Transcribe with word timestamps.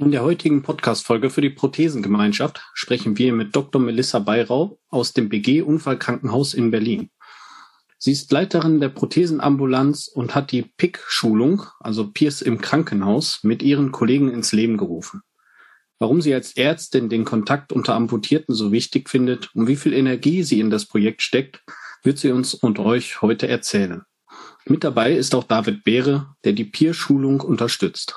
In 0.00 0.12
der 0.12 0.22
heutigen 0.22 0.62
Podcast-Folge 0.62 1.28
für 1.28 1.42
die 1.42 1.50
Prothesengemeinschaft 1.50 2.62
sprechen 2.72 3.18
wir 3.18 3.34
mit 3.34 3.54
Dr. 3.54 3.82
Melissa 3.82 4.18
Bayrau 4.18 4.78
aus 4.88 5.12
dem 5.12 5.28
BG 5.28 5.60
Unfallkrankenhaus 5.60 6.54
in 6.54 6.70
Berlin. 6.70 7.10
Sie 7.98 8.12
ist 8.12 8.32
Leiterin 8.32 8.80
der 8.80 8.88
Prothesenambulanz 8.88 10.08
und 10.08 10.34
hat 10.34 10.52
die 10.52 10.62
PIC-Schulung, 10.62 11.64
also 11.80 12.10
Peers 12.10 12.40
im 12.40 12.62
Krankenhaus, 12.62 13.40
mit 13.42 13.62
ihren 13.62 13.92
Kollegen 13.92 14.32
ins 14.32 14.52
Leben 14.52 14.78
gerufen. 14.78 15.20
Warum 15.98 16.22
sie 16.22 16.32
als 16.32 16.56
Ärztin 16.56 17.10
den 17.10 17.26
Kontakt 17.26 17.70
unter 17.70 17.94
Amputierten 17.94 18.54
so 18.54 18.72
wichtig 18.72 19.10
findet 19.10 19.54
und 19.54 19.66
wie 19.66 19.76
viel 19.76 19.92
Energie 19.92 20.44
sie 20.44 20.60
in 20.60 20.70
das 20.70 20.86
Projekt 20.86 21.20
steckt, 21.20 21.62
wird 22.02 22.16
sie 22.16 22.30
uns 22.30 22.54
und 22.54 22.78
euch 22.78 23.20
heute 23.20 23.48
erzählen. 23.48 24.00
Mit 24.64 24.82
dabei 24.82 25.12
ist 25.12 25.34
auch 25.34 25.44
David 25.44 25.84
Beere, 25.84 26.34
der 26.44 26.54
die 26.54 26.64
Peer-Schulung 26.64 27.42
unterstützt. 27.42 28.16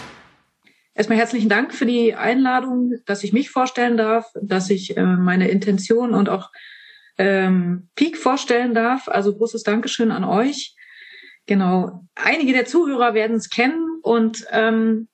Erstmal 0.93 1.17
herzlichen 1.17 1.49
Dank 1.49 1.73
für 1.73 1.85
die 1.85 2.15
Einladung, 2.15 2.95
dass 3.05 3.23
ich 3.23 3.31
mich 3.31 3.49
vorstellen 3.49 3.95
darf, 3.95 4.25
dass 4.41 4.69
ich 4.69 4.97
äh, 4.97 5.03
meine 5.03 5.47
Intention 5.47 6.13
und 6.13 6.27
auch 6.27 6.51
ähm, 7.17 7.89
Peak 7.95 8.17
vorstellen 8.17 8.73
darf. 8.73 9.07
Also 9.07 9.35
großes 9.35 9.63
Dankeschön 9.63 10.11
an 10.11 10.23
euch. 10.23 10.75
Genau. 11.45 12.05
Einige 12.15 12.53
der 12.53 12.65
Zuhörer 12.65 13.13
werden 13.13 13.37
es 13.37 13.49
kennen 13.49 13.99
und 14.01 14.45
ähm, 14.51 15.07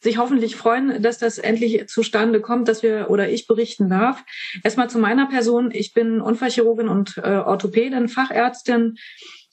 sich 0.00 0.18
hoffentlich 0.18 0.56
freuen, 0.56 1.00
dass 1.00 1.18
das 1.18 1.38
endlich 1.38 1.86
zustande 1.88 2.40
kommt, 2.40 2.66
dass 2.66 2.82
wir 2.82 3.08
oder 3.08 3.30
ich 3.30 3.46
berichten 3.46 3.88
darf. 3.88 4.24
Erstmal 4.64 4.90
zu 4.90 4.98
meiner 4.98 5.28
Person. 5.28 5.70
Ich 5.72 5.92
bin 5.92 6.20
Unfallchirurgin 6.20 6.88
und 6.88 7.16
äh, 7.18 7.36
Orthopädin, 7.36 8.08
Fachärztin. 8.08 8.96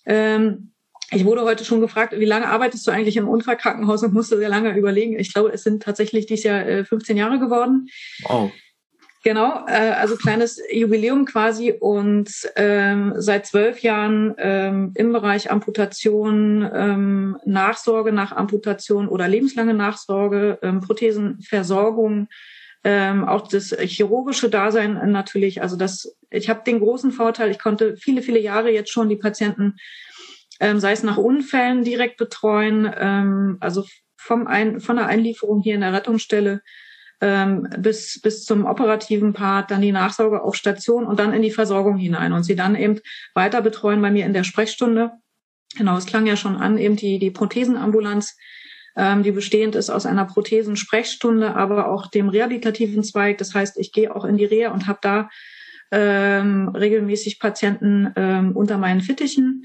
Ähm, 0.05 0.71
ich 1.11 1.25
wurde 1.25 1.41
heute 1.41 1.65
schon 1.65 1.81
gefragt, 1.81 2.13
wie 2.17 2.25
lange 2.25 2.47
arbeitest 2.47 2.85
du 2.85 2.91
eigentlich 2.91 3.17
im 3.17 3.27
Unfallkrankenhaus 3.27 4.03
und 4.03 4.13
musste 4.13 4.37
sehr 4.37 4.49
lange 4.49 4.75
überlegen. 4.77 5.19
Ich 5.19 5.33
glaube, 5.33 5.51
es 5.51 5.63
sind 5.63 5.83
tatsächlich 5.83 6.27
dieses 6.27 6.43
Jahr 6.43 6.65
äh, 6.65 6.85
15 6.85 7.17
Jahre 7.17 7.39
geworden. 7.39 7.89
Wow. 8.23 8.51
Genau, 9.23 9.65
äh, 9.67 9.91
also 9.91 10.15
kleines 10.15 10.61
Jubiläum 10.71 11.25
quasi 11.25 11.73
und 11.77 12.31
ähm, 12.55 13.13
seit 13.17 13.47
zwölf 13.47 13.79
Jahren 13.81 14.33
ähm, 14.37 14.93
im 14.95 15.11
Bereich 15.11 15.51
Amputation, 15.51 16.69
ähm, 16.73 17.37
Nachsorge 17.43 18.13
nach 18.13 18.31
Amputation 18.31 19.09
oder 19.09 19.27
lebenslange 19.27 19.73
Nachsorge, 19.73 20.57
ähm, 20.61 20.79
Prothesenversorgung, 20.79 22.29
ähm, 22.85 23.25
auch 23.25 23.49
das 23.49 23.75
chirurgische 23.77 24.49
Dasein 24.49 25.11
natürlich. 25.11 25.61
Also 25.61 25.75
das, 25.75 26.15
ich 26.29 26.49
habe 26.49 26.63
den 26.65 26.79
großen 26.79 27.11
Vorteil, 27.11 27.51
ich 27.51 27.59
konnte 27.59 27.97
viele, 27.97 28.21
viele 28.21 28.39
Jahre 28.39 28.71
jetzt 28.71 28.91
schon 28.91 29.09
die 29.09 29.17
Patienten 29.17 29.75
ähm, 30.59 30.79
sei 30.79 30.91
es 30.91 31.03
nach 31.03 31.17
Unfällen 31.17 31.83
direkt 31.83 32.17
betreuen, 32.17 32.91
ähm, 32.97 33.57
also 33.59 33.85
vom 34.17 34.47
Ein 34.47 34.79
von 34.79 34.97
der 34.97 35.07
Einlieferung 35.07 35.61
hier 35.61 35.75
in 35.75 35.81
der 35.81 35.93
Rettungsstelle 35.93 36.61
ähm, 37.21 37.67
bis, 37.77 38.19
bis 38.21 38.45
zum 38.45 38.65
operativen 38.65 39.33
Part, 39.33 39.71
dann 39.71 39.81
die 39.81 39.91
Nachsorge 39.91 40.41
auf 40.41 40.55
Station 40.55 41.05
und 41.05 41.19
dann 41.19 41.33
in 41.33 41.41
die 41.41 41.51
Versorgung 41.51 41.97
hinein 41.97 42.33
und 42.33 42.43
sie 42.43 42.55
dann 42.55 42.75
eben 42.75 42.99
weiter 43.33 43.61
betreuen 43.61 44.01
bei 44.01 44.11
mir 44.11 44.25
in 44.25 44.33
der 44.33 44.43
Sprechstunde. 44.43 45.11
Genau, 45.77 45.97
es 45.97 46.05
klang 46.05 46.25
ja 46.25 46.35
schon 46.35 46.55
an, 46.55 46.77
eben 46.77 46.95
die, 46.95 47.19
die 47.19 47.31
Prothesenambulanz, 47.31 48.37
ähm, 48.95 49.23
die 49.23 49.31
bestehend 49.31 49.75
ist 49.75 49.89
aus 49.89 50.05
einer 50.05 50.25
Prothesensprechstunde, 50.25 51.55
aber 51.55 51.89
auch 51.89 52.07
dem 52.07 52.29
rehabilitativen 52.29 53.03
Zweig. 53.03 53.37
Das 53.37 53.53
heißt, 53.53 53.77
ich 53.77 53.91
gehe 53.91 54.15
auch 54.15 54.25
in 54.25 54.37
die 54.37 54.45
Reha 54.45 54.71
und 54.71 54.87
habe 54.87 54.99
da 55.01 55.29
ähm, 55.91 56.69
regelmäßig 56.69 57.39
Patienten 57.39 58.11
ähm, 58.15 58.55
unter 58.55 58.77
meinen 58.77 59.01
Fittichen. 59.01 59.63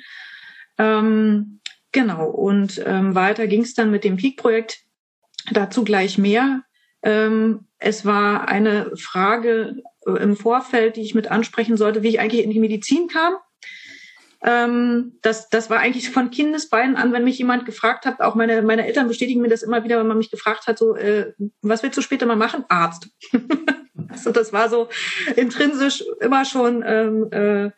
Ähm, 0.78 1.60
genau, 1.92 2.26
und 2.28 2.82
ähm, 2.84 3.14
weiter 3.14 3.46
ging 3.46 3.62
es 3.62 3.74
dann 3.74 3.90
mit 3.90 4.04
dem 4.04 4.16
Peak-Projekt. 4.16 4.80
Dazu 5.52 5.84
gleich 5.84 6.18
mehr. 6.18 6.62
Ähm, 7.02 7.66
es 7.78 8.06
war 8.06 8.48
eine 8.48 8.96
Frage 8.96 9.82
äh, 10.06 10.12
im 10.12 10.36
Vorfeld, 10.36 10.96
die 10.96 11.02
ich 11.02 11.14
mit 11.14 11.30
ansprechen 11.30 11.76
sollte, 11.76 12.02
wie 12.02 12.08
ich 12.08 12.20
eigentlich 12.20 12.42
in 12.42 12.50
die 12.50 12.60
Medizin 12.60 13.08
kam. 13.08 13.34
Ähm, 14.42 15.18
das, 15.22 15.48
das 15.48 15.70
war 15.70 15.78
eigentlich 15.78 16.10
von 16.10 16.30
Kindesbeinen 16.30 16.96
an, 16.96 17.12
wenn 17.12 17.24
mich 17.24 17.38
jemand 17.38 17.64
gefragt 17.64 18.04
hat, 18.04 18.20
auch 18.20 18.34
meine, 18.34 18.60
meine 18.62 18.86
Eltern 18.86 19.08
bestätigen 19.08 19.40
mir 19.40 19.48
das 19.48 19.62
immer 19.62 19.84
wieder, 19.84 19.98
wenn 19.98 20.06
man 20.06 20.18
mich 20.18 20.30
gefragt 20.30 20.66
hat, 20.66 20.78
so, 20.78 20.94
äh, 20.96 21.32
was 21.62 21.82
willst 21.82 21.96
du 21.96 22.02
später 22.02 22.26
mal 22.26 22.36
machen? 22.36 22.64
Arzt. 22.68 23.08
also 24.08 24.32
das 24.32 24.52
war 24.52 24.68
so 24.68 24.88
intrinsisch 25.36 26.04
immer 26.20 26.44
schon 26.44 26.82
ähm, 26.86 27.32
äh, 27.32 27.70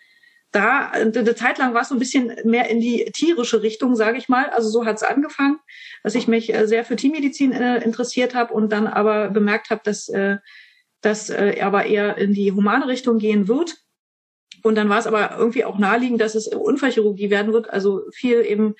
da, 0.57 0.89
eine 0.89 1.35
Zeit 1.35 1.59
lang 1.59 1.75
war 1.75 1.83
es 1.83 1.91
so 1.91 1.95
ein 1.95 1.99
bisschen 1.99 2.35
mehr 2.45 2.71
in 2.71 2.81
die 2.81 3.05
tierische 3.13 3.63
Richtung, 3.63 3.95
sage 3.95 4.17
ich 4.17 4.31
mal. 4.31 4.49
Also 4.49 4.71
so 4.71 4.87
hat 4.87 4.97
es 4.97 5.03
angefangen, 5.03 5.59
dass 6.03 6.15
ich 6.15 6.29
mich 6.29 6.55
äh, 6.55 6.67
sehr 6.67 6.85
für 6.85 6.97
Tiermedizin 6.97 7.53
äh, 7.53 7.85
interessiert 7.85 8.35
habe 8.35 8.55
und 8.55 8.73
dann 8.73 8.87
aber 8.87 9.29
bemerkt 9.29 9.69
habe, 9.69 9.83
dass 9.85 10.09
äh, 10.09 10.39
das 11.03 11.29
äh, 11.29 11.61
aber 11.61 11.85
eher 11.85 12.17
in 12.17 12.33
die 12.33 12.53
humane 12.53 12.89
Richtung 12.89 13.19
gehen 13.19 13.49
wird. 13.49 13.77
Und 14.63 14.77
dann 14.77 14.89
war 14.89 14.99
es 14.99 15.07
aber 15.07 15.37
irgendwie 15.39 15.65
auch 15.65 15.79
naheliegend, 15.79 16.23
dass 16.23 16.35
es 16.35 16.49
Unfallchirurgie 16.49 17.29
werden 17.29 17.53
wird. 17.53 17.69
Also 17.69 18.05
viel 18.13 18.41
eben, 18.41 18.77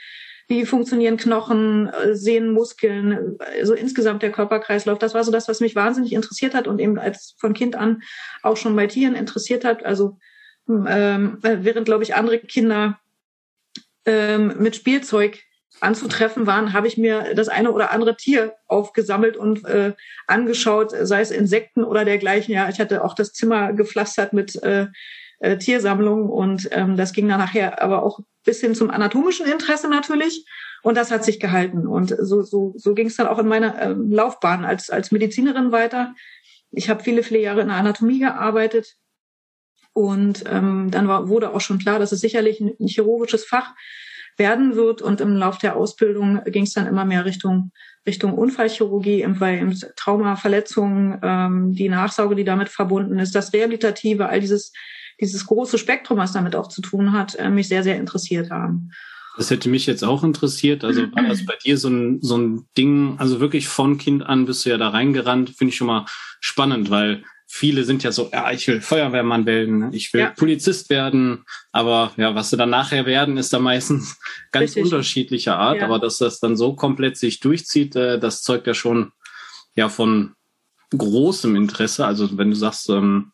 wie 0.49 0.65
funktionieren 0.65 1.19
Knochen, 1.19 1.89
äh, 1.89 2.15
Sehnen, 2.15 2.53
Muskeln, 2.53 3.37
also 3.61 3.75
insgesamt 3.75 4.23
der 4.23 4.33
Körperkreislauf. 4.33 4.99
Das 4.99 5.13
war 5.13 5.25
so 5.25 5.31
das, 5.31 5.47
was 5.47 5.61
mich 5.61 5.77
wahnsinnig 5.77 6.15
interessiert 6.15 6.55
hat 6.55 6.69
und 6.69 6.79
eben 6.79 6.99
als 6.99 7.35
von 7.39 7.53
Kind 7.53 7.77
an 7.77 8.03
auch 8.43 8.57
schon 8.57 8.75
bei 8.75 8.87
Tieren 8.87 9.15
interessiert 9.15 9.67
hat. 9.67 9.85
Also 9.85 10.17
ähm, 10.69 11.39
während, 11.41 11.87
glaube 11.87 12.03
ich, 12.03 12.15
andere 12.15 12.39
Kinder 12.39 12.99
ähm, 14.05 14.55
mit 14.59 14.77
Spielzeug 14.77 15.43
anzutreffen 15.81 16.47
waren, 16.47 16.73
habe 16.73 16.89
ich 16.89 16.97
mir 16.97 17.35
das 17.35 17.49
eine 17.49 17.73
oder 17.73 17.93
andere 17.93 18.17
Tier 18.17 18.55
aufgesammelt 18.67 19.37
und 19.37 19.65
äh, 19.67 19.93
angeschaut, 20.27 20.93
sei 21.03 21.21
es 21.21 21.31
Insekten 21.31 21.85
oder 21.85 22.05
dergleichen. 22.05 22.55
Ja, 22.55 22.69
ich 22.69 22.81
hatte 22.81 23.05
auch 23.05 23.15
das 23.15 23.33
Zimmer 23.33 23.73
gepflastert 23.73 24.33
mit 24.33 24.63
äh, 24.63 24.87
äh, 25.41 25.59
Tiersammlungen 25.59 26.31
und 26.31 26.69
ähm, 26.73 26.97
das 26.97 27.13
ging 27.13 27.29
dann 27.29 27.41
nachher 27.41 27.83
aber 27.83 28.03
auch 28.03 28.21
bis 28.45 28.61
hin 28.61 28.75
zum 28.75 28.91
anatomischen 28.91 29.47
Interesse 29.47 29.89
natürlich. 29.89 30.47
Und 30.83 30.97
das 30.97 31.11
hat 31.11 31.25
sich 31.25 31.41
gehalten. 31.41 31.87
Und 31.87 32.15
so, 32.21 32.43
so, 32.43 32.73
so 32.77 32.95
ging 32.95 33.09
es 33.09 33.17
dann 33.17 33.27
auch 33.27 33.39
in 33.39 33.49
meiner 33.49 33.81
äh, 33.81 33.93
Laufbahn 33.93 34.65
als, 34.65 34.89
als 34.89 35.11
Medizinerin 35.11 35.73
weiter. 35.73 36.15
Ich 36.71 36.89
habe 36.89 37.03
viele, 37.03 37.23
viele 37.23 37.41
Jahre 37.41 37.63
in 37.63 37.69
der 37.69 37.77
Anatomie 37.77 38.21
gearbeitet, 38.21 38.97
und 39.97 40.45
ähm, 40.47 40.91
dann 40.91 41.09
war, 41.09 41.29
wurde 41.29 41.55
auch 41.55 41.63
schon 41.63 41.79
klar, 41.79 41.99
dass 41.99 42.13
es 42.13 42.21
sicherlich 42.21 42.61
ein, 42.61 42.73
ein 42.79 42.87
chirurgisches 42.87 43.47
Fach 43.47 43.75
werden 44.37 44.77
wird. 44.77 45.01
Und 45.01 45.23
im 45.23 45.35
Lauf 45.37 45.57
der 45.57 45.75
Ausbildung 45.75 46.43
ging 46.45 46.65
es 46.65 46.75
dann 46.75 46.87
immer 46.87 47.07
mehr 47.07 47.25
Richtung 47.25 47.73
Richtung 48.07 48.35
Unfallchirurgie, 48.35 49.25
weil 49.39 49.75
Trauma, 49.97 50.37
Verletzungen, 50.37 51.19
ähm, 51.23 51.73
die 51.73 51.89
Nachsorge, 51.89 52.35
die 52.35 52.45
damit 52.45 52.69
verbunden 52.69 53.19
ist, 53.19 53.35
das 53.35 53.55
Rehabilitative, 53.55 54.29
all 54.29 54.41
dieses 54.41 54.73
dieses 55.19 55.47
große 55.47 55.79
Spektrum, 55.79 56.19
was 56.19 56.33
damit 56.33 56.55
auch 56.55 56.69
zu 56.69 56.83
tun 56.83 57.13
hat, 57.13 57.35
äh, 57.37 57.49
mich 57.49 57.69
sehr, 57.69 57.83
sehr 57.83 57.97
interessiert 57.97 58.51
haben. 58.51 58.91
Das 59.39 59.51
hätte 59.51 59.71
mich 59.71 59.87
jetzt 59.87 60.05
auch 60.05 60.25
interessiert. 60.25 60.85
Also 60.85 61.11
war 61.13 61.23
das 61.27 61.47
bei 61.47 61.55
dir 61.65 61.79
so 61.79 61.89
ein, 61.89 62.19
so 62.21 62.37
ein 62.37 62.67
Ding, 62.77 63.17
also 63.17 63.41
wirklich 63.41 63.67
von 63.67 63.97
Kind 63.97 64.27
an 64.27 64.45
bist 64.45 64.67
du 64.67 64.71
ja 64.71 64.77
da 64.77 64.91
reingerannt, 64.91 65.57
finde 65.57 65.71
ich 65.71 65.77
schon 65.77 65.87
mal 65.87 66.05
spannend, 66.41 66.91
weil 66.91 67.25
viele 67.47 67.85
sind 67.85 68.03
ja 68.03 68.13
so, 68.13 68.29
ja, 68.33 68.51
ich 68.51 68.67
will 68.67 68.81
Feuerwehrmann 68.81 69.47
werden, 69.47 69.93
ich 69.93 70.13
will 70.13 70.23
ja. 70.23 70.31
Polizist 70.31 70.91
werden, 70.91 71.45
aber 71.73 72.13
ja, 72.17 72.35
was 72.35 72.51
sie 72.51 72.57
dann 72.57 72.71
nachher 72.71 73.07
werden, 73.07 73.37
ist 73.37 73.53
da 73.53 73.59
meistens 73.59 74.19
ganz 74.53 74.71
Richtig. 74.71 74.85
unterschiedlicher 74.85 75.57
Art, 75.57 75.79
ja. 75.79 75.85
aber 75.85 75.99
dass 75.99 76.19
das 76.19 76.41
dann 76.41 76.57
so 76.57 76.75
komplett 76.75 77.17
sich 77.17 77.41
durchzieht, 77.41 77.97
äh, 77.97 78.19
das 78.19 78.43
zeugt 78.43 78.67
ja 78.67 78.75
schon 78.75 79.13
ja 79.75 79.89
von 79.89 80.35
großem 80.91 81.57
Interesse. 81.57 82.07
Also 82.07 82.37
wenn 82.37 82.51
du 82.51 82.57
sagst, 82.57 82.89
ähm, 82.91 83.33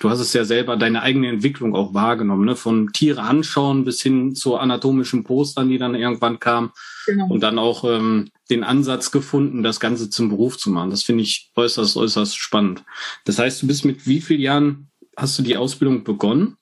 du 0.00 0.10
hast 0.10 0.20
es 0.20 0.32
ja 0.32 0.44
selber 0.44 0.76
deine 0.76 1.02
eigene 1.02 1.28
Entwicklung 1.28 1.74
auch 1.74 1.94
wahrgenommen, 1.94 2.44
ne? 2.44 2.56
von 2.56 2.92
Tiere 2.92 3.22
anschauen 3.22 3.84
bis 3.84 4.02
hin 4.02 4.34
zu 4.34 4.56
anatomischen 4.56 5.24
Postern, 5.24 5.68
die 5.68 5.78
dann 5.78 5.94
irgendwann 5.94 6.38
kamen 6.38 6.70
genau. 7.06 7.28
und 7.28 7.40
dann 7.40 7.58
auch 7.58 7.84
ähm, 7.84 8.30
den 8.50 8.64
Ansatz 8.64 9.10
gefunden, 9.10 9.62
das 9.62 9.80
Ganze 9.80 10.10
zum 10.10 10.28
Beruf 10.28 10.58
zu 10.58 10.70
machen. 10.70 10.90
Das 10.90 11.02
finde 11.02 11.22
ich 11.22 11.50
äußerst, 11.56 11.96
äußerst 11.96 12.36
spannend. 12.36 12.84
Das 13.24 13.38
heißt, 13.38 13.62
du 13.62 13.66
bist 13.66 13.84
mit 13.84 14.06
wie 14.06 14.20
vielen 14.20 14.40
Jahren 14.40 14.90
hast 15.16 15.38
du 15.38 15.42
die 15.42 15.56
Ausbildung 15.56 16.04
begonnen? 16.04 16.56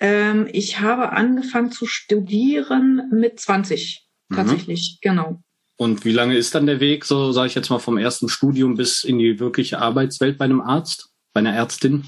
Ähm, 0.00 0.48
ich 0.50 0.80
habe 0.80 1.12
angefangen 1.12 1.70
zu 1.70 1.86
studieren 1.86 3.10
mit 3.12 3.38
20 3.38 4.06
mhm. 4.28 4.36
tatsächlich, 4.36 4.98
mhm. 5.02 5.08
genau. 5.08 5.42
Und 5.76 6.04
wie 6.04 6.12
lange 6.12 6.36
ist 6.36 6.54
dann 6.54 6.66
der 6.66 6.80
Weg, 6.80 7.04
so 7.04 7.32
sage 7.32 7.48
ich 7.48 7.54
jetzt 7.54 7.70
mal, 7.70 7.78
vom 7.78 7.96
ersten 7.96 8.28
Studium 8.28 8.76
bis 8.76 9.02
in 9.04 9.18
die 9.18 9.40
wirkliche 9.40 9.78
Arbeitswelt 9.78 10.36
bei 10.36 10.44
einem 10.44 10.60
Arzt, 10.60 11.10
bei 11.32 11.40
einer 11.40 11.54
Ärztin? 11.54 12.04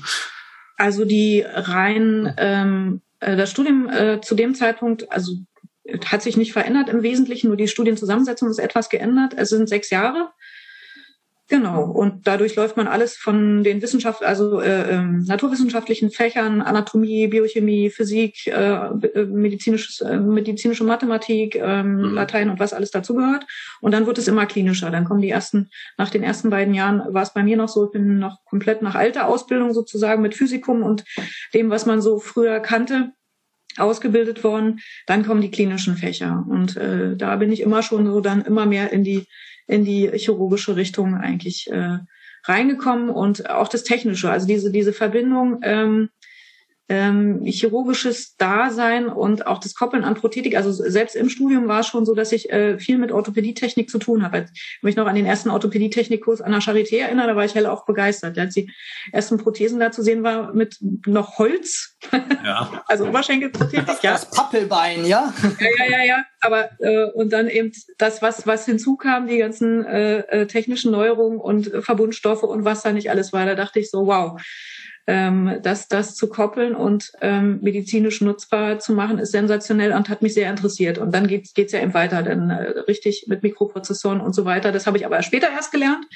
Also 0.77 1.05
die 1.05 1.43
rein, 1.47 2.35
ähm, 2.39 3.01
äh, 3.21 3.37
das 3.37 3.51
Studium 3.51 3.89
äh, 3.89 4.21
zu 4.21 4.35
dem 4.35 4.55
Zeitpunkt, 4.55 5.11
also 5.11 5.37
hat 6.07 6.23
sich 6.23 6.37
nicht 6.37 6.53
verändert 6.53 6.89
im 6.89 7.03
Wesentlichen, 7.03 7.49
nur 7.49 7.57
die 7.57 7.69
Studienzusammensetzung 7.69 8.49
ist 8.49 8.59
etwas 8.59 8.89
geändert. 8.89 9.35
Es 9.37 9.49
sind 9.49 9.69
sechs 9.69 9.91
Jahre. 9.91 10.31
Genau. 11.49 11.85
Und 11.85 12.27
dadurch 12.27 12.57
läuft 12.57 12.79
man 12.79 12.89
alles 12.89 13.15
von 13.15 13.63
den 13.63 13.83
Wissenschaft, 13.83 14.23
also 14.23 14.61
äh, 14.61 14.95
ähm, 14.95 15.23
naturwissenschaftlichen 15.27 16.11
Fächern, 16.11 16.63
Anatomie, 16.63 17.27
Biochemie, 17.27 17.91
Physik, 17.91 18.47
äh, 18.47 18.53
äh 18.53 19.27
medizinisches, 19.27 20.01
äh, 20.01 20.19
medizinische 20.19 20.85
Mathematik, 20.85 21.57
ähm, 21.57 21.97
mhm. 21.97 22.15
Latein 22.15 22.49
und 22.49 22.59
was 22.59 22.73
alles 22.73 22.91
dazugehört. 22.91 23.45
Und 23.83 23.93
dann 23.93 24.07
wird 24.07 24.17
es 24.17 24.29
immer 24.29 24.47
klinischer. 24.47 24.91
Dann 24.91 25.05
kommen 25.05 25.21
die 25.21 25.29
ersten, 25.29 25.69
nach 25.99 26.09
den 26.09 26.23
ersten 26.23 26.49
beiden 26.49 26.73
Jahren 26.73 27.03
war 27.13 27.23
es 27.23 27.35
bei 27.35 27.43
mir 27.43 27.59
noch 27.59 27.69
so, 27.69 27.85
ich 27.85 27.91
bin 27.91 28.19
noch 28.19 28.43
komplett 28.47 28.81
nach 28.81 28.95
alter 28.95 29.27
Ausbildung 29.27 29.75
sozusagen 29.75 30.23
mit 30.23 30.35
Physikum 30.35 30.83
und 30.83 31.05
dem, 31.53 31.69
was 31.69 31.85
man 31.85 32.01
so 32.01 32.19
früher 32.19 32.61
kannte 32.61 33.13
ausgebildet 33.79 34.45
worden. 34.45 34.81
Dann 35.07 35.25
kommen 35.25 35.41
die 35.41 35.51
klinischen 35.51 35.97
Fächer. 35.97 36.45
Und 36.49 36.77
äh, 36.77 37.17
da 37.17 37.37
bin 37.37 37.53
ich 37.53 37.61
immer 37.61 37.83
schon 37.83 38.07
so 38.07 38.21
dann 38.21 38.43
immer 38.43 38.67
mehr 38.67 38.93
in 38.93 39.05
die 39.05 39.27
in 39.67 39.85
die 39.85 40.11
chirurgische 40.15 40.77
Richtung 40.77 41.15
eigentlich 41.15 41.71
äh, 41.71 41.99
reingekommen 42.45 43.09
und 43.11 43.49
auch 43.49 43.69
das 43.69 43.85
Technische, 43.85 44.31
also 44.31 44.47
diese, 44.47 44.73
diese 44.73 44.93
Verbindung 44.93 45.61
ähm, 45.63 46.11
ähm, 46.89 47.43
chirurgisches 47.45 48.37
Dasein 48.37 49.09
und 49.09 49.47
auch 49.47 49.59
das 49.59 49.75
Koppeln 49.75 50.05
an 50.05 50.15
Prothetik. 50.15 50.57
Also 50.57 50.73
selbst 50.73 51.15
im 51.15 51.29
Studium 51.29 51.69
war 51.69 51.81
es 51.81 51.87
schon 51.87 52.05
so, 52.05 52.15
dass 52.15 52.33
ich 52.33 52.51
äh, 52.51 52.79
viel 52.79 52.99
mit 52.99 53.13
Orthopädietechnik 53.13 53.89
zu 53.89 53.99
tun 53.99 54.23
habe. 54.23 54.47
Ich 54.53 54.83
mich 54.83 54.97
noch 54.97 55.07
an 55.07 55.15
den 55.15 55.25
ersten 55.25 55.51
Orthopädietechnikkurs 55.51 56.41
an 56.41 56.53
der 56.53 56.61
Charité 56.61 56.99
erinnere, 56.99 57.29
da 57.29 57.37
war 57.37 57.45
ich 57.45 57.55
hell 57.55 57.67
auch 57.67 57.87
begeistert. 57.87 58.37
Als 58.37 58.55
die 58.55 58.71
ersten 59.13 59.39
Prothesen 59.39 59.79
da 59.79 59.93
zu 59.93 60.03
sehen 60.03 60.23
war 60.23 60.53
mit 60.53 60.79
noch 61.07 61.39
Holz, 61.39 61.97
ja. 62.45 62.83
also 62.87 63.07
Oberschenkelprothetik, 63.07 64.03
ja. 64.03 64.13
Das 64.13 64.31
Pappelbein, 64.31 65.05
ja? 65.07 65.33
Ja, 65.61 65.69
ja, 65.79 65.91
ja, 65.99 66.05
ja. 66.05 66.25
Aber 66.41 66.71
äh, 66.81 67.11
und 67.13 67.33
dann 67.33 67.49
eben 67.49 67.73
das, 67.99 68.23
was 68.23 68.47
was 68.47 68.67
hinzukam, 68.67 69.29
die 69.29 69.39
ganzen 69.39 69.85
äh, 69.85 70.19
äh 70.19 70.47
technischen 70.47 70.91
Neuerungen 70.91 71.39
und 71.39 71.71
Verbundstoffe 71.85 72.43
und 72.43 72.65
was 72.65 72.83
da 72.83 72.93
nicht 72.93 73.11
alles 73.11 73.33
war. 73.33 73.47
Da 73.47 73.55
dachte 73.55 73.79
ich 73.79 73.91
so, 73.91 74.07
wow 74.07 74.39
ähm, 75.07 75.59
das, 75.63 75.89
das 75.89 76.15
zu 76.15 76.29
koppeln 76.29 76.75
und 76.75 77.13
ähm, 77.21 77.59
medizinisch 77.61 78.21
nutzbar 78.21 78.79
zu 78.79 78.93
machen, 78.93 79.19
ist 79.19 79.33
sensationell 79.33 79.93
und 79.93 80.09
hat 80.09 80.23
mich 80.23 80.35
sehr 80.35 80.49
interessiert. 80.49 80.99
Und 80.99 81.13
dann 81.13 81.27
geht 81.27 81.51
es 81.57 81.73
ja 81.73 81.81
eben 81.81 81.95
weiter, 81.95 82.23
dann 82.23 82.51
äh, 82.51 82.81
richtig 82.81 83.27
mit 83.27 83.43
Mikroprozessoren 83.43 84.21
und 84.21 84.35
so 84.35 84.45
weiter. 84.45 84.71
Das 84.71 84.87
habe 84.87 84.97
ich 84.97 85.07
aber 85.07 85.23
später 85.23 85.51
erst 85.51 85.73
gelernt. 85.73 86.07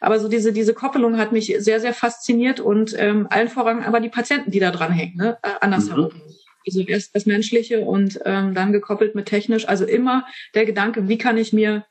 Aber 0.00 0.18
so 0.18 0.28
diese, 0.28 0.52
diese 0.52 0.72
Koppelung 0.72 1.18
hat 1.18 1.32
mich 1.32 1.54
sehr, 1.58 1.80
sehr 1.80 1.92
fasziniert 1.92 2.60
und 2.60 2.94
ähm, 2.98 3.26
allen 3.30 3.48
voran 3.48 3.82
aber 3.82 4.00
die 4.00 4.08
Patienten, 4.08 4.50
die 4.50 4.60
da 4.60 4.70
dran 4.70 4.92
hängen, 4.92 5.16
ne? 5.16 5.38
äh, 5.42 5.50
andersherum. 5.60 6.12
Mhm. 6.14 6.22
Also 6.66 6.80
erst 6.80 7.14
das 7.14 7.26
Menschliche 7.26 7.80
und 7.80 8.18
ähm, 8.24 8.54
dann 8.54 8.72
gekoppelt 8.72 9.14
mit 9.14 9.26
technisch. 9.26 9.68
Also 9.68 9.84
immer 9.84 10.26
der 10.54 10.64
Gedanke, 10.64 11.06
wie 11.06 11.18
kann 11.18 11.36
ich 11.36 11.52
mir 11.52 11.84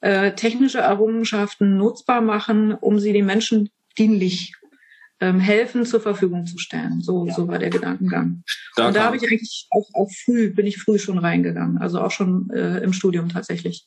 äh, 0.00 0.32
technische 0.32 0.78
Errungenschaften 0.78 1.76
nutzbar 1.76 2.20
machen, 2.20 2.72
um 2.72 2.98
sie 2.98 3.12
den 3.12 3.26
Menschen 3.26 3.70
dienlich 3.96 4.54
ähm, 5.20 5.40
helfen 5.40 5.84
zur 5.84 6.00
Verfügung 6.00 6.46
zu 6.46 6.58
stellen. 6.58 7.00
So, 7.00 7.26
ja. 7.26 7.34
so 7.34 7.48
war 7.48 7.58
der 7.58 7.70
Gedankengang. 7.70 8.42
Stark 8.46 8.88
und 8.88 8.96
da 8.96 9.04
habe 9.04 9.16
ich 9.16 9.24
eigentlich 9.24 9.66
auch, 9.70 9.88
auch 9.94 10.10
früh, 10.24 10.50
bin 10.50 10.66
ich 10.66 10.78
früh 10.78 10.98
schon 10.98 11.18
reingegangen, 11.18 11.78
also 11.78 12.00
auch 12.00 12.10
schon 12.10 12.50
äh, 12.50 12.78
im 12.78 12.92
Studium 12.92 13.28
tatsächlich. 13.28 13.84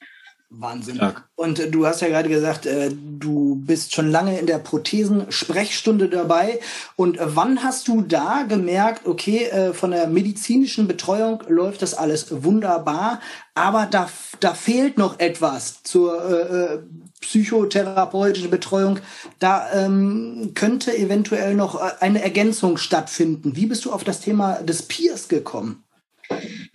Wahnsinn. 0.51 0.95
Stark. 0.95 1.29
Und 1.35 1.59
äh, 1.59 1.71
du 1.71 1.85
hast 1.85 2.01
ja 2.01 2.09
gerade 2.09 2.29
gesagt, 2.29 2.65
äh, 2.65 2.91
du 2.93 3.55
bist 3.55 3.95
schon 3.95 4.11
lange 4.11 4.37
in 4.37 4.45
der 4.45 4.59
Prothesen-Sprechstunde 4.59 6.09
dabei. 6.09 6.59
Und 6.95 7.17
äh, 7.17 7.35
wann 7.35 7.63
hast 7.63 7.87
du 7.87 8.01
da 8.01 8.43
gemerkt, 8.43 9.07
okay, 9.07 9.45
äh, 9.45 9.73
von 9.73 9.91
der 9.91 10.07
medizinischen 10.07 10.87
Betreuung 10.87 11.41
läuft 11.47 11.81
das 11.81 11.93
alles 11.93 12.43
wunderbar, 12.43 13.21
aber 13.55 13.87
da, 13.89 14.09
da 14.39 14.53
fehlt 14.53 14.97
noch 14.97 15.19
etwas 15.19 15.83
zur 15.83 16.23
äh, 16.23 16.75
äh 16.75 16.79
psychotherapeutische 17.21 18.49
Betreuung, 18.49 18.99
da 19.37 19.71
ähm, 19.73 20.53
könnte 20.55 20.97
eventuell 20.97 21.53
noch 21.53 21.75
eine 22.01 22.23
Ergänzung 22.23 22.77
stattfinden. 22.77 23.55
Wie 23.55 23.67
bist 23.67 23.85
du 23.85 23.91
auf 23.91 24.03
das 24.03 24.21
Thema 24.21 24.55
des 24.63 24.81
Peers 24.81 25.27
gekommen? 25.27 25.83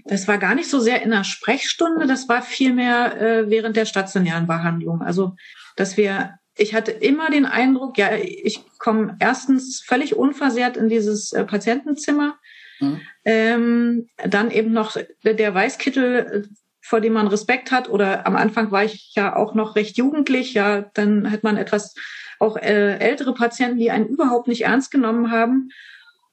Das 0.08 0.28
war 0.28 0.38
gar 0.38 0.54
nicht 0.54 0.70
so 0.70 0.78
sehr 0.80 1.02
in 1.02 1.10
der 1.10 1.24
Sprechstunde, 1.24 2.06
das 2.06 2.28
war 2.28 2.42
vielmehr 2.42 3.20
äh, 3.20 3.50
während 3.50 3.76
der 3.76 3.86
stationären 3.86 4.46
Behandlung. 4.46 5.02
Also, 5.02 5.36
dass 5.76 5.96
wir, 5.96 6.38
ich 6.56 6.74
hatte 6.74 6.92
immer 6.92 7.30
den 7.30 7.46
Eindruck, 7.46 7.98
ja, 7.98 8.14
ich 8.14 8.64
komme 8.78 9.16
erstens 9.18 9.82
völlig 9.84 10.16
unversehrt 10.16 10.76
in 10.76 10.88
dieses 10.88 11.32
äh, 11.32 11.44
Patientenzimmer. 11.44 12.38
Mhm. 12.78 13.00
Ähm, 13.24 14.08
dann 14.16 14.50
eben 14.50 14.72
noch 14.72 14.96
der 15.24 15.54
Weißkittel 15.54 16.48
vor 16.86 17.00
dem 17.00 17.14
man 17.14 17.26
Respekt 17.26 17.72
hat. 17.72 17.88
Oder 17.88 18.26
am 18.26 18.36
Anfang 18.36 18.70
war 18.70 18.84
ich 18.84 19.12
ja 19.16 19.34
auch 19.34 19.54
noch 19.54 19.74
recht 19.74 19.96
jugendlich. 19.96 20.54
Ja, 20.54 20.82
dann 20.94 21.32
hat 21.32 21.42
man 21.42 21.56
etwas 21.56 21.96
auch 22.38 22.56
äh, 22.56 22.98
ältere 22.98 23.34
Patienten, 23.34 23.78
die 23.78 23.90
einen 23.90 24.06
überhaupt 24.06 24.46
nicht 24.46 24.64
ernst 24.64 24.92
genommen 24.92 25.32
haben. 25.32 25.70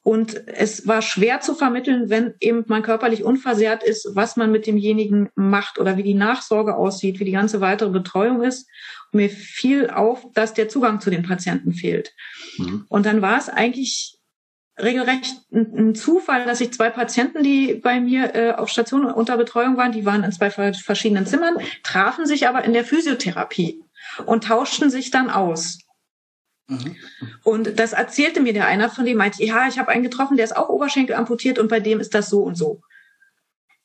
Und 0.04 0.48
es 0.48 0.86
war 0.86 1.02
schwer 1.02 1.40
zu 1.40 1.56
vermitteln, 1.56 2.10
wenn 2.10 2.34
eben 2.42 2.66
man 2.68 2.84
körperlich 2.84 3.24
unversehrt 3.24 3.84
ist, 3.84 4.10
was 4.14 4.36
man 4.36 4.52
mit 4.52 4.68
demjenigen 4.68 5.30
macht 5.36 5.80
oder 5.80 5.96
wie 5.96 6.04
die 6.04 6.14
Nachsorge 6.14 6.76
aussieht, 6.76 7.22
wie 7.22 7.26
die 7.26 7.32
ganze 7.32 7.62
weitere 7.62 7.90
Betreuung 7.90 8.44
ist. 8.44 8.68
Und 9.12 9.22
mir 9.22 9.30
fiel 9.30 9.90
auf, 9.90 10.26
dass 10.34 10.54
der 10.54 10.68
Zugang 10.68 11.00
zu 11.00 11.10
den 11.10 11.24
Patienten 11.24 11.72
fehlt. 11.72 12.14
Mhm. 12.58 12.86
Und 12.90 13.06
dann 13.06 13.22
war 13.22 13.38
es 13.38 13.48
eigentlich 13.48 14.20
regelrecht 14.78 15.38
ein, 15.54 15.96
Zufall, 15.96 16.46
dass 16.46 16.60
ich 16.60 16.74
zwei 16.74 16.90
Patienten, 16.90 17.42
die 17.42 17.76
bei 17.76 18.02
mir 18.02 18.36
äh, 18.36 18.52
auf 18.54 18.70
Station 18.70 19.06
unter 19.06 19.38
Betreuung 19.38 19.78
waren, 19.78 19.94
die 19.94 20.06
waren 20.06 20.24
in 20.24 20.32
zwei 20.32 20.50
verschiedenen 20.50 21.26
Zimmern, 21.26 21.58
trafen 21.84 22.26
sich 22.26 22.48
aber 22.48 22.66
in 22.66 22.74
der 22.74 22.84
Physiotherapie 22.84 23.82
und 24.26 24.44
tauschten 24.46 24.90
sich 24.90 25.12
dann 25.12 25.30
aus. 25.30 25.80
Mhm. 26.68 26.96
Und 27.44 27.80
das 27.80 27.94
erzählte 27.94 28.42
mir 28.42 28.54
der 28.54 28.68
einer 28.68 28.90
von 28.90 29.06
dem, 29.06 29.18
meinte, 29.18 29.44
ja, 29.44 29.68
ich 29.68 29.80
habe 29.80 29.90
einen 29.90 30.04
getroffen, 30.04 30.38
der 30.38 30.46
ist 30.46 30.56
auch 30.56 30.70
Oberschenkel 30.70 31.16
amputiert 31.16 31.60
und 31.60 31.68
bei 31.68 31.80
dem 31.80 32.00
ist 32.00 32.14
das 32.14 32.30
so 32.30 32.42
und 32.42 32.56
so. 32.56 32.82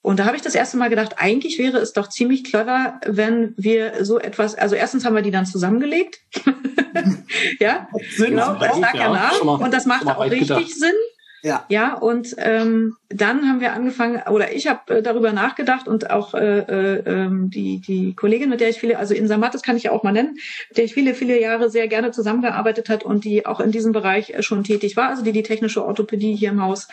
Und 0.01 0.19
da 0.19 0.25
habe 0.25 0.37
ich 0.37 0.43
das 0.43 0.55
erste 0.55 0.77
Mal 0.77 0.91
gedacht, 0.91 1.17
eigentlich 1.19 1.59
wäre 1.59 1.79
es 1.79 1.93
doch 1.93 2.09
ziemlich 2.09 2.45
clever, 2.45 3.01
wenn 3.05 3.53
wir 3.57 4.05
so 4.05 4.19
etwas, 4.19 4.55
also 4.55 4.75
erstens 4.75 5.05
haben 5.05 5.15
wir 5.15 5.23
die 5.23 5.33
dann 5.33 5.45
zusammengelegt. 5.45 6.21
ja, 7.61 7.89
Sinn, 8.17 8.31
genau, 8.31 8.55
das 8.55 8.79
lag 8.79 8.95
ja, 8.95 9.13
nach. 9.13 9.41
Und 9.41 9.75
das 9.75 9.87
macht 9.87 10.07
auch 10.07 10.21
richtig 10.21 10.49
gedacht. 10.49 10.71
Sinn. 10.71 10.95
Ja. 11.43 11.65
Ja, 11.69 11.95
und 11.95 12.35
ähm, 12.39 12.97
dann 13.09 13.49
haben 13.49 13.61
wir 13.61 13.73
angefangen, 13.73 14.23
oder 14.29 14.53
ich 14.53 14.67
habe 14.67 14.97
äh, 14.97 15.03
darüber 15.03 15.33
nachgedacht 15.33 15.87
und 15.87 16.11
auch 16.11 16.35
äh, 16.35 16.59
äh, 16.59 17.03
ähm, 17.07 17.51
die, 17.51 17.81
die 17.81 18.15
Kollegin, 18.15 18.51
mit 18.51 18.61
der 18.61 18.71
ich 18.71 18.81
viele, 18.81 18.99
also 18.99 19.15
Insa 19.15 19.39
Mattes 19.39 19.63
kann 19.63 19.77
ich 19.77 19.85
ja 19.85 19.93
auch 19.93 20.03
mal 20.03 20.13
nennen, 20.13 20.37
mit 20.69 20.79
der 20.79 20.85
ich 20.85 20.95
viele, 20.95 21.15
viele 21.15 21.41
Jahre 21.41 21.71
sehr 21.71 21.87
gerne 21.87 22.11
zusammengearbeitet 22.11 22.89
hat 22.89 23.05
und 23.05 23.25
die 23.25 23.47
auch 23.47 23.61
in 23.61 23.71
diesem 23.71 23.93
Bereich 23.93 24.31
äh, 24.31 24.43
schon 24.43 24.65
tätig 24.65 24.97
war, 24.97 25.11
also 25.11 25.23
die 25.23 25.33
die 25.33 25.45
technische 25.45 25.85
Orthopädie 25.85 26.35
hier 26.35 26.51
im 26.51 26.63
Haus 26.63 26.89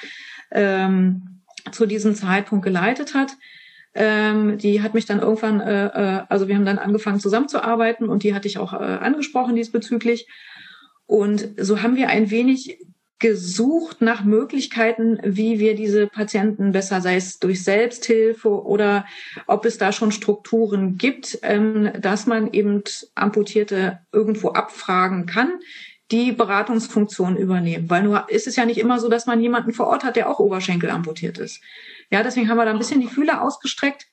ähm, 0.51 1.41
zu 1.71 1.87
diesem 1.87 2.13
Zeitpunkt 2.13 2.63
geleitet 2.63 3.15
hat. 3.15 3.31
Ähm, 3.95 4.57
die 4.57 4.81
hat 4.81 4.93
mich 4.93 5.05
dann 5.05 5.21
irgendwann, 5.21 5.61
äh, 5.61 5.85
äh, 5.87 6.23
also 6.29 6.47
wir 6.47 6.55
haben 6.55 6.65
dann 6.65 6.79
angefangen 6.79 7.19
zusammenzuarbeiten 7.19 8.09
und 8.09 8.23
die 8.23 8.35
hatte 8.35 8.47
ich 8.47 8.57
auch 8.57 8.73
äh, 8.73 8.75
angesprochen 8.75 9.55
diesbezüglich. 9.55 10.27
Und 11.07 11.49
so 11.57 11.81
haben 11.81 11.95
wir 11.95 12.09
ein 12.09 12.29
wenig 12.29 12.77
gesucht 13.25 14.01
nach 14.01 14.23
Möglichkeiten, 14.23 15.19
wie 15.23 15.57
wir 15.57 15.73
diese 15.73 16.05
Patienten 16.05 16.73
besser, 16.73 17.01
sei 17.01 17.15
es 17.15 17.39
durch 17.39 17.63
Selbsthilfe 17.63 18.49
oder 18.49 19.07
ob 19.47 19.65
es 19.65 19.79
da 19.79 19.91
schon 19.91 20.11
Strukturen 20.11 20.99
gibt, 20.99 21.39
ähm, 21.41 21.89
dass 21.99 22.27
man 22.27 22.53
eben 22.53 22.83
Amputierte 23.15 23.97
irgendwo 24.11 24.49
abfragen 24.49 25.25
kann, 25.25 25.53
die 26.11 26.33
Beratungsfunktion 26.33 27.35
übernehmen. 27.35 27.89
Weil 27.89 28.03
nur 28.03 28.29
ist 28.29 28.45
es 28.45 28.57
ja 28.57 28.65
nicht 28.65 28.77
immer 28.77 28.99
so, 28.99 29.09
dass 29.09 29.25
man 29.25 29.41
jemanden 29.41 29.73
vor 29.73 29.87
Ort 29.87 30.03
hat, 30.03 30.17
der 30.17 30.29
auch 30.29 30.37
Oberschenkel 30.37 30.91
amputiert 30.91 31.39
ist. 31.39 31.61
Ja, 32.11 32.21
deswegen 32.21 32.47
haben 32.47 32.57
wir 32.57 32.65
da 32.65 32.71
ein 32.71 32.77
bisschen 32.77 33.01
die 33.01 33.07
Fühler 33.07 33.41
ausgestreckt. 33.41 34.05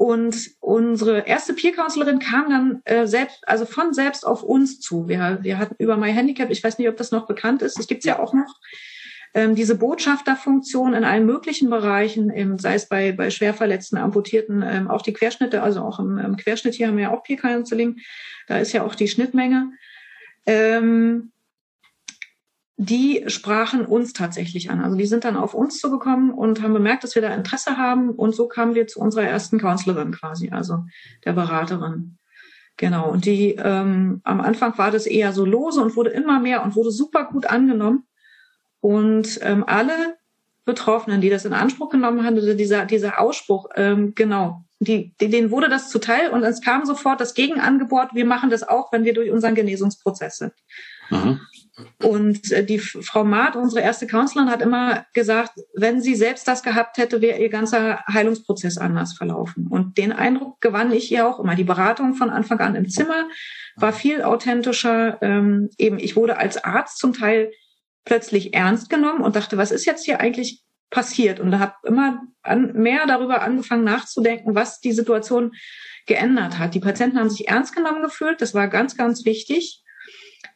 Und 0.00 0.52
unsere 0.60 1.26
erste 1.26 1.52
Peer-Counselorin 1.52 2.20
kam 2.20 2.48
dann 2.48 2.80
äh, 2.86 3.06
selbst, 3.06 3.46
also 3.46 3.66
von 3.66 3.92
selbst 3.92 4.26
auf 4.26 4.42
uns 4.42 4.80
zu. 4.80 5.08
Wir, 5.08 5.40
wir 5.42 5.58
hatten 5.58 5.74
über 5.76 5.98
My 5.98 6.10
Handicap, 6.10 6.48
ich 6.48 6.64
weiß 6.64 6.78
nicht, 6.78 6.88
ob 6.88 6.96
das 6.96 7.10
noch 7.10 7.26
bekannt 7.26 7.60
ist, 7.60 7.78
das 7.78 7.86
gibt's 7.86 8.06
ja 8.06 8.18
auch 8.18 8.32
noch, 8.32 8.48
ähm, 9.34 9.54
diese 9.54 9.76
Botschafterfunktion 9.76 10.94
in 10.94 11.04
allen 11.04 11.26
möglichen 11.26 11.68
Bereichen, 11.68 12.30
eben, 12.34 12.58
sei 12.58 12.76
es 12.76 12.88
bei, 12.88 13.12
bei 13.12 13.28
schwerverletzten, 13.28 13.98
amputierten, 13.98 14.64
ähm, 14.66 14.88
auch 14.88 15.02
die 15.02 15.12
Querschnitte, 15.12 15.62
also 15.62 15.82
auch 15.82 15.98
im, 15.98 16.16
im 16.16 16.38
Querschnitt 16.38 16.76
hier 16.76 16.88
haben 16.88 16.96
wir 16.96 17.04
ja 17.04 17.10
auch 17.10 17.22
Peer-Counseling, 17.22 17.98
da 18.46 18.56
ist 18.56 18.72
ja 18.72 18.84
auch 18.84 18.94
die 18.94 19.08
Schnittmenge. 19.08 19.70
Ähm, 20.46 21.29
die 22.82 23.24
sprachen 23.26 23.84
uns 23.84 24.14
tatsächlich 24.14 24.70
an. 24.70 24.82
Also 24.82 24.96
die 24.96 25.04
sind 25.04 25.24
dann 25.24 25.36
auf 25.36 25.52
uns 25.52 25.80
zugekommen 25.80 26.30
und 26.30 26.62
haben 26.62 26.72
bemerkt, 26.72 27.04
dass 27.04 27.14
wir 27.14 27.20
da 27.20 27.28
Interesse 27.34 27.76
haben. 27.76 28.08
Und 28.08 28.34
so 28.34 28.48
kamen 28.48 28.74
wir 28.74 28.86
zu 28.86 29.00
unserer 29.00 29.24
ersten 29.24 29.58
Counselorin 29.58 30.12
quasi, 30.12 30.48
also 30.48 30.84
der 31.26 31.34
Beraterin. 31.34 32.16
Genau. 32.78 33.10
Und 33.10 33.26
die 33.26 33.50
ähm, 33.62 34.22
am 34.24 34.40
Anfang 34.40 34.78
war 34.78 34.90
das 34.90 35.04
eher 35.04 35.34
so 35.34 35.44
lose 35.44 35.82
und 35.82 35.94
wurde 35.94 36.08
immer 36.08 36.40
mehr 36.40 36.64
und 36.64 36.74
wurde 36.74 36.90
super 36.90 37.24
gut 37.24 37.44
angenommen. 37.44 38.04
Und 38.80 39.38
ähm, 39.42 39.62
alle 39.66 40.16
Betroffenen, 40.64 41.20
die 41.20 41.28
das 41.28 41.44
in 41.44 41.52
Anspruch 41.52 41.90
genommen 41.90 42.24
haben, 42.24 42.36
also 42.36 42.54
dieser, 42.54 42.86
dieser 42.86 43.20
Ausspruch, 43.20 43.68
ähm, 43.76 44.14
genau, 44.14 44.64
die, 44.78 45.12
denen 45.20 45.50
wurde 45.50 45.68
das 45.68 45.90
zuteil 45.90 46.30
und 46.30 46.42
es 46.44 46.62
kam 46.62 46.86
sofort 46.86 47.20
das 47.20 47.34
Gegenangebot, 47.34 48.14
wir 48.14 48.24
machen 48.24 48.48
das 48.48 48.66
auch, 48.66 48.90
wenn 48.90 49.04
wir 49.04 49.12
durch 49.12 49.30
unseren 49.30 49.54
Genesungsprozess 49.54 50.38
sind. 50.38 50.54
Und 52.02 52.50
äh, 52.52 52.64
die 52.64 52.78
Frau 52.78 53.24
Maat, 53.24 53.56
unsere 53.56 53.82
erste 53.82 54.06
Counselorin, 54.06 54.50
hat 54.50 54.62
immer 54.62 55.06
gesagt, 55.14 55.52
wenn 55.74 56.00
sie 56.00 56.14
selbst 56.14 56.46
das 56.48 56.62
gehabt 56.62 56.98
hätte, 56.98 57.20
wäre 57.20 57.38
ihr 57.38 57.48
ganzer 57.48 58.04
Heilungsprozess 58.12 58.78
anders 58.78 59.14
verlaufen. 59.14 59.66
Und 59.66 59.98
den 59.98 60.12
Eindruck 60.12 60.60
gewann 60.60 60.92
ich 60.92 61.10
ihr 61.10 61.26
auch 61.26 61.40
immer. 61.40 61.54
Die 61.54 61.64
Beratung 61.64 62.14
von 62.14 62.30
Anfang 62.30 62.60
an 62.60 62.74
im 62.74 62.88
Zimmer 62.88 63.28
war 63.76 63.92
viel 63.92 64.22
authentischer. 64.22 65.18
Ähm, 65.22 65.70
eben, 65.78 65.98
ich 65.98 66.16
wurde 66.16 66.38
als 66.38 66.62
Arzt 66.62 66.98
zum 66.98 67.12
Teil 67.12 67.50
plötzlich 68.04 68.54
ernst 68.54 68.90
genommen 68.90 69.22
und 69.22 69.36
dachte, 69.36 69.56
was 69.56 69.70
ist 69.70 69.84
jetzt 69.84 70.04
hier 70.04 70.20
eigentlich 70.20 70.62
passiert? 70.90 71.38
Und 71.38 71.58
habe 71.58 71.74
immer 71.84 72.22
an, 72.42 72.72
mehr 72.72 73.06
darüber 73.06 73.42
angefangen 73.42 73.84
nachzudenken, 73.84 74.54
was 74.54 74.80
die 74.80 74.92
Situation 74.92 75.52
geändert 76.06 76.58
hat. 76.58 76.74
Die 76.74 76.80
Patienten 76.80 77.18
haben 77.18 77.30
sich 77.30 77.48
ernst 77.48 77.74
genommen 77.74 78.02
gefühlt. 78.02 78.40
Das 78.40 78.54
war 78.54 78.68
ganz, 78.68 78.96
ganz 78.96 79.24
wichtig 79.24 79.82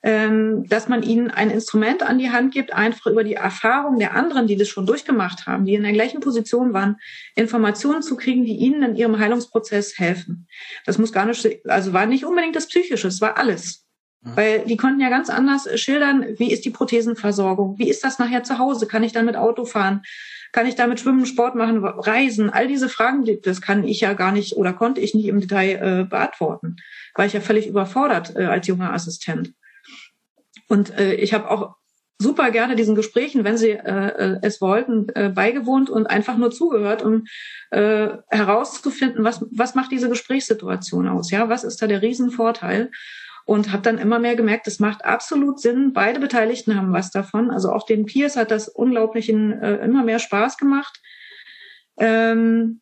dass 0.02 0.88
man 0.88 1.02
ihnen 1.02 1.30
ein 1.30 1.50
Instrument 1.50 2.02
an 2.02 2.18
die 2.18 2.30
Hand 2.30 2.52
gibt, 2.52 2.74
einfach 2.74 3.06
über 3.06 3.24
die 3.24 3.34
Erfahrung 3.34 3.98
der 3.98 4.14
anderen, 4.14 4.46
die 4.46 4.56
das 4.56 4.68
schon 4.68 4.84
durchgemacht 4.84 5.46
haben, 5.46 5.64
die 5.64 5.74
in 5.74 5.82
der 5.82 5.92
gleichen 5.92 6.20
Position 6.20 6.74
waren, 6.74 6.96
Informationen 7.36 8.02
zu 8.02 8.16
kriegen, 8.16 8.44
die 8.44 8.56
ihnen 8.56 8.82
in 8.82 8.96
ihrem 8.96 9.18
Heilungsprozess 9.18 9.98
helfen. 9.98 10.46
Das 10.84 10.98
muss 10.98 11.12
gar 11.12 11.24
nicht, 11.24 11.66
also 11.66 11.94
war 11.94 12.04
nicht 12.04 12.26
unbedingt 12.26 12.54
das 12.54 12.68
Psychische, 12.68 13.08
es 13.08 13.22
war 13.22 13.38
alles. 13.38 13.84
Weil 14.26 14.64
die 14.64 14.78
konnten 14.78 15.00
ja 15.00 15.10
ganz 15.10 15.28
anders 15.28 15.68
schildern, 15.78 16.26
wie 16.38 16.50
ist 16.50 16.64
die 16.64 16.70
Prothesenversorgung, 16.70 17.78
wie 17.78 17.90
ist 17.90 18.04
das 18.04 18.18
nachher 18.18 18.42
zu 18.42 18.58
Hause, 18.58 18.86
kann 18.86 19.02
ich 19.02 19.12
damit 19.12 19.36
Auto 19.36 19.66
fahren, 19.66 20.02
kann 20.52 20.66
ich 20.66 20.76
damit 20.76 21.00
schwimmen, 21.00 21.26
Sport 21.26 21.56
machen, 21.56 21.84
reisen, 21.84 22.48
all 22.48 22.66
diese 22.66 22.88
Fragen, 22.88 23.26
das 23.42 23.60
kann 23.60 23.84
ich 23.84 24.00
ja 24.00 24.14
gar 24.14 24.32
nicht 24.32 24.56
oder 24.56 24.72
konnte 24.72 25.02
ich 25.02 25.14
nicht 25.14 25.26
im 25.26 25.40
Detail 25.40 25.74
äh, 25.74 26.04
beantworten, 26.04 26.76
war 27.14 27.26
ich 27.26 27.34
ja 27.34 27.40
völlig 27.40 27.66
überfordert 27.66 28.34
äh, 28.34 28.44
als 28.44 28.66
junger 28.66 28.94
Assistent. 28.94 29.52
Und 30.68 30.96
äh, 30.98 31.14
ich 31.14 31.34
habe 31.34 31.50
auch 31.50 31.76
super 32.18 32.50
gerne 32.50 32.76
diesen 32.76 32.94
Gesprächen, 32.94 33.44
wenn 33.44 33.56
sie 33.56 33.70
äh, 33.70 34.08
äh, 34.08 34.38
es 34.42 34.60
wollten, 34.60 35.08
äh, 35.14 35.30
beigewohnt 35.30 35.90
und 35.90 36.06
einfach 36.06 36.36
nur 36.36 36.50
zugehört, 36.50 37.02
um 37.02 37.24
äh, 37.70 38.08
herauszufinden, 38.28 39.24
was, 39.24 39.44
was 39.50 39.74
macht 39.74 39.90
diese 39.90 40.08
Gesprächssituation 40.08 41.08
aus? 41.08 41.30
Ja, 41.30 41.48
was 41.48 41.64
ist 41.64 41.82
da 41.82 41.86
der 41.86 42.02
Riesenvorteil? 42.02 42.90
Und 43.46 43.72
habe 43.72 43.82
dann 43.82 43.98
immer 43.98 44.18
mehr 44.18 44.36
gemerkt, 44.36 44.66
es 44.68 44.80
macht 44.80 45.04
absolut 45.04 45.60
Sinn. 45.60 45.92
Beide 45.92 46.18
Beteiligten 46.18 46.76
haben 46.76 46.94
was 46.94 47.10
davon. 47.10 47.50
Also 47.50 47.70
auch 47.72 47.84
den 47.84 48.06
Peers 48.06 48.36
hat 48.36 48.50
das 48.50 48.68
unglaublichen 48.68 49.52
äh, 49.52 49.84
immer 49.84 50.02
mehr 50.02 50.18
Spaß 50.18 50.56
gemacht. 50.56 50.98
Ähm, 51.98 52.80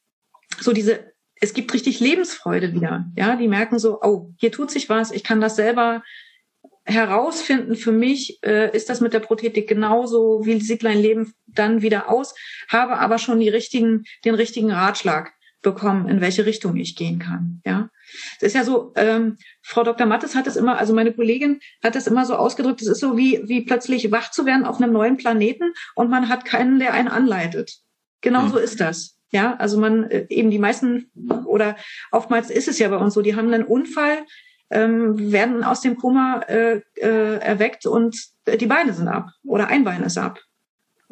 so 0.60 0.72
diese, 0.72 1.12
es 1.40 1.52
gibt 1.52 1.74
richtig 1.74 1.98
Lebensfreude 1.98 2.72
wieder. 2.74 3.06
Ja, 3.16 3.34
die 3.34 3.48
merken 3.48 3.80
so, 3.80 4.00
oh, 4.02 4.30
hier 4.36 4.52
tut 4.52 4.70
sich 4.70 4.88
was. 4.88 5.10
Ich 5.10 5.24
kann 5.24 5.40
das 5.40 5.56
selber 5.56 6.04
herausfinden 6.84 7.76
für 7.76 7.92
mich, 7.92 8.38
äh, 8.44 8.74
ist 8.74 8.88
das 8.88 9.00
mit 9.00 9.12
der 9.12 9.20
Prothetik 9.20 9.68
genauso, 9.68 10.44
wie 10.44 10.60
sieht 10.60 10.82
mein 10.82 10.98
Leben 10.98 11.32
dann 11.46 11.82
wieder 11.82 12.08
aus, 12.08 12.34
habe 12.68 12.98
aber 12.98 13.18
schon 13.18 13.40
die 13.40 13.48
richtigen, 13.48 14.04
den 14.24 14.34
richtigen 14.34 14.72
Ratschlag 14.72 15.32
bekommen, 15.62 16.08
in 16.08 16.20
welche 16.20 16.44
Richtung 16.44 16.76
ich 16.76 16.96
gehen 16.96 17.20
kann. 17.20 17.62
Ja, 17.64 17.88
es 18.36 18.42
ist 18.42 18.54
ja 18.54 18.64
so. 18.64 18.92
Ähm, 18.96 19.36
Frau 19.62 19.84
Dr. 19.84 20.06
Mattes 20.06 20.34
hat 20.34 20.48
es 20.48 20.56
immer, 20.56 20.76
also 20.76 20.92
meine 20.92 21.12
Kollegin 21.12 21.60
hat 21.82 21.94
es 21.94 22.08
immer 22.08 22.26
so 22.26 22.34
ausgedrückt. 22.34 22.82
Es 22.82 22.88
ist 22.88 23.00
so 23.00 23.16
wie 23.16 23.42
wie 23.46 23.64
plötzlich 23.64 24.10
wach 24.10 24.32
zu 24.32 24.44
werden 24.44 24.64
auf 24.64 24.80
einem 24.80 24.92
neuen 24.92 25.16
Planeten 25.16 25.72
und 25.94 26.10
man 26.10 26.28
hat 26.28 26.44
keinen, 26.44 26.80
der 26.80 26.94
einen 26.94 27.08
anleitet. 27.08 27.78
Genau 28.20 28.48
so 28.48 28.58
ist 28.58 28.80
das. 28.80 29.18
Ja, 29.30 29.56
also 29.56 29.78
man 29.78 30.10
äh, 30.10 30.26
eben 30.28 30.50
die 30.50 30.58
meisten 30.58 31.10
oder 31.46 31.76
oftmals 32.10 32.50
ist 32.50 32.68
es 32.68 32.78
ja 32.78 32.88
bei 32.88 32.98
uns 32.98 33.14
so, 33.14 33.22
die 33.22 33.34
haben 33.34 33.52
einen 33.52 33.64
Unfall, 33.64 34.26
ähm, 34.72 35.32
werden 35.32 35.62
aus 35.64 35.80
dem 35.80 35.96
Koma 35.96 36.40
äh, 36.48 36.80
äh, 36.96 37.38
erweckt 37.38 37.86
und 37.86 38.16
die 38.46 38.66
Beine 38.66 38.92
sind 38.92 39.08
ab 39.08 39.30
oder 39.44 39.68
ein 39.68 39.84
Bein 39.84 40.02
ist 40.02 40.18
ab 40.18 40.40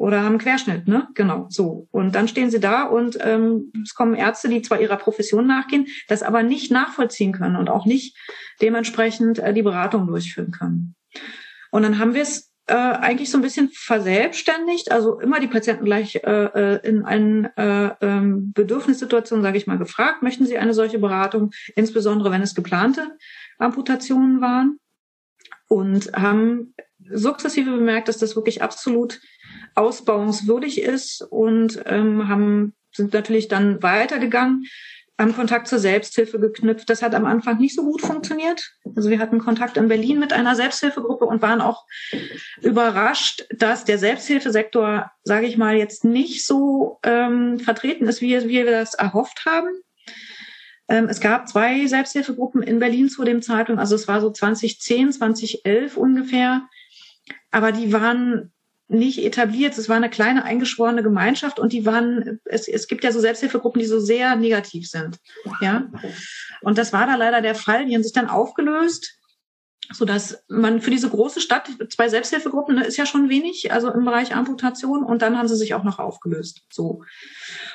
oder 0.01 0.23
haben 0.23 0.39
Querschnitt, 0.39 0.87
ne? 0.87 1.07
Genau, 1.13 1.45
so. 1.49 1.87
Und 1.91 2.15
dann 2.15 2.27
stehen 2.27 2.49
sie 2.49 2.59
da 2.59 2.85
und 2.85 3.19
ähm, 3.21 3.71
es 3.83 3.93
kommen 3.93 4.15
Ärzte, 4.15 4.49
die 4.49 4.63
zwar 4.63 4.81
ihrer 4.81 4.97
Profession 4.97 5.45
nachgehen, 5.45 5.85
das 6.07 6.23
aber 6.23 6.41
nicht 6.41 6.71
nachvollziehen 6.71 7.33
können 7.33 7.55
und 7.55 7.69
auch 7.69 7.85
nicht 7.85 8.17
dementsprechend 8.61 9.37
äh, 9.37 9.53
die 9.53 9.61
Beratung 9.61 10.07
durchführen 10.07 10.49
können. 10.49 10.95
Und 11.69 11.83
dann 11.83 11.99
haben 11.99 12.15
wir 12.15 12.23
es 12.23 12.51
äh, 12.65 12.73
eigentlich 12.73 13.29
so 13.29 13.37
ein 13.37 13.43
bisschen 13.43 13.69
verselbstständigt, 13.71 14.91
also 14.91 15.19
immer 15.19 15.39
die 15.39 15.47
Patienten 15.47 15.85
gleich 15.85 16.15
äh, 16.15 16.19
äh 16.45 16.87
in 16.87 17.05
allen 17.05 17.45
äh, 17.55 17.91
ähm, 18.01 18.53
Bedürfnissituationen, 18.53 19.43
sage 19.43 19.57
ich 19.57 19.67
mal, 19.67 19.77
gefragt, 19.77 20.23
möchten 20.23 20.47
sie 20.47 20.57
eine 20.57 20.73
solche 20.73 20.97
Beratung, 20.97 21.51
insbesondere 21.75 22.31
wenn 22.31 22.41
es 22.41 22.55
geplante 22.55 23.17
Amputationen 23.61 24.41
waren 24.41 24.79
und 25.67 26.11
haben 26.13 26.73
sukzessive 27.09 27.71
bemerkt, 27.71 28.07
dass 28.07 28.17
das 28.17 28.35
wirklich 28.35 28.61
absolut 28.61 29.21
ausbauungswürdig 29.75 30.81
ist 30.81 31.21
und 31.21 31.81
ähm, 31.85 32.27
haben 32.27 32.73
sind 32.93 33.13
natürlich 33.13 33.47
dann 33.47 33.81
weitergegangen, 33.81 34.65
haben 35.17 35.35
Kontakt 35.35 35.67
zur 35.67 35.79
Selbsthilfe 35.79 36.39
geknüpft. 36.39 36.89
Das 36.89 37.01
hat 37.01 37.15
am 37.15 37.25
Anfang 37.25 37.57
nicht 37.57 37.75
so 37.75 37.83
gut 37.83 38.01
funktioniert. 38.01 38.73
Also 38.95 39.09
wir 39.09 39.19
hatten 39.19 39.39
Kontakt 39.39 39.77
in 39.77 39.87
Berlin 39.87 40.19
mit 40.19 40.33
einer 40.33 40.55
Selbsthilfegruppe 40.55 41.25
und 41.25 41.41
waren 41.41 41.61
auch 41.61 41.85
überrascht, 42.61 43.45
dass 43.51 43.85
der 43.85 43.97
Selbsthilfesektor, 43.97 45.11
sage 45.23 45.45
ich 45.45 45.57
mal, 45.57 45.75
jetzt 45.75 46.03
nicht 46.03 46.45
so 46.45 46.99
ähm, 47.03 47.59
vertreten 47.59 48.07
ist, 48.07 48.21
wie, 48.21 48.35
wie 48.43 48.65
wir 48.65 48.71
das 48.71 48.95
erhofft 48.95 49.45
haben. 49.45 49.69
Ähm, 50.91 51.07
es 51.07 51.21
gab 51.21 51.47
zwei 51.47 51.87
Selbsthilfegruppen 51.87 52.61
in 52.61 52.79
Berlin 52.79 53.07
zu 53.07 53.23
dem 53.23 53.41
Zeitpunkt, 53.41 53.79
also 53.79 53.95
es 53.95 54.09
war 54.09 54.19
so 54.19 54.29
2010, 54.29 55.13
2011 55.13 55.95
ungefähr, 55.95 56.67
aber 57.49 57.71
die 57.71 57.93
waren 57.93 58.51
nicht 58.89 59.23
etabliert. 59.23 59.77
Es 59.77 59.87
war 59.87 59.95
eine 59.95 60.09
kleine 60.09 60.43
eingeschworene 60.43 61.01
Gemeinschaft 61.01 61.59
und 61.59 61.71
die 61.71 61.85
waren, 61.85 62.41
es, 62.43 62.67
es 62.67 62.89
gibt 62.89 63.05
ja 63.05 63.13
so 63.13 63.21
Selbsthilfegruppen, 63.21 63.79
die 63.79 63.87
so 63.87 64.01
sehr 64.01 64.35
negativ 64.35 64.89
sind. 64.89 65.17
Ja. 65.61 65.89
Und 66.61 66.77
das 66.77 66.91
war 66.91 67.07
da 67.07 67.15
leider 67.15 67.41
der 67.41 67.55
Fall. 67.55 67.85
Die 67.85 67.95
haben 67.95 68.03
sich 68.03 68.11
dann 68.11 68.27
aufgelöst 68.27 69.17
so 69.93 70.05
dass 70.05 70.43
man 70.47 70.81
für 70.81 70.91
diese 70.91 71.09
große 71.09 71.41
Stadt 71.41 71.69
zwei 71.89 72.09
Selbsthilfegruppen 72.09 72.75
ne, 72.75 72.85
ist 72.85 72.97
ja 72.97 73.05
schon 73.05 73.29
wenig, 73.29 73.71
also 73.71 73.91
im 73.91 74.05
Bereich 74.05 74.35
Amputation 74.35 75.03
und 75.03 75.21
dann 75.21 75.37
haben 75.37 75.47
sie 75.47 75.55
sich 75.55 75.73
auch 75.73 75.83
noch 75.83 75.99
aufgelöst. 75.99 76.63
So 76.71 77.03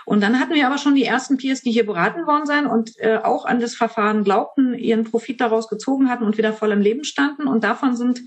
und 0.05 0.21
dann 0.23 0.39
hatten 0.39 0.55
wir 0.55 0.67
aber 0.67 0.79
schon 0.79 0.95
die 0.95 1.05
ersten 1.05 1.37
Peers, 1.37 1.63
die 1.63 1.73
hier 1.73 1.87
beraten 1.87 2.27
worden 2.27 2.47
sein 2.47 2.67
und 2.67 2.93
äh, 2.99 3.19
auch 3.23 3.45
an 3.45 3.61
das 3.61 3.75
Verfahren 3.75 4.25
glaubten, 4.25 4.75
ihren 4.75 5.05
Profit 5.05 5.41
daraus 5.41 5.69
gezogen 5.69 6.09
hatten 6.09 6.25
und 6.25 6.39
wieder 6.39 6.53
voll 6.53 6.73
im 6.73 6.81
Leben 6.81 7.05
standen 7.05 7.47
und 7.47 7.65
davon 7.65 7.97
sind 7.97 8.21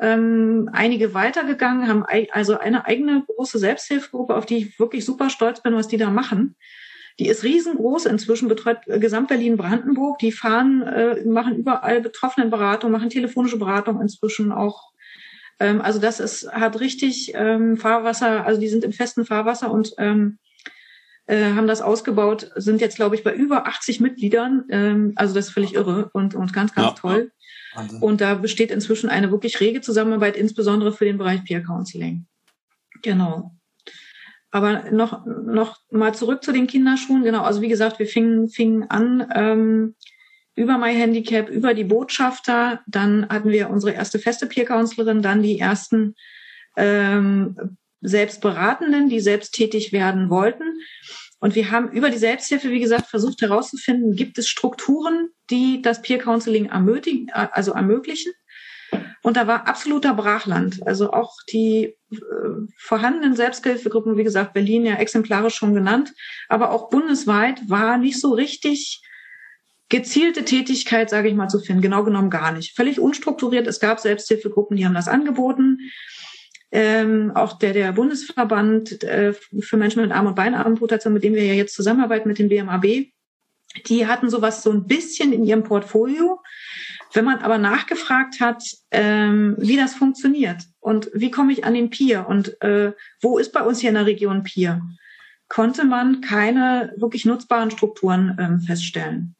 ähm, 0.00 0.68
einige 0.72 1.14
weitergegangen, 1.14 1.88
haben 1.88 2.04
also 2.32 2.58
eine 2.58 2.84
eigene 2.86 3.24
große 3.26 3.58
Selbsthilfegruppe, 3.58 4.34
auf 4.34 4.46
die 4.46 4.56
ich 4.56 4.78
wirklich 4.78 5.04
super 5.04 5.30
stolz 5.30 5.62
bin, 5.62 5.74
was 5.74 5.88
die 5.88 5.96
da 5.96 6.10
machen. 6.10 6.56
Die 7.18 7.28
ist 7.28 7.44
riesengroß, 7.44 8.06
inzwischen 8.06 8.48
betreut 8.48 8.78
äh, 8.86 8.98
Gesamt-Berlin-Brandenburg. 8.98 10.18
Die 10.18 10.32
fahren, 10.32 10.82
äh, 10.82 11.24
machen 11.24 11.56
überall 11.56 12.00
Betroffenenberatung, 12.00 12.90
machen 12.90 13.10
telefonische 13.10 13.58
Beratung 13.58 14.00
inzwischen 14.00 14.50
auch. 14.50 14.92
Ähm, 15.60 15.80
also 15.80 16.00
das 16.00 16.18
ist, 16.20 16.50
hat 16.50 16.80
richtig 16.80 17.32
ähm, 17.34 17.76
Fahrwasser, 17.76 18.44
also 18.44 18.60
die 18.60 18.68
sind 18.68 18.82
im 18.82 18.92
festen 18.92 19.24
Fahrwasser 19.24 19.70
und 19.70 19.94
ähm, 19.98 20.38
äh, 21.26 21.52
haben 21.52 21.68
das 21.68 21.80
ausgebaut, 21.80 22.50
sind 22.56 22.80
jetzt, 22.80 22.96
glaube 22.96 23.14
ich, 23.14 23.22
bei 23.22 23.32
über 23.32 23.66
80 23.66 24.00
Mitgliedern. 24.00 24.64
Ähm, 24.68 25.12
also 25.16 25.34
das 25.34 25.46
ist 25.46 25.52
völlig 25.52 25.74
irre 25.74 26.10
und, 26.12 26.34
und 26.34 26.52
ganz, 26.52 26.74
ganz 26.74 26.88
ja. 26.88 26.94
toll. 26.94 27.32
Wahnsinn. 27.74 28.02
Und 28.02 28.20
da 28.20 28.34
besteht 28.34 28.70
inzwischen 28.70 29.08
eine 29.08 29.30
wirklich 29.30 29.60
rege 29.60 29.80
Zusammenarbeit, 29.80 30.36
insbesondere 30.36 30.92
für 30.92 31.04
den 31.04 31.18
Bereich 31.18 31.44
Peer 31.44 31.62
Counseling. 31.62 32.26
Genau. 33.02 33.54
Aber 34.54 34.88
noch, 34.92 35.26
noch 35.26 35.80
mal 35.90 36.14
zurück 36.14 36.44
zu 36.44 36.52
den 36.52 36.68
Kinderschuhen. 36.68 37.24
Genau, 37.24 37.42
also 37.42 37.60
wie 37.60 37.68
gesagt, 37.68 37.98
wir 37.98 38.06
fingen, 38.06 38.48
fingen 38.48 38.88
an 38.88 39.26
ähm, 39.34 39.96
über 40.54 40.78
My 40.78 40.94
Handicap, 40.94 41.48
über 41.48 41.74
die 41.74 41.82
Botschafter. 41.82 42.80
Dann 42.86 43.28
hatten 43.28 43.50
wir 43.50 43.68
unsere 43.68 43.94
erste 43.94 44.20
feste 44.20 44.46
Peer-Counselerin, 44.46 45.22
dann 45.22 45.42
die 45.42 45.58
ersten 45.58 46.14
ähm, 46.76 47.78
Selbstberatenden, 48.00 49.08
die 49.08 49.18
selbst 49.18 49.54
tätig 49.54 49.92
werden 49.92 50.30
wollten. 50.30 50.62
Und 51.40 51.56
wir 51.56 51.72
haben 51.72 51.90
über 51.90 52.10
die 52.10 52.18
Selbsthilfe, 52.18 52.70
wie 52.70 52.78
gesagt, 52.78 53.06
versucht 53.06 53.42
herauszufinden, 53.42 54.14
gibt 54.14 54.38
es 54.38 54.46
Strukturen, 54.46 55.30
die 55.50 55.82
das 55.82 56.00
Peer 56.00 56.18
Counseling 56.18 56.66
ermöglichen, 56.66 57.28
also 57.32 57.72
ermöglichen. 57.72 58.32
Und 59.24 59.38
da 59.38 59.46
war 59.46 59.66
absoluter 59.66 60.12
Brachland. 60.12 60.86
Also 60.86 61.10
auch 61.10 61.32
die 61.50 61.96
äh, 62.12 62.16
vorhandenen 62.76 63.34
Selbsthilfegruppen, 63.34 64.18
wie 64.18 64.22
gesagt, 64.22 64.52
Berlin 64.52 64.84
ja 64.84 64.96
exemplarisch 64.96 65.54
schon 65.54 65.72
genannt, 65.72 66.12
aber 66.50 66.70
auch 66.70 66.90
bundesweit 66.90 67.58
war 67.70 67.96
nicht 67.96 68.20
so 68.20 68.34
richtig 68.34 69.02
gezielte 69.88 70.44
Tätigkeit, 70.44 71.08
sage 71.08 71.28
ich 71.28 71.34
mal, 71.34 71.48
zu 71.48 71.58
finden. 71.58 71.80
Genau 71.80 72.04
genommen 72.04 72.28
gar 72.28 72.52
nicht. 72.52 72.76
Völlig 72.76 73.00
unstrukturiert. 73.00 73.66
Es 73.66 73.80
gab 73.80 73.98
Selbsthilfegruppen, 73.98 74.76
die 74.76 74.84
haben 74.84 74.94
das 74.94 75.08
angeboten. 75.08 75.78
Ähm, 76.70 77.32
auch 77.34 77.58
der, 77.58 77.72
der 77.72 77.92
Bundesverband 77.92 79.04
äh, 79.04 79.32
für 79.32 79.78
Menschen 79.78 80.02
mit 80.02 80.12
Arm- 80.12 80.26
und 80.26 80.36
Beinamputation, 80.36 81.14
mit 81.14 81.24
dem 81.24 81.34
wir 81.34 81.44
ja 81.46 81.54
jetzt 81.54 81.74
zusammenarbeiten, 81.74 82.28
mit 82.28 82.38
dem 82.38 82.50
BMAB, 82.50 83.06
die 83.86 84.06
hatten 84.06 84.28
sowas 84.28 84.62
so 84.62 84.70
ein 84.70 84.86
bisschen 84.86 85.32
in 85.32 85.44
ihrem 85.44 85.62
Portfolio. 85.62 86.40
Wenn 87.14 87.24
man 87.24 87.38
aber 87.38 87.58
nachgefragt 87.58 88.40
hat, 88.40 88.64
ähm, 88.90 89.54
wie 89.58 89.76
das 89.76 89.94
funktioniert 89.94 90.64
und 90.80 91.10
wie 91.14 91.30
komme 91.30 91.52
ich 91.52 91.64
an 91.64 91.74
den 91.74 91.88
Pier 91.88 92.26
und 92.28 92.60
äh, 92.60 92.92
wo 93.22 93.38
ist 93.38 93.52
bei 93.52 93.60
uns 93.60 93.78
hier 93.78 93.90
in 93.90 93.94
der 93.94 94.06
Region 94.06 94.42
Pier, 94.42 94.82
konnte 95.48 95.84
man 95.84 96.20
keine 96.20 96.92
wirklich 96.96 97.24
nutzbaren 97.24 97.70
Strukturen 97.70 98.36
ähm, 98.40 98.60
feststellen. 98.60 99.36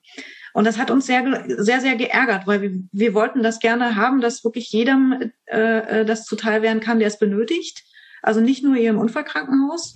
Und 0.53 0.69
das 0.69 0.79
hat 0.79 0.93
uns 0.93 1.07
sehr, 1.07 1.45
sehr, 1.49 1.81
sehr 1.81 1.97
geärgert, 1.97 2.47
weil 2.47 2.63
wir, 2.63 2.71
wir 2.93 3.13
wollten 3.13 3.43
das 3.43 3.59
gerne 3.59 3.97
haben, 3.97 4.21
dass 4.21 4.45
wirklich 4.45 4.71
jedem 4.71 5.33
äh, 5.47 6.01
äh 6.01 6.05
das 6.05 6.27
zuteil 6.27 6.63
werden 6.63 6.79
kann, 6.79 7.01
der 7.01 7.09
es 7.09 7.19
benötigt. 7.19 7.83
Also 8.25 8.41
nicht 8.41 8.65
nur 8.65 8.75
hier 8.75 8.91
im 8.91 8.99
Unfallkrankenhaus. 8.99 9.95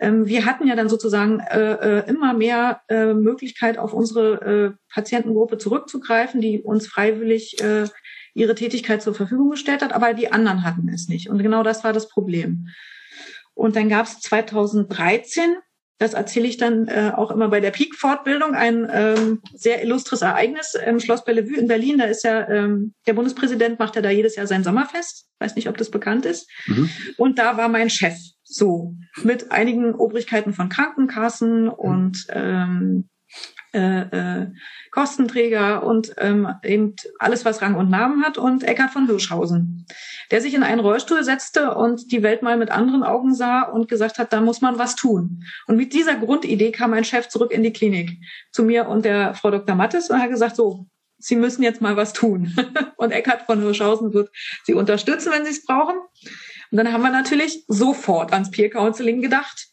Ähm, 0.00 0.26
wir 0.26 0.44
hatten 0.46 0.66
ja 0.66 0.74
dann 0.74 0.88
sozusagen 0.88 1.38
äh, 1.38 2.00
äh, 2.00 2.08
immer 2.08 2.34
mehr 2.34 2.82
äh, 2.88 3.14
Möglichkeit, 3.14 3.78
auf 3.78 3.92
unsere 3.92 4.74
äh, 4.74 4.92
Patientengruppe 4.92 5.58
zurückzugreifen, 5.58 6.40
die 6.40 6.60
uns 6.60 6.88
freiwillig 6.88 7.62
äh, 7.62 7.86
ihre 8.34 8.56
Tätigkeit 8.56 9.00
zur 9.00 9.14
Verfügung 9.14 9.50
gestellt 9.50 9.82
hat, 9.82 9.92
aber 9.92 10.12
die 10.12 10.32
anderen 10.32 10.64
hatten 10.64 10.88
es 10.88 11.08
nicht. 11.08 11.28
Und 11.28 11.40
genau 11.42 11.62
das 11.62 11.84
war 11.84 11.92
das 11.92 12.08
Problem. 12.08 12.68
Und 13.54 13.76
dann 13.76 13.88
gab 13.88 14.06
es 14.06 14.18
2013 14.20 15.56
das 15.98 16.14
erzähle 16.14 16.48
ich 16.48 16.56
dann 16.56 16.88
äh, 16.88 17.12
auch 17.14 17.30
immer 17.30 17.48
bei 17.48 17.60
der 17.60 17.70
Peak-Fortbildung, 17.70 18.54
ein 18.54 18.88
ähm, 18.90 19.40
sehr 19.54 19.82
illustres 19.82 20.22
Ereignis 20.22 20.74
im 20.74 20.98
Schloss 20.98 21.24
Bellevue 21.24 21.58
in 21.58 21.68
Berlin. 21.68 21.98
Da 21.98 22.04
ist 22.04 22.24
ja 22.24 22.48
ähm, 22.48 22.94
der 23.06 23.14
Bundespräsident 23.14 23.78
macht 23.78 23.94
ja 23.96 24.02
da 24.02 24.10
jedes 24.10 24.36
Jahr 24.36 24.46
sein 24.46 24.64
Sommerfest. 24.64 25.28
Weiß 25.38 25.54
nicht, 25.54 25.68
ob 25.68 25.76
das 25.76 25.90
bekannt 25.90 26.26
ist. 26.26 26.50
Mhm. 26.66 26.90
Und 27.18 27.38
da 27.38 27.56
war 27.56 27.68
mein 27.68 27.90
Chef 27.90 28.16
so 28.42 28.94
mit 29.22 29.52
einigen 29.52 29.94
Obrigkeiten 29.94 30.52
von 30.52 30.68
Krankenkassen 30.68 31.68
und 31.68 32.26
ähm, 32.30 33.08
äh, 33.72 34.00
äh, 34.00 34.46
Kostenträger 34.92 35.82
und 35.82 36.12
ähm, 36.18 36.48
eben 36.62 36.94
alles, 37.18 37.46
was 37.46 37.62
Rang 37.62 37.74
und 37.76 37.90
Namen 37.90 38.22
hat, 38.22 38.36
und 38.36 38.62
Eckhard 38.62 38.90
von 38.90 39.06
Hirschhausen, 39.06 39.86
der 40.30 40.42
sich 40.42 40.52
in 40.52 40.62
einen 40.62 40.80
Rollstuhl 40.80 41.24
setzte 41.24 41.74
und 41.74 42.12
die 42.12 42.22
Welt 42.22 42.42
mal 42.42 42.58
mit 42.58 42.70
anderen 42.70 43.02
Augen 43.02 43.34
sah 43.34 43.62
und 43.62 43.88
gesagt 43.88 44.18
hat, 44.18 44.34
da 44.34 44.42
muss 44.42 44.60
man 44.60 44.78
was 44.78 44.94
tun. 44.94 45.44
Und 45.66 45.76
mit 45.76 45.94
dieser 45.94 46.16
Grundidee 46.16 46.72
kam 46.72 46.90
mein 46.90 47.04
Chef 47.04 47.28
zurück 47.28 47.52
in 47.52 47.62
die 47.62 47.72
Klinik 47.72 48.18
zu 48.52 48.62
mir 48.62 48.86
und 48.86 49.06
der 49.06 49.34
Frau 49.34 49.50
Dr. 49.50 49.74
Mattes 49.74 50.10
und 50.10 50.20
hat 50.20 50.30
gesagt, 50.30 50.56
so, 50.56 50.86
Sie 51.16 51.36
müssen 51.36 51.62
jetzt 51.62 51.80
mal 51.80 51.96
was 51.96 52.12
tun. 52.12 52.54
und 52.96 53.12
Eckhard 53.12 53.42
von 53.42 53.62
Hirschhausen 53.62 54.12
wird 54.12 54.30
Sie 54.64 54.74
unterstützen, 54.74 55.32
wenn 55.32 55.44
Sie 55.44 55.52
es 55.52 55.64
brauchen. 55.64 55.96
Und 56.70 56.78
dann 56.78 56.92
haben 56.92 57.02
wir 57.02 57.10
natürlich 57.10 57.64
sofort 57.68 58.32
ans 58.32 58.50
Peer 58.50 58.68
Counseling 58.68 59.22
gedacht 59.22 59.68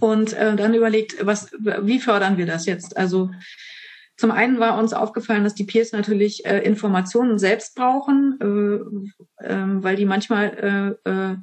und 0.00 0.32
äh, 0.32 0.56
dann 0.56 0.72
überlegt, 0.72 1.26
was, 1.26 1.50
wie 1.58 2.00
fördern 2.00 2.38
wir 2.38 2.46
das 2.46 2.64
jetzt? 2.64 2.96
Also 2.96 3.30
zum 4.16 4.30
einen 4.30 4.60
war 4.60 4.78
uns 4.78 4.92
aufgefallen, 4.92 5.44
dass 5.44 5.54
die 5.54 5.64
Peers 5.64 5.92
natürlich 5.92 6.44
äh, 6.44 6.58
Informationen 6.60 7.38
selbst 7.38 7.74
brauchen, 7.74 8.38
äh, 9.40 9.44
äh, 9.44 9.82
weil 9.82 9.96
die 9.96 10.04
manchmal 10.04 10.96
äh, 11.06 11.10
äh, 11.10 11.36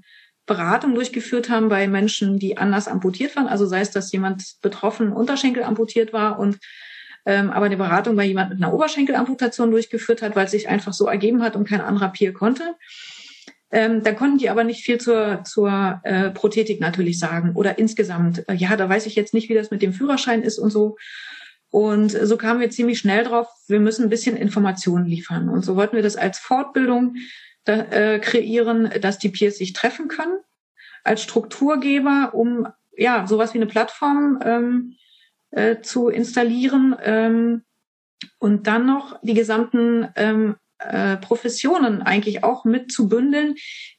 Beratung 0.45 0.95
durchgeführt 0.95 1.49
haben 1.49 1.69
bei 1.69 1.87
Menschen, 1.87 2.39
die 2.39 2.57
anders 2.57 2.87
amputiert 2.87 3.35
waren. 3.35 3.47
Also 3.47 3.65
sei 3.65 3.81
es, 3.81 3.91
dass 3.91 4.11
jemand 4.11 4.55
betroffen 4.61 5.11
Unterschenkel 5.11 5.63
amputiert 5.63 6.13
war 6.13 6.39
und 6.39 6.57
ähm, 7.25 7.51
aber 7.51 7.65
eine 7.65 7.77
Beratung 7.77 8.15
bei 8.15 8.25
jemand 8.25 8.49
mit 8.49 8.63
einer 8.63 8.73
Oberschenkelamputation 8.73 9.71
durchgeführt 9.71 10.21
hat, 10.21 10.35
weil 10.35 10.45
es 10.45 10.51
sich 10.51 10.69
einfach 10.69 10.93
so 10.93 11.05
ergeben 11.05 11.43
hat 11.43 11.55
und 11.55 11.67
kein 11.67 11.81
anderer 11.81 12.09
Peer 12.09 12.33
konnte. 12.33 12.75
Ähm, 13.71 14.03
da 14.03 14.13
konnten 14.13 14.39
die 14.39 14.49
aber 14.49 14.63
nicht 14.63 14.83
viel 14.83 14.99
zur, 14.99 15.43
zur 15.43 16.01
äh, 16.03 16.31
Prothetik 16.31 16.79
natürlich 16.79 17.19
sagen 17.19 17.51
oder 17.53 17.77
insgesamt. 17.77 18.47
Äh, 18.49 18.55
ja, 18.55 18.75
da 18.75 18.89
weiß 18.89 19.05
ich 19.05 19.15
jetzt 19.15 19.33
nicht, 19.33 19.49
wie 19.49 19.53
das 19.53 19.69
mit 19.69 19.81
dem 19.81 19.93
Führerschein 19.93 20.41
ist 20.41 20.57
und 20.57 20.71
so. 20.71 20.97
Und 21.71 22.09
so 22.09 22.37
kamen 22.37 22.59
wir 22.59 22.69
ziemlich 22.69 22.99
schnell 22.99 23.23
drauf, 23.23 23.47
wir 23.67 23.79
müssen 23.79 24.03
ein 24.03 24.09
bisschen 24.09 24.35
Informationen 24.35 25.05
liefern. 25.05 25.49
Und 25.49 25.63
so 25.63 25.75
wollten 25.75 25.95
wir 25.95 26.03
das 26.03 26.15
als 26.15 26.39
Fortbildung 26.39 27.15
da, 27.63 27.73
äh, 27.91 28.19
kreieren, 28.19 28.89
dass 29.01 29.19
die 29.19 29.29
Peers 29.29 29.57
sich 29.57 29.73
treffen 29.73 30.07
können, 30.07 30.39
als 31.03 31.21
Strukturgeber, 31.21 32.31
um 32.33 32.67
ja 32.97 33.27
sowas 33.27 33.53
wie 33.53 33.59
eine 33.59 33.67
Plattform 33.67 34.39
ähm, 34.43 34.95
äh, 35.51 35.81
zu 35.81 36.09
installieren 36.09 36.95
ähm, 37.03 37.63
und 38.39 38.67
dann 38.67 38.85
noch 38.85 39.19
die 39.21 39.33
gesamten 39.33 40.07
ähm, 40.15 40.55
äh, 40.79 41.17
Professionen 41.17 42.01
eigentlich 42.01 42.43
auch 42.43 42.65
mit 42.65 42.91
zu 42.91 43.09
bündeln, 43.09 43.55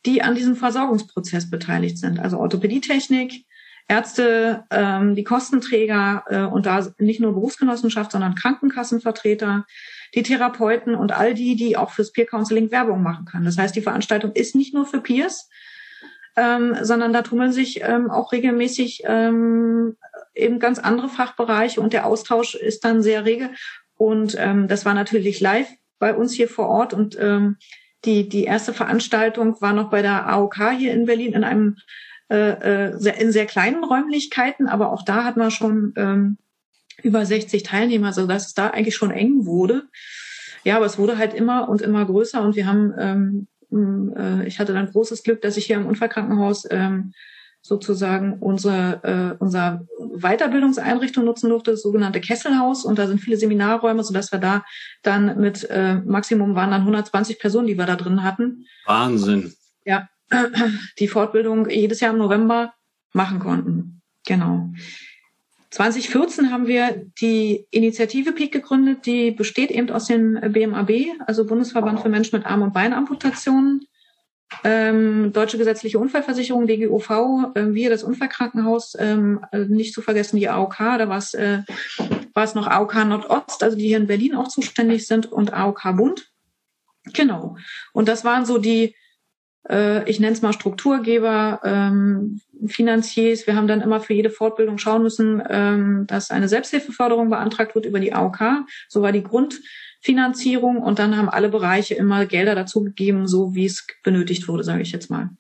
die 0.07 0.23
an 0.23 0.35
diesem 0.35 0.57
Versorgungsprozess 0.57 1.51
beteiligt 1.51 1.99
sind. 1.99 2.19
Also 2.19 2.39
Orthopädietechnik, 2.39 3.45
Ärzte, 3.89 4.65
ähm, 4.71 5.15
die 5.15 5.25
Kostenträger 5.25 6.25
äh, 6.29 6.43
und 6.43 6.67
da 6.67 6.87
nicht 6.99 7.21
nur 7.21 7.33
Berufsgenossenschaft, 7.33 8.13
sondern 8.13 8.35
Krankenkassenvertreter, 8.35 9.67
die 10.15 10.23
Therapeuten 10.23 10.95
und 10.95 11.13
all 11.13 11.35
die, 11.35 11.57
die 11.57 11.77
auch 11.77 11.91
fürs 11.91 12.13
Peer 12.13 12.27
Counseling 12.27 12.71
Werbung 12.71 13.03
machen 13.03 13.25
können. 13.25 13.45
Das 13.45 13.59
heißt, 13.59 13.75
die 13.75 13.83
Veranstaltung 13.83 14.33
ist 14.33 14.55
nicht 14.55 14.75
nur 14.75 14.87
für 14.87 15.01
Peers, 15.01 15.49
ähm, 16.37 16.77
sondern 16.83 17.13
da 17.13 17.23
tummeln 17.23 17.53
sich 17.53 17.83
ähm, 17.83 18.11
auch 18.11 18.33
regelmäßig 18.33 19.03
ähm, 19.05 19.97
eben 20.35 20.59
ganz 20.59 20.79
andere 20.79 21.09
Fachbereiche 21.09 21.81
und 21.81 21.93
der 21.93 22.07
Austausch 22.07 22.55
ist 22.55 22.85
dann 22.85 23.03
sehr 23.03 23.25
rege. 23.25 23.51
Und 23.97 24.37
ähm, 24.39 24.69
das 24.69 24.85
war 24.85 24.95
natürlich 24.95 25.41
live 25.41 25.69
bei 25.99 26.15
uns 26.15 26.33
hier 26.33 26.49
vor 26.49 26.69
Ort 26.69 26.95
und 26.95 27.19
ähm, 27.21 27.57
die, 28.05 28.29
die 28.29 28.45
erste 28.45 28.73
Veranstaltung 28.73 29.61
war 29.61 29.75
noch 29.75 29.91
bei 29.91 30.01
der 30.01 30.27
AOK 30.27 30.71
hier 30.71 30.95
in 30.95 31.05
Berlin 31.05 31.35
in 31.35 31.45
einem 31.45 31.77
äh, 32.31 32.91
äh, 32.93 33.21
in 33.21 33.33
sehr 33.33 33.47
kleinen 33.47 33.83
Räumlichkeiten, 33.83 34.69
aber 34.69 34.93
auch 34.93 35.05
da 35.05 35.25
hat 35.25 35.37
man 35.37 35.51
schon 35.51 35.93
ähm, 35.97 36.39
über 37.03 37.27
60 37.27 37.65
Teilnehmer, 37.65 38.13
so 38.13 38.27
dass 38.27 38.47
es 38.47 38.55
da 38.55 38.69
eigentlich 38.69 38.95
schon 38.95 39.11
eng 39.11 39.47
wurde. 39.47 39.89
Ja, 40.63 40.77
aber 40.77 40.87
es 40.87 40.99
wurde 40.99 41.19
halt 41.19 41.35
immer 41.35 41.69
und 41.69 41.83
immer 41.83 42.05
größer 42.05 42.41
und 42.43 42.55
wir 42.55 42.67
haben, 42.67 42.95
ähm, 42.99 44.15
äh, 44.17 44.47
ich 44.47 44.61
hatte 44.61 44.75
dann 44.75 44.91
großes 44.91 45.23
Glück, 45.23 45.43
dass 45.43 45.57
ich 45.57 45.67
hier 45.67 45.77
im 45.77 45.87
Unfallkrankenhaus 45.87 46.69
ähm, 46.71 47.13
sozusagen 47.63 48.39
unsere, 48.39 49.01
äh, 49.03 49.43
unser 49.43 49.87
Weiterbildungseinrichtung 49.99 51.25
nutzen 51.25 51.51
durfte, 51.51 51.73
das 51.73 51.83
sogenannte 51.83 52.21
Kesselhaus. 52.21 52.85
Und 52.85 52.99
da 52.99 53.07
sind 53.07 53.21
viele 53.21 53.37
Seminarräume, 53.37 54.03
sodass 54.03 54.33
wir 54.33 54.39
da 54.39 54.65
dann 55.03 55.39
mit 55.41 55.69
äh, 55.69 55.97
Maximum 55.97 56.55
waren 56.55 56.71
dann 56.71 56.83
120 56.83 57.39
Personen, 57.39 57.67
die 57.67 57.77
wir 57.77 57.87
da 57.87 57.97
drin 57.97 58.23
hatten. 58.23 58.67
Wahnsinn. 58.87 59.53
Ja, 59.85 60.09
die 60.99 61.09
Fortbildung 61.09 61.69
jedes 61.69 62.01
Jahr 62.01 62.13
im 62.13 62.19
November 62.19 62.75
machen 63.13 63.41
konnten. 63.41 64.03
Genau. 64.27 64.71
2014 65.71 66.51
haben 66.51 66.67
wir 66.67 67.07
die 67.21 67.67
Initiative 67.71 68.33
PEAK 68.33 68.53
gegründet, 68.53 69.07
die 69.07 69.31
besteht 69.31 69.71
eben 69.71 69.91
aus 69.91 70.07
den 70.07 70.35
BMAB, 70.53 70.91
also 71.27 71.47
Bundesverband 71.47 72.01
für 72.01 72.09
Menschen 72.09 72.37
mit 72.37 72.47
Arm- 72.47 72.63
und 72.63 72.73
Beinamputationen, 72.73 73.87
ähm, 74.65 75.33
Deutsche 75.33 75.59
Gesetzliche 75.59 76.01
Unfallversicherung, 76.01 76.67
DGUV, 76.67 77.53
äh, 77.55 77.73
wir 77.73 77.89
das 77.89 78.03
Unfallkrankenhaus, 78.03 78.97
ähm, 78.99 79.45
äh, 79.53 79.61
nicht 79.61 79.95
zu 79.95 80.03
vergessen 80.03 80.39
die 80.39 80.49
AOK, 80.49 80.77
da 80.77 81.09
war 81.09 81.19
es 81.19 81.35
äh, 81.35 81.63
war 82.35 82.45
es 82.45 82.55
noch 82.55 82.67
AOK 82.67 83.05
Nordost, 83.05 83.63
also 83.63 83.77
die 83.77 83.87
hier 83.87 83.99
in 83.99 84.07
Berlin 84.07 84.35
auch 84.35 84.49
zuständig 84.49 85.07
sind 85.07 85.31
und 85.31 85.53
AOK 85.53 85.83
Bund. 85.97 86.31
Genau. 87.13 87.57
Und 87.93 88.09
das 88.09 88.25
waren 88.25 88.45
so 88.45 88.59
die, 88.59 88.95
äh, 89.69 90.09
ich 90.09 90.21
nenne 90.21 90.33
es 90.33 90.43
mal 90.43 90.53
Strukturgeber, 90.53 91.61
ähm, 91.65 92.41
Finanziers. 92.67 93.47
Wir 93.47 93.57
haben 93.57 93.69
dann 93.69 93.81
immer 93.81 94.01
für 94.01 94.15
jede 94.15 94.31
Fortbildung 94.31 94.79
schauen 94.79 95.03
müssen, 95.03 95.43
ähm, 95.49 96.07
dass 96.07 96.31
eine 96.31 96.49
Selbsthilfeförderung 96.49 97.31
beantragt 97.31 97.75
wird 97.75 97.87
über 97.87 98.01
die 98.01 98.13
AOK. 98.13 98.65
So 98.89 99.03
war 99.03 99.13
die 99.13 99.23
Grund 99.23 99.61
Finanzierung 100.01 100.79
und 100.79 100.99
dann 100.99 101.17
haben 101.17 101.29
alle 101.29 101.51
Bereiche 101.51 101.95
immer 101.95 102.25
Gelder 102.25 102.55
dazu 102.55 102.83
gegeben, 102.83 103.27
so 103.27 103.55
wie 103.55 103.67
es 103.67 103.87
benötigt 104.03 104.49
wurde, 104.49 104.65
sage 104.65 104.83
ich 104.83 104.93
jetzt 104.93 105.11
mal. 105.11 105.31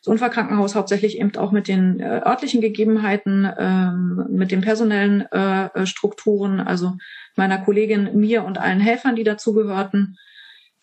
Das 0.00 0.08
Unfallkrankenhaus 0.08 0.74
hauptsächlich 0.74 1.18
eben 1.18 1.34
auch 1.36 1.50
mit 1.50 1.66
den 1.66 1.98
äh, 1.98 2.20
örtlichen 2.26 2.60
Gegebenheiten, 2.60 3.48
ähm, 3.56 4.26
mit 4.28 4.50
den 4.50 4.60
personellen 4.60 5.22
äh, 5.32 5.86
Strukturen, 5.86 6.60
also 6.60 6.98
meiner 7.36 7.58
Kollegin, 7.58 8.10
mir 8.14 8.44
und 8.44 8.58
allen 8.58 8.80
Helfern, 8.80 9.16
die 9.16 9.24
dazugehörten. 9.24 10.18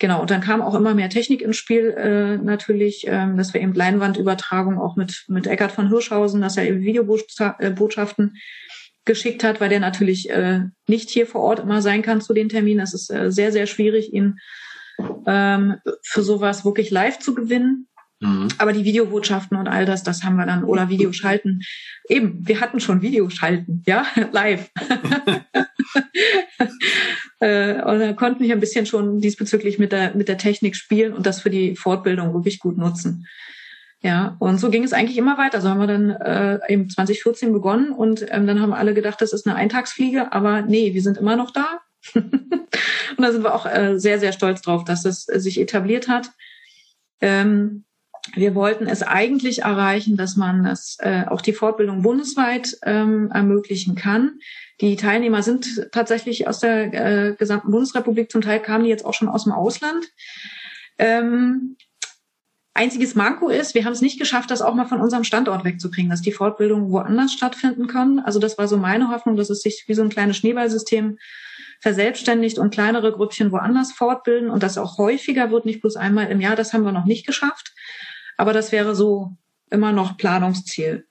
Genau, 0.02 0.20
und 0.20 0.30
dann 0.32 0.40
kam 0.40 0.62
auch 0.62 0.74
immer 0.74 0.94
mehr 0.96 1.10
Technik 1.10 1.42
ins 1.42 1.56
Spiel 1.56 1.90
äh, 1.90 2.36
natürlich, 2.36 3.04
ähm, 3.06 3.36
dass 3.36 3.54
wir 3.54 3.60
eben 3.60 3.72
Leinwandübertragung 3.72 4.80
auch 4.80 4.96
mit, 4.96 5.26
mit 5.28 5.46
Eckart 5.46 5.70
von 5.70 5.90
Hirschhausen, 5.90 6.40
dass 6.40 6.56
er 6.56 6.66
eben 6.66 6.80
Videobotschaften 6.80 8.34
geschickt 9.04 9.44
hat, 9.44 9.60
weil 9.60 9.68
der 9.68 9.78
natürlich 9.78 10.28
äh, 10.28 10.62
nicht 10.88 11.08
hier 11.08 11.24
vor 11.24 11.42
Ort 11.42 11.60
immer 11.60 11.82
sein 11.82 12.02
kann 12.02 12.20
zu 12.20 12.34
den 12.34 12.48
Terminen. 12.48 12.80
Es 12.80 12.94
ist 12.94 13.12
äh, 13.12 13.30
sehr, 13.30 13.52
sehr 13.52 13.66
schwierig, 13.66 14.12
ihn 14.12 14.40
ähm, 15.28 15.76
für 16.02 16.22
sowas 16.22 16.64
wirklich 16.64 16.90
live 16.90 17.20
zu 17.20 17.36
gewinnen. 17.36 17.86
Mhm. 18.18 18.48
Aber 18.58 18.72
die 18.72 18.84
Videobotschaften 18.84 19.56
und 19.56 19.68
all 19.68 19.86
das, 19.86 20.02
das 20.02 20.24
haben 20.24 20.34
wir 20.34 20.46
dann, 20.46 20.64
oder 20.64 20.88
Videoschalten. 20.88 21.62
Eben, 22.08 22.40
wir 22.44 22.60
hatten 22.60 22.80
schon 22.80 23.02
Videoschalten, 23.02 23.84
ja, 23.86 24.04
live. 24.32 24.68
äh, 27.42 27.74
da 27.74 28.12
konnten 28.12 28.44
wir 28.44 28.54
ein 28.54 28.60
bisschen 28.60 28.86
schon 28.86 29.20
diesbezüglich 29.20 29.78
mit 29.78 29.90
der, 29.90 30.14
mit 30.14 30.28
der 30.28 30.38
Technik 30.38 30.76
spielen 30.76 31.12
und 31.12 31.26
das 31.26 31.40
für 31.40 31.50
die 31.50 31.74
Fortbildung 31.74 32.32
wirklich 32.34 32.60
gut 32.60 32.78
nutzen. 32.78 33.26
Ja, 34.00 34.36
und 34.38 34.58
so 34.58 34.70
ging 34.70 34.84
es 34.84 34.92
eigentlich 34.92 35.18
immer 35.18 35.38
weiter. 35.38 35.60
So 35.60 35.68
haben 35.68 35.80
wir 35.80 35.86
dann 35.86 36.10
äh, 36.10 36.60
eben 36.68 36.88
2014 36.88 37.52
begonnen 37.52 37.92
und 37.92 38.24
ähm, 38.30 38.46
dann 38.46 38.60
haben 38.60 38.72
alle 38.72 38.94
gedacht, 38.94 39.20
das 39.20 39.32
ist 39.32 39.46
eine 39.46 39.56
Eintagsfliege, 39.56 40.32
aber 40.32 40.62
nee, 40.62 40.94
wir 40.94 41.02
sind 41.02 41.18
immer 41.18 41.36
noch 41.36 41.50
da. 41.50 41.80
und 42.14 42.68
da 43.18 43.32
sind 43.32 43.44
wir 43.44 43.54
auch 43.54 43.66
äh, 43.66 43.98
sehr, 43.98 44.18
sehr 44.18 44.32
stolz 44.32 44.62
drauf, 44.62 44.84
dass 44.84 45.04
äh, 45.04 45.40
sich 45.40 45.60
etabliert 45.60 46.08
hat. 46.08 46.30
Ähm, 47.20 47.84
wir 48.34 48.54
wollten 48.54 48.86
es 48.86 49.02
eigentlich 49.02 49.62
erreichen, 49.62 50.16
dass 50.16 50.36
man 50.36 50.64
das, 50.64 50.96
äh, 51.00 51.24
auch 51.26 51.40
die 51.40 51.52
Fortbildung 51.52 52.02
bundesweit 52.02 52.78
ähm, 52.84 53.30
ermöglichen 53.32 53.94
kann. 53.94 54.38
Die 54.80 54.96
Teilnehmer 54.96 55.42
sind 55.42 55.88
tatsächlich 55.92 56.46
aus 56.46 56.60
der 56.60 56.94
äh, 56.94 57.34
gesamten 57.34 57.70
Bundesrepublik, 57.72 58.30
zum 58.30 58.40
Teil 58.40 58.60
kamen 58.60 58.84
die 58.84 58.90
jetzt 58.90 59.04
auch 59.04 59.14
schon 59.14 59.28
aus 59.28 59.44
dem 59.44 59.52
Ausland. 59.52 60.06
Ähm, 60.98 61.76
einziges 62.74 63.16
Manko 63.16 63.48
ist, 63.48 63.74
wir 63.74 63.84
haben 63.84 63.92
es 63.92 64.00
nicht 64.00 64.20
geschafft, 64.20 64.50
das 64.50 64.62
auch 64.62 64.74
mal 64.74 64.86
von 64.86 65.00
unserem 65.00 65.24
Standort 65.24 65.64
wegzukriegen, 65.64 66.10
dass 66.10 66.22
die 66.22 66.32
Fortbildungen 66.32 66.90
woanders 66.90 67.32
stattfinden 67.32 67.88
können. 67.88 68.20
Also 68.20 68.38
das 68.38 68.56
war 68.56 68.68
so 68.68 68.76
meine 68.76 69.08
Hoffnung, 69.08 69.36
dass 69.36 69.50
es 69.50 69.62
sich 69.62 69.84
wie 69.88 69.94
so 69.94 70.02
ein 70.02 70.10
kleines 70.10 70.36
Schneeballsystem 70.36 71.18
verselbstständigt 71.80 72.58
und 72.58 72.72
kleinere 72.72 73.10
Grüppchen 73.12 73.50
woanders 73.50 73.92
fortbilden 73.92 74.48
und 74.48 74.62
das 74.62 74.78
auch 74.78 74.98
häufiger 74.98 75.50
wird, 75.50 75.66
nicht 75.66 75.80
bloß 75.80 75.96
einmal 75.96 76.30
im 76.30 76.40
Jahr. 76.40 76.54
Das 76.54 76.72
haben 76.72 76.84
wir 76.84 76.92
noch 76.92 77.04
nicht 77.04 77.26
geschafft. 77.26 77.72
Aber 78.36 78.52
das 78.52 78.72
wäre 78.72 78.94
so 78.94 79.36
immer 79.70 79.92
noch 79.92 80.16
Planungsziel. 80.16 81.06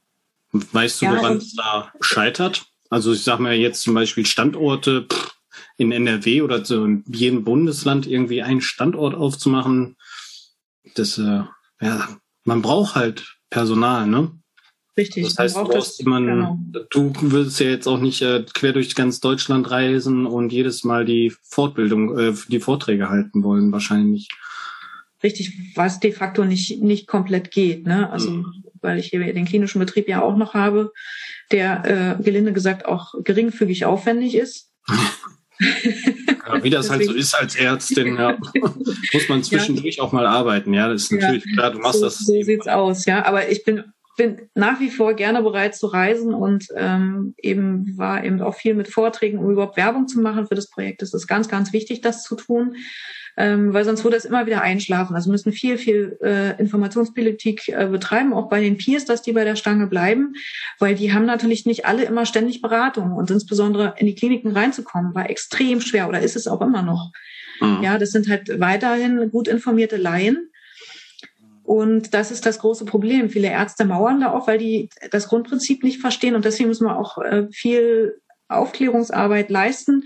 Weißt 0.51 1.01
du, 1.01 1.05
ja, 1.05 1.17
woran 1.17 1.37
es 1.37 1.55
da 1.55 1.91
scheitert? 2.01 2.65
Also 2.89 3.13
ich 3.13 3.23
sage 3.23 3.41
mal 3.41 3.53
jetzt 3.53 3.81
zum 3.81 3.93
Beispiel 3.93 4.25
Standorte 4.25 5.07
pff, 5.09 5.35
in 5.77 5.91
NRW 5.91 6.41
oder 6.41 6.63
so 6.63 6.85
in 6.85 7.03
jedem 7.07 7.43
Bundesland 7.43 8.05
irgendwie 8.05 8.41
einen 8.41 8.61
Standort 8.61 9.15
aufzumachen. 9.15 9.97
Das, 10.95 11.17
äh, 11.17 11.43
ja, 11.81 12.09
man 12.43 12.61
braucht 12.61 12.95
halt 12.95 13.37
Personal, 13.49 14.07
ne? 14.07 14.31
Richtig. 14.97 15.23
Das 15.23 15.37
heißt, 15.37 15.57
du, 15.57 15.63
brauchst 15.63 15.99
das, 15.99 16.05
man, 16.05 16.25
genau. 16.25 16.59
du 16.89 17.13
willst 17.21 17.59
ja 17.61 17.67
jetzt 17.67 17.87
auch 17.87 17.99
nicht 17.99 18.21
äh, 18.21 18.45
quer 18.53 18.73
durch 18.73 18.93
ganz 18.93 19.21
Deutschland 19.21 19.71
reisen 19.71 20.25
und 20.25 20.51
jedes 20.51 20.83
Mal 20.83 21.05
die 21.05 21.33
Fortbildung, 21.43 22.17
äh, 22.17 22.33
die 22.49 22.59
Vorträge 22.59 23.09
halten 23.09 23.43
wollen, 23.43 23.71
wahrscheinlich 23.71 24.27
richtig, 25.23 25.75
was 25.75 25.99
de 25.99 26.11
facto 26.11 26.45
nicht, 26.45 26.81
nicht 26.81 27.07
komplett 27.07 27.51
geht. 27.51 27.85
Ne? 27.85 28.09
Also, 28.09 28.31
mhm. 28.31 28.63
weil 28.81 28.99
ich 28.99 29.07
hier 29.07 29.33
den 29.33 29.45
klinischen 29.45 29.79
Betrieb 29.79 30.07
ja 30.07 30.21
auch 30.21 30.35
noch 30.35 30.53
habe, 30.53 30.91
der 31.51 32.17
äh, 32.19 32.23
gelinde 32.23 32.53
gesagt 32.53 32.85
auch 32.85 33.13
geringfügig 33.23 33.85
aufwendig 33.85 34.35
ist. 34.35 34.71
Ja, 36.47 36.63
wie 36.63 36.71
das 36.71 36.89
halt 36.89 37.05
so 37.05 37.13
ist 37.13 37.35
als 37.35 37.55
Ärztin, 37.55 38.15
ja, 38.15 38.35
muss 39.13 39.29
man 39.29 39.43
zwischendurch 39.43 39.97
ja. 39.97 40.03
auch 40.03 40.11
mal 40.11 40.25
arbeiten. 40.25 40.73
Ja, 40.73 40.87
das 40.87 41.03
ist 41.03 41.11
natürlich 41.11 41.43
klar, 41.53 41.69
du 41.69 41.77
machst 41.77 41.99
so, 41.99 42.05
das. 42.05 42.17
So 42.17 42.41
sieht's 42.41 42.67
aus, 42.67 43.05
ja. 43.05 43.23
Aber 43.25 43.47
ich 43.47 43.63
bin 43.63 43.83
bin 44.17 44.49
nach 44.53 44.79
wie 44.79 44.89
vor 44.89 45.13
gerne 45.13 45.41
bereit 45.41 45.75
zu 45.75 45.87
reisen 45.87 46.33
und 46.33 46.67
ähm, 46.75 47.33
eben 47.37 47.97
war 47.97 48.23
eben 48.23 48.41
auch 48.41 48.55
viel 48.55 48.73
mit 48.73 48.87
Vorträgen, 48.87 49.39
um 49.39 49.51
überhaupt 49.51 49.77
Werbung 49.77 50.07
zu 50.07 50.19
machen 50.19 50.47
für 50.47 50.55
das 50.55 50.69
Projekt. 50.69 51.01
Es 51.01 51.13
ist 51.13 51.27
ganz, 51.27 51.47
ganz 51.47 51.73
wichtig, 51.73 52.01
das 52.01 52.23
zu 52.23 52.35
tun 52.35 52.75
ähm, 53.37 53.73
weil 53.73 53.85
sonst 53.85 54.03
würde 54.03 54.17
es 54.17 54.25
immer 54.25 54.45
wieder 54.45 54.61
einschlafen. 54.61 55.15
Also 55.15 55.31
müssen 55.31 55.51
viel, 55.51 55.77
viel 55.77 56.17
äh, 56.21 56.59
Informationspolitik 56.59 57.69
äh, 57.69 57.87
betreiben, 57.87 58.33
auch 58.33 58.49
bei 58.49 58.61
den 58.61 58.77
Peers, 58.77 59.05
dass 59.05 59.21
die 59.21 59.31
bei 59.31 59.43
der 59.43 59.55
Stange 59.55 59.87
bleiben, 59.87 60.33
weil 60.79 60.95
die 60.95 61.13
haben 61.13 61.25
natürlich 61.25 61.65
nicht 61.65 61.85
alle 61.85 62.03
immer 62.03 62.25
ständig 62.25 62.61
Beratung 62.61 63.13
und 63.13 63.31
insbesondere 63.31 63.95
in 63.97 64.07
die 64.07 64.15
Kliniken 64.15 64.51
reinzukommen, 64.51 65.15
war 65.15 65.29
extrem 65.29 65.81
schwer 65.81 66.09
oder 66.09 66.21
ist 66.21 66.35
es 66.35 66.47
auch 66.47 66.61
immer 66.61 66.81
noch. 66.81 67.11
Mhm. 67.61 67.83
Ja, 67.83 67.97
das 67.97 68.11
sind 68.11 68.27
halt 68.27 68.59
weiterhin 68.59 69.29
gut 69.31 69.47
informierte 69.47 69.97
Laien. 69.97 70.49
Und 71.63 72.13
das 72.13 72.31
ist 72.31 72.45
das 72.45 72.59
große 72.59 72.85
Problem. 72.85 73.29
Viele 73.29 73.47
Ärzte 73.47 73.85
mauern 73.85 74.19
da 74.19 74.33
auch, 74.33 74.47
weil 74.47 74.57
die 74.57 74.89
das 75.11 75.29
Grundprinzip 75.29 75.83
nicht 75.83 76.01
verstehen. 76.01 76.35
Und 76.35 76.43
deswegen 76.43 76.67
müssen 76.67 76.85
wir 76.85 76.97
auch 76.97 77.17
äh, 77.19 77.47
viel 77.51 78.19
Aufklärungsarbeit 78.49 79.49
leisten, 79.49 80.03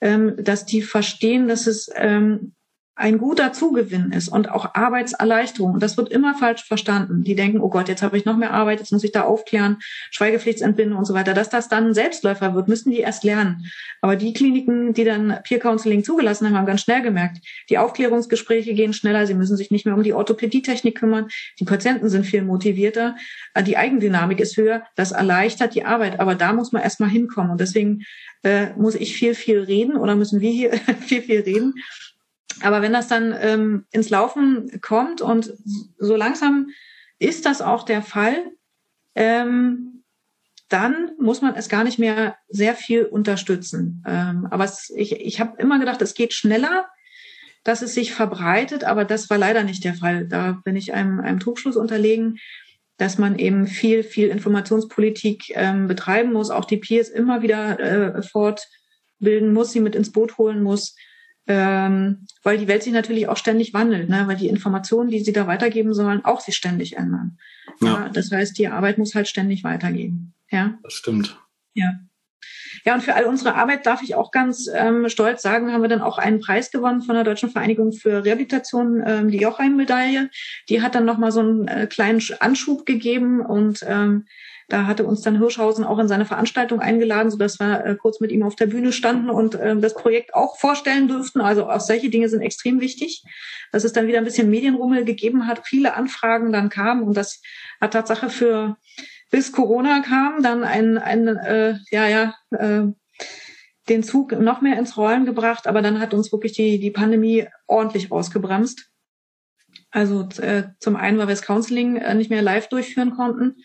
ähm, 0.00 0.34
dass 0.38 0.66
die 0.66 0.82
verstehen, 0.82 1.48
dass 1.48 1.66
es 1.66 1.88
ähm, 1.94 2.52
ein 2.98 3.18
guter 3.18 3.52
Zugewinn 3.52 4.10
ist 4.10 4.28
und 4.28 4.50
auch 4.50 4.74
Arbeitserleichterung. 4.74 5.74
Und 5.74 5.82
das 5.82 5.98
wird 5.98 6.08
immer 6.08 6.34
falsch 6.34 6.64
verstanden. 6.64 7.24
Die 7.24 7.34
denken, 7.34 7.60
oh 7.60 7.68
Gott, 7.68 7.88
jetzt 7.88 8.02
habe 8.02 8.16
ich 8.16 8.24
noch 8.24 8.38
mehr 8.38 8.54
Arbeit, 8.54 8.80
jetzt 8.80 8.90
muss 8.90 9.04
ich 9.04 9.12
da 9.12 9.22
aufklären, 9.22 9.76
Schweigepflichtsentbindung 10.10 10.98
und 10.98 11.04
so 11.04 11.12
weiter. 11.12 11.34
Dass 11.34 11.50
das 11.50 11.68
dann 11.68 11.88
ein 11.88 11.94
Selbstläufer 11.94 12.54
wird, 12.54 12.68
müssen 12.68 12.90
die 12.90 13.00
erst 13.00 13.22
lernen. 13.22 13.70
Aber 14.00 14.16
die 14.16 14.32
Kliniken, 14.32 14.94
die 14.94 15.04
dann 15.04 15.38
Peer 15.44 15.58
Counseling 15.58 16.04
zugelassen 16.04 16.46
haben, 16.46 16.56
haben 16.56 16.66
ganz 16.66 16.80
schnell 16.80 17.02
gemerkt, 17.02 17.44
die 17.68 17.76
Aufklärungsgespräche 17.76 18.72
gehen 18.72 18.94
schneller, 18.94 19.26
sie 19.26 19.34
müssen 19.34 19.58
sich 19.58 19.70
nicht 19.70 19.84
mehr 19.84 19.94
um 19.94 20.02
die 20.02 20.14
Orthopädietechnik 20.14 20.96
kümmern, 20.96 21.28
die 21.60 21.64
Patienten 21.64 22.08
sind 22.08 22.24
viel 22.24 22.42
motivierter, 22.42 23.14
die 23.66 23.76
Eigendynamik 23.76 24.40
ist 24.40 24.56
höher, 24.56 24.84
das 24.94 25.12
erleichtert 25.12 25.74
die 25.74 25.84
Arbeit. 25.84 26.18
Aber 26.18 26.34
da 26.34 26.54
muss 26.54 26.72
man 26.72 26.82
erstmal 26.82 27.10
hinkommen. 27.10 27.50
Und 27.50 27.60
deswegen 27.60 28.04
äh, 28.42 28.72
muss 28.76 28.94
ich 28.94 29.16
viel, 29.16 29.34
viel 29.34 29.60
reden 29.60 29.96
oder 29.96 30.16
müssen 30.16 30.40
wir 30.40 30.50
hier 30.50 30.72
viel, 31.06 31.20
viel 31.20 31.40
reden 31.40 31.74
aber 32.62 32.82
wenn 32.82 32.92
das 32.92 33.08
dann 33.08 33.34
ähm, 33.38 33.86
ins 33.90 34.10
Laufen 34.10 34.80
kommt 34.80 35.20
und 35.20 35.52
so 35.98 36.16
langsam 36.16 36.68
ist 37.18 37.46
das 37.46 37.62
auch 37.62 37.84
der 37.84 38.02
Fall, 38.02 38.36
ähm, 39.14 40.02
dann 40.68 41.12
muss 41.18 41.42
man 41.42 41.54
es 41.54 41.68
gar 41.68 41.84
nicht 41.84 41.98
mehr 41.98 42.36
sehr 42.48 42.74
viel 42.74 43.04
unterstützen. 43.04 44.02
Ähm, 44.06 44.46
aber 44.50 44.64
es, 44.64 44.90
ich, 44.94 45.12
ich 45.12 45.40
habe 45.40 45.60
immer 45.60 45.78
gedacht, 45.78 46.02
es 46.02 46.14
geht 46.14 46.32
schneller, 46.32 46.88
dass 47.62 47.82
es 47.82 47.94
sich 47.94 48.12
verbreitet, 48.12 48.84
aber 48.84 49.04
das 49.04 49.30
war 49.30 49.38
leider 49.38 49.62
nicht 49.62 49.84
der 49.84 49.94
Fall. 49.94 50.26
Da 50.26 50.60
bin 50.64 50.76
ich 50.76 50.92
einem, 50.92 51.20
einem 51.20 51.40
Trugschluss 51.40 51.76
unterlegen, 51.76 52.38
dass 52.96 53.18
man 53.18 53.38
eben 53.38 53.66
viel, 53.66 54.02
viel 54.02 54.28
Informationspolitik 54.28 55.50
ähm, 55.50 55.86
betreiben 55.86 56.32
muss, 56.32 56.50
auch 56.50 56.64
die 56.64 56.78
Peers 56.78 57.08
immer 57.08 57.42
wieder 57.42 57.78
äh, 57.78 58.22
fortbilden 58.22 59.52
muss, 59.52 59.72
sie 59.72 59.80
mit 59.80 59.94
ins 59.94 60.12
Boot 60.12 60.38
holen 60.38 60.62
muss 60.62 60.96
ähm, 61.46 62.26
weil 62.42 62.58
die 62.58 62.68
Welt 62.68 62.82
sich 62.82 62.92
natürlich 62.92 63.28
auch 63.28 63.36
ständig 63.36 63.72
wandelt, 63.74 64.08
ne? 64.08 64.24
weil 64.26 64.36
die 64.36 64.48
Informationen, 64.48 65.10
die 65.10 65.20
sie 65.20 65.32
da 65.32 65.46
weitergeben 65.46 65.94
sollen, 65.94 66.24
auch 66.24 66.40
sich 66.40 66.56
ständig 66.56 66.96
ändern. 66.96 67.38
Ja. 67.80 67.86
ja. 67.86 68.08
das 68.08 68.30
heißt, 68.30 68.58
die 68.58 68.68
Arbeit 68.68 68.98
muss 68.98 69.14
halt 69.14 69.28
ständig 69.28 69.64
weitergehen. 69.64 70.34
Ja, 70.50 70.78
das 70.82 70.94
stimmt. 70.94 71.38
Ja. 71.74 71.92
Ja, 72.84 72.94
und 72.94 73.02
für 73.02 73.14
all 73.14 73.24
unsere 73.24 73.56
Arbeit 73.56 73.84
darf 73.84 74.02
ich 74.02 74.14
auch 74.14 74.30
ganz 74.30 74.68
ähm, 74.72 75.08
stolz 75.08 75.42
sagen, 75.42 75.72
haben 75.72 75.82
wir 75.82 75.88
dann 75.88 76.02
auch 76.02 76.18
einen 76.18 76.38
Preis 76.38 76.70
gewonnen 76.70 77.02
von 77.02 77.16
der 77.16 77.24
Deutschen 77.24 77.50
Vereinigung 77.50 77.92
für 77.92 78.24
Rehabilitation, 78.24 79.02
ähm, 79.04 79.28
die 79.28 79.38
Jochheim-Medaille. 79.38 80.30
Die 80.68 80.82
hat 80.82 80.94
dann 80.94 81.04
nochmal 81.04 81.32
so 81.32 81.40
einen 81.40 81.66
äh, 81.66 81.88
kleinen 81.88 82.22
Anschub 82.38 82.86
gegeben 82.86 83.40
und 83.40 83.84
ähm, 83.88 84.26
da 84.68 84.86
hatte 84.86 85.04
uns 85.04 85.20
dann 85.20 85.38
Hirschhausen 85.38 85.84
auch 85.84 85.98
in 85.98 86.08
seine 86.08 86.26
Veranstaltung 86.26 86.80
eingeladen, 86.80 87.30
sodass 87.30 87.60
wir 87.60 87.84
äh, 87.84 87.94
kurz 87.94 88.20
mit 88.20 88.32
ihm 88.32 88.42
auf 88.42 88.56
der 88.56 88.66
Bühne 88.66 88.92
standen 88.92 89.30
und 89.30 89.54
äh, 89.54 89.76
das 89.76 89.94
Projekt 89.94 90.34
auch 90.34 90.58
vorstellen 90.58 91.06
dürften. 91.06 91.40
Also 91.40 91.70
auch 91.70 91.80
solche 91.80 92.10
Dinge 92.10 92.28
sind 92.28 92.40
extrem 92.40 92.80
wichtig, 92.80 93.22
dass 93.70 93.84
es 93.84 93.92
dann 93.92 94.08
wieder 94.08 94.18
ein 94.18 94.24
bisschen 94.24 94.50
Medienrummel 94.50 95.04
gegeben 95.04 95.46
hat, 95.46 95.66
viele 95.66 95.94
Anfragen 95.94 96.52
dann 96.52 96.68
kamen 96.68 97.04
und 97.04 97.16
das 97.16 97.40
hat 97.80 97.92
Tatsache 97.92 98.28
für 98.28 98.76
bis 99.30 99.52
Corona 99.52 100.00
kam, 100.00 100.42
dann 100.42 100.64
ein, 100.64 100.98
ein 100.98 101.28
äh, 101.28 101.78
ja, 101.90 102.08
ja, 102.08 102.34
äh, 102.50 102.86
den 103.88 104.02
Zug 104.02 104.32
noch 104.32 104.62
mehr 104.62 104.78
ins 104.78 104.96
Rollen 104.96 105.26
gebracht, 105.26 105.68
aber 105.68 105.80
dann 105.80 106.00
hat 106.00 106.12
uns 106.12 106.32
wirklich 106.32 106.52
die, 106.52 106.80
die 106.80 106.90
Pandemie 106.90 107.46
ordentlich 107.68 108.10
ausgebremst. 108.10 108.90
Also 109.92 110.28
äh, 110.40 110.64
zum 110.80 110.96
einen, 110.96 111.18
weil 111.18 111.28
wir 111.28 111.34
das 111.34 111.42
Counseling 111.42 111.96
äh, 111.96 112.14
nicht 112.14 112.30
mehr 112.30 112.42
live 112.42 112.68
durchführen 112.68 113.12
konnten 113.12 113.56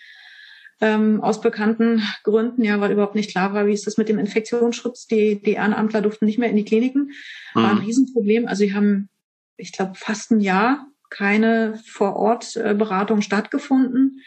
ähm, 0.82 1.22
aus 1.22 1.42
bekannten 1.42 2.02
Gründen, 2.24 2.64
ja, 2.64 2.82
weil 2.82 2.92
überhaupt 2.92 3.16
nicht 3.16 3.32
klar 3.32 3.54
war, 3.54 3.68
wie 3.68 3.74
ist 3.74 3.88
das 3.88 3.98
mit 3.98 4.10
dem 4.10 4.20
Infektionsschutz. 4.20 5.08
Die, 5.08 5.42
die 5.42 5.54
Ehrenamtler 5.54 6.02
durften 6.02 6.26
nicht 6.26 6.40
mehr 6.40 6.50
in 6.50 6.56
die 6.56 6.66
Kliniken. 6.66 7.12
War 7.54 7.70
ein 7.70 7.78
mhm. 7.78 7.86
Riesenproblem. 7.86 8.48
Also 8.48 8.66
sie 8.66 8.74
haben, 8.74 9.10
ich 9.58 9.72
glaube, 9.72 9.94
fast 9.96 10.32
ein 10.32 10.42
Jahr 10.42 10.88
keine 11.12 11.80
Vor-Ort-Beratung 11.86 13.20
äh, 13.20 13.22
stattgefunden. 13.22 14.22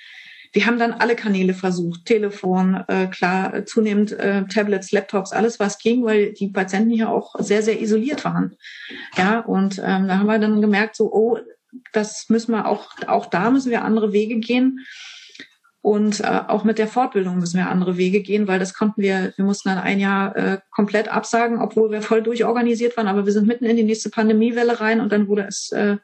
Wir 0.53 0.67
haben 0.67 0.79
dann 0.79 0.93
alle 0.93 1.17
Kanäle 1.17 1.53
versucht, 1.53 2.05
Telefon, 2.05 2.85
äh, 2.87 3.09
klar, 3.09 3.67
zunehmend 3.67 4.13
äh, 4.13 4.45
Tablets, 4.45 4.93
Laptops, 4.93 5.33
alles 5.33 5.59
was 5.59 5.79
ging, 5.79 6.05
weil 6.05 6.33
die 6.33 6.49
Patienten 6.49 6.91
hier 6.91 7.11
auch 7.11 7.35
sehr, 7.41 7.63
sehr 7.63 7.81
isoliert 7.81 8.25
waren. 8.25 8.55
Ja, 9.17 9.41
und 9.41 9.79
ähm, 9.79 10.07
da 10.07 10.19
haben 10.19 10.27
wir 10.27 10.39
dann 10.39 10.61
gemerkt, 10.61 10.95
so, 10.95 11.13
oh, 11.13 11.39
das 11.93 12.27
müssen 12.29 12.53
wir 12.53 12.69
auch, 12.69 12.91
auch 13.09 13.27
da 13.27 13.51
müssen 13.51 13.71
wir 13.71 13.83
andere 13.83 14.13
Wege 14.13 14.39
gehen. 14.39 14.87
Und 15.85 16.21
äh, 16.21 16.41
auch 16.49 16.65
mit 16.65 16.79
der 16.79 16.89
Fortbildung 16.89 17.39
müssen 17.39 17.59
wir 17.59 17.69
andere 17.69 17.99
Wege 17.99 18.23
gehen, 18.23 18.49
weil 18.49 18.59
das 18.59 18.73
konnten 18.73 19.03
wir, 19.03 19.35
wir 19.37 19.45
mussten 19.45 19.69
dann 19.69 19.77
ein 19.77 20.01
Jahr 20.01 20.35
äh, 20.35 20.59
komplett 20.71 21.09
absagen, 21.09 21.61
obwohl 21.61 21.91
wir 21.91 22.01
voll 22.01 22.23
durchorganisiert 22.23 22.97
waren. 22.97 23.07
Aber 23.07 23.27
wir 23.27 23.35
sind 23.35 23.47
mitten 23.47 23.67
in 23.67 23.77
die 23.77 23.83
nächste 23.83 24.09
Pandemiewelle 24.09 24.81
rein 24.81 25.03
und 25.03 25.13
dann 25.13 25.29
wurde 25.29 25.43
es 25.43 25.73
äh, 25.73 25.99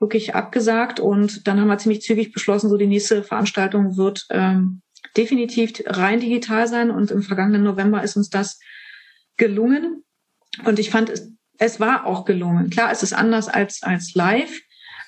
wirklich 0.00 0.34
abgesagt. 0.34 0.98
Und 0.98 1.46
dann 1.46 1.60
haben 1.60 1.68
wir 1.68 1.76
ziemlich 1.76 2.00
zügig 2.00 2.32
beschlossen, 2.32 2.70
so 2.70 2.78
die 2.78 2.86
nächste 2.86 3.22
Veranstaltung 3.22 3.98
wird 3.98 4.24
ähm, 4.30 4.80
definitiv 5.14 5.74
rein 5.84 6.20
digital 6.20 6.66
sein. 6.66 6.90
Und 6.90 7.10
im 7.10 7.20
vergangenen 7.20 7.64
November 7.64 8.02
ist 8.02 8.16
uns 8.16 8.30
das 8.30 8.60
gelungen. 9.36 10.04
Und 10.64 10.78
ich 10.78 10.88
fand, 10.88 11.10
es, 11.10 11.30
es 11.58 11.80
war 11.80 12.06
auch 12.06 12.24
gelungen. 12.24 12.70
Klar, 12.70 12.90
es 12.90 13.02
ist 13.02 13.12
anders 13.12 13.48
als, 13.48 13.82
als 13.82 14.14
live. 14.14 14.58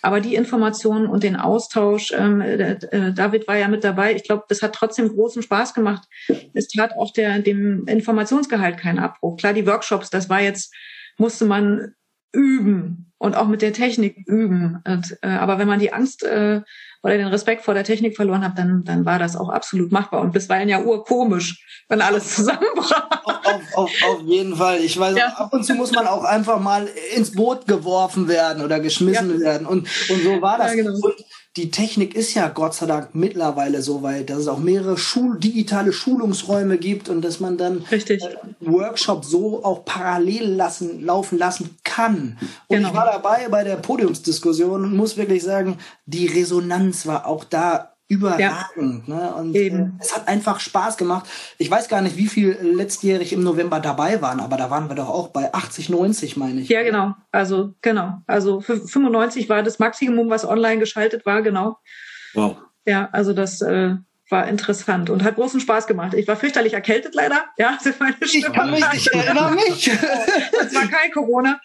Aber 0.05 0.21
die 0.21 0.35
Informationen 0.35 1.07
und 1.07 1.23
den 1.23 1.37
Austausch, 1.37 2.13
ähm, 2.13 2.43
äh, 2.43 2.73
äh, 2.73 3.13
David 3.15 3.49
war 3.49 3.57
ja 3.57 3.69
mit 3.69 3.85
dabei. 3.85 4.15
Ich 4.15 4.25
glaube, 4.25 4.45
das 4.49 4.61
hat 4.61 4.75
trotzdem 4.75 5.09
großen 5.09 5.43
Spaß 5.43 5.73
gemacht. 5.73 6.07
Es 6.53 6.69
tat 6.69 6.93
auch 6.99 7.13
der, 7.13 7.39
dem 7.39 7.87
Informationsgehalt 7.87 8.77
keinen 8.77 8.99
Abbruch. 8.99 9.39
Klar, 9.39 9.55
die 9.55 9.67
Workshops, 9.67 10.11
das 10.11 10.29
war 10.29 10.43
jetzt, 10.43 10.75
musste 11.17 11.47
man 11.47 11.95
üben 12.35 13.13
und 13.19 13.35
auch 13.37 13.47
mit 13.47 13.63
der 13.63 13.73
Technik 13.73 14.19
üben. 14.27 14.83
Und, 14.87 15.17
äh, 15.23 15.29
aber 15.29 15.59
wenn 15.59 15.69
man 15.69 15.79
die 15.79 15.93
Angst 15.93 16.23
äh, 16.23 16.61
oder 17.03 17.17
den 17.17 17.29
Respekt 17.29 17.63
vor 17.63 17.75
der 17.75 17.85
Technik 17.85 18.17
verloren 18.17 18.45
hat, 18.45 18.59
dann, 18.59 18.85
dann 18.85 19.07
war 19.07 19.19
das 19.19 19.37
auch 19.37 19.49
absolut 19.49 19.93
machbar 19.93 20.21
und 20.21 20.33
bisweilen 20.33 20.69
ja 20.69 20.81
urkomisch, 20.81 21.85
wenn 21.89 22.03
alles 22.03 22.35
zusammenbrach. 22.35 23.09
Auf, 23.25 23.63
auf, 23.75 23.91
auf 24.03 24.23
jeden 24.25 24.57
Fall. 24.57 24.81
Ich 24.81 24.99
weiß, 24.99 25.17
ja. 25.17 25.29
ab 25.29 25.53
und 25.53 25.65
zu 25.65 25.75
muss 25.75 25.93
man 25.93 26.07
auch 26.07 26.25
einfach 26.25 26.61
mal 26.61 26.89
ins 27.15 27.33
Boot 27.33 27.67
geworfen 27.67 28.29
werden 28.29 28.63
oder 28.63 28.81
geschmissen 28.81 29.39
ja. 29.39 29.41
werden. 29.41 29.67
Und, 29.67 29.89
und 30.11 30.23
so 30.23 30.43
war 30.43 30.59
das. 30.59 30.75
Ja, 30.75 30.83
genau. 30.83 30.95
Und 30.95 31.15
die 31.57 31.71
Technik 31.71 32.17
ist 32.17 32.35
ja 32.35 32.49
Gott 32.49 32.75
sei 32.75 32.87
Dank 32.87 33.15
mittlerweile 33.15 33.81
so 33.81 34.03
weit, 34.03 34.29
dass 34.29 34.39
es 34.39 34.49
auch 34.49 34.59
mehrere 34.59 34.99
Schul 34.99 35.39
digitale 35.39 35.93
Schulungsräume 35.93 36.79
gibt 36.79 37.09
und 37.09 37.23
dass 37.23 37.39
man 37.39 37.57
dann 37.57 37.85
äh, 37.91 38.19
Workshops 38.61 39.29
so 39.29 39.65
auch 39.65 39.85
parallel 39.85 40.55
lassen, 40.55 41.05
laufen 41.05 41.39
lassen 41.39 41.77
kann. 41.85 42.39
Und 42.67 42.79
genau. 42.79 42.89
ich 42.89 42.95
war 42.95 43.07
dabei 43.07 43.49
bei 43.49 43.63
der 43.63 43.77
Podiumsdiskussion 43.77 44.83
und 44.83 44.97
muss 44.97 45.17
wirklich 45.17 45.45
sagen, 45.45 45.79
die 46.07 46.27
Resonanz 46.27 47.07
war 47.07 47.27
auch 47.27 47.45
da 47.45 47.94
überragend. 48.09 49.09
Ja. 49.09 49.15
Ne? 49.15 49.35
Und 49.35 49.55
Eben. 49.55 49.79
Äh, 49.79 50.03
es 50.03 50.15
hat 50.15 50.29
einfach 50.29 50.61
Spaß 50.61 50.97
gemacht. 50.97 51.27
Ich 51.59 51.71
weiß 51.71 51.89
gar 51.89 52.03
nicht, 52.03 52.17
wie 52.17 52.27
viel 52.27 52.59
letztjährig 52.61 53.33
im 53.33 53.43
November 53.43 53.81
dabei 53.81 54.21
waren, 54.21 54.41
aber 54.41 54.57
da 54.57 54.71
waren 54.71 54.89
wir 54.89 54.97
doch 54.97 55.09
auch 55.09 55.29
bei 55.29 55.53
80, 55.53 55.89
90, 55.89 56.37
meine 56.37 56.61
ich. 56.61 56.69
Ja, 56.69 56.83
genau. 56.83 57.15
Also 57.33 57.75
genau. 57.81 58.23
Also 58.27 58.61
95 58.61 59.49
war 59.49 59.63
das 59.63 59.79
Maximum, 59.79 60.29
was 60.31 60.47
online 60.47 60.79
geschaltet 60.79 61.25
war, 61.25 61.43
genau. 61.43 61.79
Wow. 62.35 62.57
Ja, 62.87 63.09
also 63.13 63.33
das 63.33 63.63
äh, 63.63 63.95
war 64.35 64.49
interessant 64.49 65.11
und 65.11 65.23
hat 65.23 65.37
großen 65.37 65.61
Spaß 65.61 65.87
gemacht. 65.87 66.13
Ich 66.15 66.27
war 66.27 66.35
fürchterlich 66.35 66.73
erkältet 66.73 67.15
leider. 67.15 67.45
Ja, 67.57 67.79
meine 68.01 68.17
Stimme 68.25 68.47
ich 68.49 68.53
kann 68.53 68.71
mich 68.73 68.93
nicht 68.93 69.07
erinnern 69.07 69.55
mich. 69.69 69.89
Es 69.89 70.75
war 70.75 70.89
kein 70.89 71.13
Corona. 71.13 71.61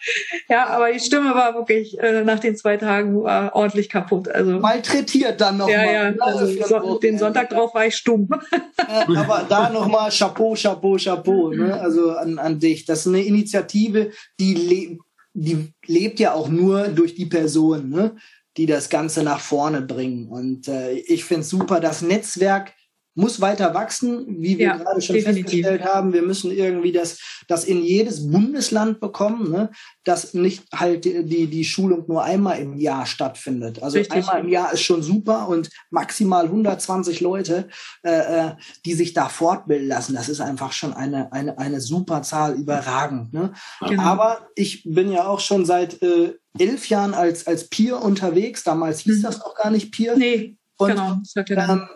Ja, 0.48 0.68
aber 0.68 0.92
die 0.92 1.00
Stimme 1.00 1.34
war 1.34 1.54
wirklich 1.54 1.98
äh, 1.98 2.22
nach 2.22 2.38
den 2.38 2.56
zwei 2.56 2.76
Tagen 2.76 3.24
war 3.24 3.56
ordentlich 3.56 3.88
kaputt. 3.88 4.28
Also 4.28 4.60
malträtiert 4.60 5.40
dann 5.40 5.56
noch 5.56 5.68
ja, 5.68 5.78
mal. 5.78 6.14
Ja, 6.16 6.24
also 6.24 6.46
so, 6.64 6.98
den 7.00 7.18
Sonntag 7.18 7.50
drauf 7.50 7.74
war 7.74 7.86
ich 7.86 7.96
stumm. 7.96 8.28
Äh, 8.76 9.16
aber 9.16 9.44
da 9.48 9.68
noch 9.70 9.88
mal 9.88 10.08
Chapeau, 10.10 10.54
Chapeau, 10.54 10.96
Chapeau. 10.96 11.50
Ne? 11.50 11.74
Also 11.74 12.12
an, 12.12 12.38
an 12.38 12.60
dich. 12.60 12.84
Das 12.84 13.00
ist 13.00 13.08
eine 13.08 13.22
Initiative, 13.22 14.12
die, 14.38 14.54
le 14.54 14.98
die 15.32 15.72
lebt 15.86 16.20
ja 16.20 16.34
auch 16.34 16.48
nur 16.48 16.88
durch 16.88 17.16
die 17.16 17.26
Person. 17.26 17.90
Ne? 17.90 18.16
Die 18.56 18.66
das 18.66 18.88
Ganze 18.88 19.22
nach 19.22 19.40
vorne 19.40 19.82
bringen. 19.82 20.28
Und 20.28 20.68
äh, 20.68 20.92
ich 20.92 21.24
finde 21.24 21.42
es 21.42 21.50
super, 21.50 21.80
das 21.80 22.02
Netzwerk 22.02 22.72
muss 23.14 23.40
weiter 23.40 23.74
wachsen, 23.74 24.24
wie 24.40 24.58
wir 24.58 24.66
ja, 24.66 24.76
gerade 24.76 25.00
schon 25.00 25.16
definitiv. 25.16 25.44
festgestellt 25.44 25.84
haben. 25.84 26.12
Wir 26.12 26.22
müssen 26.22 26.52
irgendwie 26.52 26.92
das, 26.92 27.18
das 27.48 27.64
in 27.64 27.82
jedes 27.82 28.30
Bundesland 28.30 29.00
bekommen, 29.00 29.50
ne? 29.50 29.70
dass 30.04 30.32
nicht 30.32 30.64
halt 30.72 31.04
die, 31.04 31.46
die 31.46 31.64
Schulung 31.64 32.04
nur 32.06 32.22
einmal 32.22 32.60
im 32.60 32.76
Jahr 32.78 33.06
stattfindet. 33.06 33.82
Also 33.82 33.98
Richtig. 33.98 34.16
einmal 34.16 34.40
im 34.40 34.48
Jahr 34.48 34.72
ist 34.72 34.82
schon 34.82 35.02
super 35.02 35.48
und 35.48 35.70
maximal 35.90 36.44
120 36.44 37.20
Leute, 37.20 37.68
äh, 38.02 38.10
äh, 38.10 38.50
die 38.86 38.94
sich 38.94 39.12
da 39.12 39.28
fortbilden 39.28 39.88
lassen. 39.88 40.14
Das 40.14 40.28
ist 40.28 40.40
einfach 40.40 40.72
schon 40.72 40.94
eine, 40.94 41.32
eine, 41.32 41.58
eine 41.58 41.80
super 41.80 42.22
Zahl, 42.22 42.54
überragend. 42.54 43.32
Ne? 43.32 43.52
Genau. 43.86 44.02
Aber 44.02 44.48
ich 44.54 44.84
bin 44.84 45.10
ja 45.10 45.26
auch 45.26 45.40
schon 45.40 45.64
seit 45.64 46.00
äh, 46.02 46.34
elf 46.58 46.88
Jahren 46.88 47.14
als, 47.14 47.46
als 47.46 47.68
Peer 47.68 48.02
unterwegs. 48.02 48.64
Damals 48.64 49.00
hieß 49.00 49.18
mhm. 49.18 49.22
das 49.22 49.38
noch 49.38 49.54
gar 49.54 49.70
nicht 49.70 49.92
Peer. 49.92 50.16
Nee, 50.16 50.56
und, 50.78 50.88
genau. 50.88 51.20
Ähm, 51.36 51.88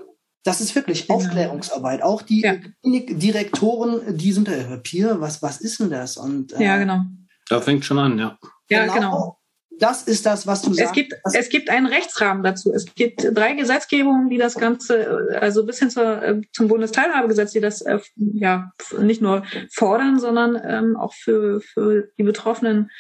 das 0.45 0.61
ist 0.61 0.75
wirklich 0.75 1.07
genau. 1.07 1.19
Aufklärungsarbeit. 1.19 2.03
Auch 2.03 2.23
die 2.23 2.43
ja. 2.43 2.57
Klinikdirektoren, 2.83 4.17
die 4.17 4.33
sind 4.33 4.49
äh, 4.49 4.77
Peer, 4.79 5.21
was, 5.21 5.43
was 5.43 5.61
ist 5.61 5.81
denn 5.81 5.91
das? 5.91 6.17
Und, 6.17 6.53
äh, 6.53 6.63
ja, 6.63 6.77
genau. 6.77 7.01
Da 7.49 7.61
fängt 7.61 7.85
schon 7.85 7.99
an, 7.99 8.19
ja. 8.19 8.39
Ja, 8.69 8.83
genau. 8.85 8.95
genau. 8.95 9.39
Das 9.81 10.03
ist 10.03 10.25
das, 10.25 10.47
was 10.47 10.63
du 10.63 10.73
sagst. 10.73 10.91
Es 10.91 10.93
gibt, 10.93 11.15
es 11.33 11.49
gibt 11.49 11.69
einen 11.69 11.87
Rechtsrahmen 11.87 12.45
dazu. 12.45 12.73
Es 12.73 12.95
gibt 12.95 13.27
drei 13.33 13.55
Gesetzgebungen, 13.55 14.29
die 14.29 14.39
das 14.39 14.55
Ganze, 14.55 15.29
also 15.41 15.67
bis 15.67 15.81
hin 15.81 15.91
zur, 15.91 16.23
äh, 16.23 16.41
zum 16.53 16.69
Bundesteilhabegesetz, 16.69 17.53
die 17.53 17.61
das 17.61 17.81
äh, 17.81 17.99
ja 18.17 18.71
nicht 19.01 19.21
nur 19.21 19.45
fordern, 19.73 20.21
sondern 20.21 20.61
ähm, 20.65 20.97
auch 20.97 21.13
für, 21.15 21.61
für 21.61 22.09
die 22.19 22.23
Betroffenen 22.23 22.91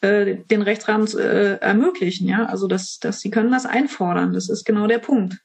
äh, 0.00 0.36
den 0.50 0.62
Rechtsrahmen 0.62 1.06
äh, 1.16 1.56
ermöglichen. 1.56 2.28
Ja, 2.28 2.46
also 2.46 2.66
das, 2.66 2.98
das, 3.00 3.20
sie 3.20 3.30
können 3.30 3.50
das 3.50 3.66
einfordern. 3.66 4.32
Das 4.32 4.48
ist 4.48 4.64
genau 4.64 4.86
der 4.86 4.98
Punkt. 4.98 5.38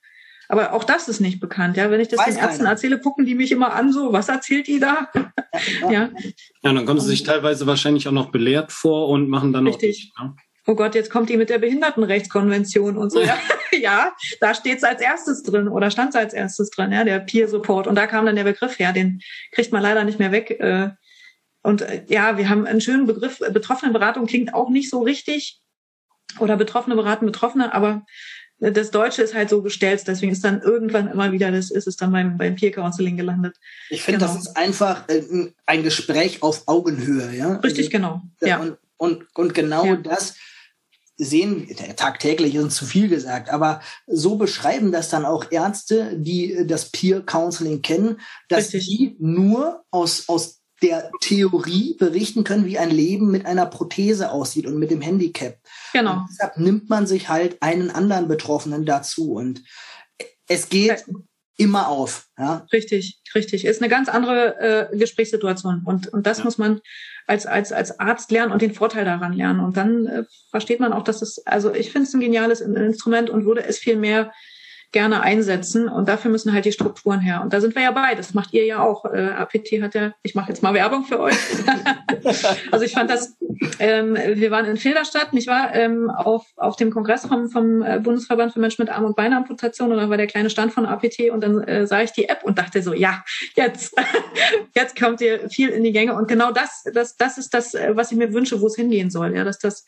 Aber 0.49 0.73
auch 0.73 0.83
das 0.83 1.07
ist 1.07 1.19
nicht 1.19 1.39
bekannt. 1.39 1.77
Ja, 1.77 1.89
wenn 1.89 1.99
ich 1.99 2.09
das 2.09 2.19
Weiß 2.19 2.35
den 2.35 2.37
Ärzten 2.37 2.57
keiner. 2.59 2.71
erzähle, 2.71 2.99
gucken 2.99 3.25
die 3.25 3.35
mich 3.35 3.51
immer 3.51 3.73
an, 3.73 3.91
so, 3.91 4.13
was 4.13 4.29
erzählt 4.29 4.67
die 4.67 4.79
da? 4.79 5.09
ja. 5.81 5.89
ja, 5.89 6.09
dann 6.61 6.85
kommen 6.85 6.99
sie 6.99 7.07
sich 7.07 7.23
teilweise 7.23 7.65
wahrscheinlich 7.65 8.07
auch 8.07 8.13
noch 8.13 8.31
belehrt 8.31 8.71
vor 8.71 9.09
und 9.09 9.29
machen 9.29 9.53
dann 9.53 9.65
Richtig. 9.65 10.11
noch. 10.17 10.25
Richtig. 10.25 10.37
Ne? 10.37 10.43
Oh 10.65 10.75
Gott, 10.75 10.95
jetzt 10.95 11.09
kommt 11.09 11.29
die 11.29 11.37
mit 11.37 11.49
der 11.49 11.59
Behindertenrechtskonvention 11.59 12.97
und 12.97 13.11
so. 13.11 13.21
Ja, 13.21 13.37
ja 13.71 14.13
da 14.39 14.53
steht's 14.53 14.83
als 14.83 15.01
erstes 15.01 15.43
drin 15.43 15.67
oder 15.67 15.91
stand's 15.91 16.15
als 16.15 16.33
erstes 16.33 16.69
drin, 16.69 16.91
ja, 16.91 17.03
der 17.03 17.19
Peer 17.19 17.47
Support. 17.47 17.87
Und 17.87 17.95
da 17.95 18.07
kam 18.07 18.25
dann 18.25 18.35
der 18.35 18.45
Begriff 18.45 18.79
her, 18.79 18.93
den 18.93 19.21
kriegt 19.51 19.71
man 19.71 19.81
leider 19.81 20.03
nicht 20.03 20.19
mehr 20.19 20.31
weg. 20.31 20.51
Äh. 20.51 20.91
Und 21.63 21.82
äh, 21.82 22.06
ja, 22.08 22.38
wir 22.38 22.49
haben 22.49 22.67
einen 22.67 22.82
schönen 22.82 23.08
Begriff. 23.08 23.39
Betroffenenberatung 23.39 24.28
klingt 24.28 24.54
auch 24.54 24.69
nicht 24.69 24.89
so 24.89 25.02
richtig. 25.02 25.62
Oder 26.39 26.58
Betroffene 26.58 26.95
beraten 26.95 27.26
Betroffene, 27.26 27.73
aber 27.73 28.06
das 28.71 28.91
Deutsche 28.91 29.21
ist 29.21 29.34
halt 29.34 29.49
so 29.49 29.62
gestellt, 29.62 30.04
deswegen 30.08 30.32
ist 30.32 30.43
dann 30.43 30.62
irgendwann 30.62 31.10
immer 31.10 31.32
wieder, 31.32 31.52
das 31.52 31.69
ist 31.69 31.88
es 31.88 31.97
dann 31.97 32.12
beim, 32.12 32.38
beim 32.38 32.56
Peer 32.56 32.71
Counseling 32.71 33.17
gelandet. 33.17 33.58
Ich 33.89 34.04
finde, 34.04 34.19
genau. 34.19 34.34
das 34.34 34.41
ist 34.41 34.56
einfach 34.56 35.08
äh, 35.10 35.52
ein 35.65 35.84
Gespräch 35.84 36.41
auf 36.41 36.63
Augenhöhe, 36.67 37.36
ja. 37.36 37.56
Richtig, 37.58 37.88
also, 37.88 37.89
genau. 37.89 38.21
Äh, 38.39 38.49
ja. 38.49 38.60
Und, 38.60 38.78
und, 38.97 39.26
und 39.36 39.54
genau 39.54 39.86
ja. 39.86 39.95
das 39.97 40.36
sehen, 41.17 41.67
tagtäglich 41.95 42.56
ist 42.56 42.76
zu 42.76 42.86
viel 42.86 43.08
gesagt, 43.08 43.49
aber 43.49 43.82
so 44.08 44.36
beschreiben 44.36 44.91
das 44.91 45.10
dann 45.10 45.26
auch 45.26 45.52
Ärzte, 45.52 46.17
die 46.17 46.65
das 46.65 46.89
Peer 46.89 47.21
Counseling 47.21 47.82
kennen, 47.82 48.19
dass 48.49 48.73
Richtig. 48.73 48.88
die 48.88 49.15
nur 49.19 49.84
aus, 49.91 50.28
aus 50.28 50.62
der 50.83 51.09
Theorie 51.21 51.95
berichten 51.97 52.43
können, 52.43 52.65
wie 52.65 52.77
ein 52.77 52.91
Leben 52.91 53.31
mit 53.31 53.45
einer 53.45 53.65
Prothese 53.65 54.31
aussieht 54.31 54.67
und 54.67 54.77
mit 54.77 54.91
dem 54.91 55.01
Handicap. 55.01 55.57
Genau. 55.93 56.17
Und 56.17 56.27
deshalb 56.29 56.57
nimmt 56.57 56.89
man 56.89 57.07
sich 57.07 57.29
halt 57.29 57.61
einen 57.61 57.89
anderen 57.89 58.27
Betroffenen 58.27 58.85
dazu 58.85 59.33
und 59.33 59.63
es 60.47 60.69
geht 60.69 61.05
ja. 61.07 61.15
immer 61.57 61.87
auf. 61.87 62.27
Ja? 62.37 62.67
Richtig, 62.73 63.21
richtig. 63.33 63.65
Ist 63.65 63.81
eine 63.81 63.89
ganz 63.89 64.09
andere 64.09 64.91
äh, 64.91 64.97
Gesprächssituation 64.97 65.81
und 65.85 66.07
und 66.09 66.27
das 66.27 66.39
ja. 66.39 66.43
muss 66.43 66.57
man 66.57 66.81
als 67.25 67.45
als 67.45 67.71
als 67.71 67.99
Arzt 67.99 68.29
lernen 68.31 68.51
und 68.51 68.61
den 68.61 68.73
Vorteil 68.73 69.05
daran 69.05 69.33
lernen 69.33 69.61
und 69.61 69.77
dann 69.77 70.05
äh, 70.07 70.23
versteht 70.51 70.81
man 70.81 70.91
auch, 70.91 71.03
dass 71.03 71.21
es 71.21 71.45
also 71.47 71.73
ich 71.73 71.91
finde 71.91 72.07
es 72.07 72.13
ein 72.13 72.19
geniales 72.19 72.59
Instrument 72.59 73.29
und 73.29 73.45
würde 73.45 73.63
es 73.63 73.77
viel 73.77 73.95
mehr 73.95 74.33
gerne 74.93 75.21
einsetzen. 75.21 75.89
Und 75.89 76.08
dafür 76.08 76.32
müssen 76.32 76.53
halt 76.53 76.65
die 76.65 76.71
Strukturen 76.71 77.19
her. 77.19 77.41
Und 77.43 77.51
da 77.51 77.60
sind 77.60 77.75
wir 77.75 77.82
ja 77.82 77.91
bei. 77.91 78.15
Das 78.15 78.34
macht 78.34 78.53
ihr 78.53 78.65
ja 78.65 78.82
auch. 78.82 79.06
Äh, 79.06 79.32
APT 79.38 79.82
hat 79.82 79.95
ja, 79.95 80.13
ich 80.23 80.36
mache 80.36 80.49
jetzt 80.49 80.63
mal 80.63 80.73
Werbung 80.73 81.03
für 81.03 81.19
euch. 81.19 81.36
also 82.71 82.86
ich 82.86 82.93
fand 82.93 83.10
das, 83.10 83.36
ähm, 83.79 84.15
wir 84.15 84.51
waren 84.51 84.65
in 84.65 84.77
Filderstadt, 84.77 85.34
nicht 85.34 85.47
wahr, 85.47 85.73
ähm, 85.73 86.10
auf, 86.10 86.45
auf 86.56 86.75
dem 86.77 86.91
Kongress 86.91 87.25
vom, 87.25 87.49
vom 87.49 87.82
äh, 87.82 87.99
Bundesverband 87.99 88.53
für 88.53 88.60
Menschen 88.60 88.84
mit 88.84 88.91
Arm- 88.91 89.06
und 89.06 89.15
Beinamputation. 89.15 89.91
Und 89.91 89.97
da 89.97 90.10
war 90.10 90.17
der 90.17 90.27
kleine 90.27 90.49
Stand 90.49 90.71
von 90.71 90.86
APT 90.86 91.32
und 91.32 91.43
dann 91.43 91.62
äh, 91.63 91.86
sah 91.86 92.01
ich 92.01 92.12
die 92.12 92.29
App 92.29 92.43
und 92.43 92.58
dachte 92.58 92.82
so, 92.82 92.93
ja, 92.93 93.23
jetzt, 93.56 93.95
jetzt 94.75 94.99
kommt 94.99 95.19
ihr 95.21 95.49
viel 95.49 95.69
in 95.69 95.84
die 95.84 95.91
Gänge. 95.91 96.15
Und 96.15 96.27
genau 96.27 96.51
das, 96.51 96.84
das, 96.93 97.17
das 97.17 97.38
ist 97.38 97.53
das, 97.53 97.73
äh, 97.73 97.95
was 97.95 98.12
ich 98.12 98.17
mir 98.17 98.34
wünsche, 98.34 98.62
wo 98.62 98.67
es 98.67 98.75
hingehen 98.75 99.10
soll. 99.10 99.36
Ja, 99.36 99.43
dass 99.43 99.60
das 99.60 99.86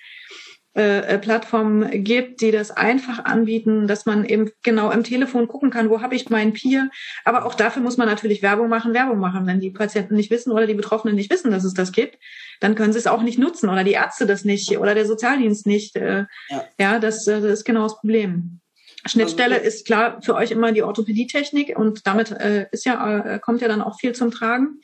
äh, 0.75 0.99
äh, 0.99 1.17
Plattformen 1.17 2.03
gibt, 2.03 2.41
die 2.41 2.51
das 2.51 2.69
einfach 2.69 3.23
anbieten, 3.23 3.87
dass 3.87 4.05
man 4.05 4.25
eben 4.25 4.51
genau 4.61 4.91
im 4.91 5.05
Telefon 5.05 5.47
gucken 5.47 5.69
kann, 5.69 5.89
wo 5.89 6.01
habe 6.01 6.15
ich 6.15 6.29
meinen 6.29 6.51
Peer. 6.51 6.89
Aber 7.23 7.45
auch 7.45 7.55
dafür 7.55 7.81
muss 7.81 7.95
man 7.95 8.09
natürlich 8.09 8.41
Werbung 8.41 8.67
machen, 8.67 8.93
Werbung 8.93 9.19
machen. 9.19 9.47
Wenn 9.47 9.61
die 9.61 9.71
Patienten 9.71 10.15
nicht 10.15 10.31
wissen 10.31 10.51
oder 10.51 10.67
die 10.67 10.73
Betroffenen 10.73 11.15
nicht 11.15 11.31
wissen, 11.31 11.49
dass 11.49 11.63
es 11.63 11.73
das 11.73 11.93
gibt, 11.93 12.17
dann 12.59 12.75
können 12.75 12.91
sie 12.91 12.99
es 12.99 13.07
auch 13.07 13.21
nicht 13.21 13.39
nutzen 13.39 13.69
oder 13.69 13.85
die 13.85 13.93
Ärzte 13.93 14.25
das 14.25 14.43
nicht 14.43 14.77
oder 14.77 14.95
der 14.95 15.05
Sozialdienst 15.05 15.65
nicht. 15.65 15.95
Äh, 15.95 16.25
ja. 16.49 16.63
ja, 16.77 16.99
das, 16.99 17.25
äh, 17.25 17.39
das 17.39 17.59
ist 17.59 17.63
genau 17.63 17.83
das 17.83 17.95
Problem. 17.97 18.59
Schnittstelle 19.05 19.55
also, 19.55 19.67
ist 19.67 19.85
klar 19.85 20.21
für 20.21 20.35
euch 20.35 20.51
immer 20.51 20.73
die 20.73 20.83
Orthopädietechnik 20.83 21.79
und 21.79 22.05
damit 22.05 22.31
äh, 22.31 22.67
ist 22.73 22.85
ja, 22.85 23.19
äh, 23.19 23.39
kommt 23.39 23.61
ja 23.61 23.69
dann 23.69 23.81
auch 23.81 23.97
viel 23.97 24.13
zum 24.13 24.29
Tragen. 24.31 24.81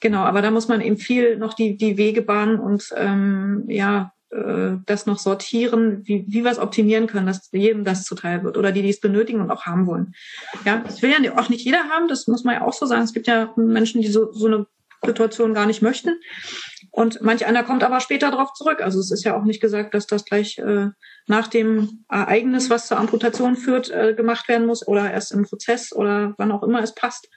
Genau, 0.00 0.22
aber 0.24 0.42
da 0.42 0.50
muss 0.50 0.66
man 0.66 0.80
eben 0.80 0.96
viel 0.96 1.36
noch 1.36 1.54
die, 1.54 1.76
die 1.76 1.96
Wege 1.96 2.22
bahnen 2.22 2.58
und 2.58 2.92
ähm, 2.96 3.66
ja, 3.68 4.12
äh, 4.32 4.78
das 4.86 5.06
noch 5.06 5.18
sortieren, 5.18 6.02
wie, 6.04 6.24
wie 6.26 6.44
wir 6.44 6.50
es 6.50 6.58
optimieren 6.58 7.06
können, 7.06 7.26
dass 7.26 7.50
jedem 7.52 7.84
das 7.84 8.04
zuteil 8.04 8.42
wird 8.42 8.56
oder 8.56 8.72
die, 8.72 8.82
die 8.82 8.90
es 8.90 9.00
benötigen 9.00 9.40
und 9.40 9.50
auch 9.50 9.66
haben 9.66 9.86
wollen. 9.86 10.14
Ja, 10.64 10.78
das 10.78 11.02
will 11.02 11.10
ja 11.10 11.38
auch 11.38 11.48
nicht 11.48 11.64
jeder 11.64 11.84
haben, 11.90 12.08
das 12.08 12.26
muss 12.26 12.44
man 12.44 12.54
ja 12.54 12.62
auch 12.62 12.72
so 12.72 12.86
sagen. 12.86 13.02
Es 13.02 13.12
gibt 13.12 13.26
ja 13.26 13.52
Menschen, 13.56 14.00
die 14.00 14.08
so, 14.08 14.32
so 14.32 14.46
eine 14.46 14.66
Situation 15.04 15.54
gar 15.54 15.66
nicht 15.66 15.82
möchten. 15.82 16.20
Und 16.90 17.22
manch 17.22 17.44
einer 17.46 17.64
kommt 17.64 17.82
aber 17.82 18.00
später 18.00 18.30
darauf 18.30 18.52
zurück. 18.52 18.80
Also 18.80 19.00
es 19.00 19.10
ist 19.10 19.24
ja 19.24 19.36
auch 19.36 19.44
nicht 19.44 19.60
gesagt, 19.60 19.94
dass 19.94 20.06
das 20.06 20.24
gleich 20.24 20.58
äh, 20.58 20.88
nach 21.26 21.48
dem 21.48 22.04
Ereignis, 22.08 22.70
was 22.70 22.86
zur 22.86 22.98
Amputation 22.98 23.56
führt, 23.56 23.90
äh, 23.90 24.14
gemacht 24.14 24.48
werden 24.48 24.66
muss 24.66 24.86
oder 24.86 25.10
erst 25.10 25.32
im 25.32 25.44
Prozess 25.44 25.92
oder 25.92 26.34
wann 26.38 26.52
auch 26.52 26.62
immer 26.62 26.82
es 26.82 26.94
passt. 26.94 27.28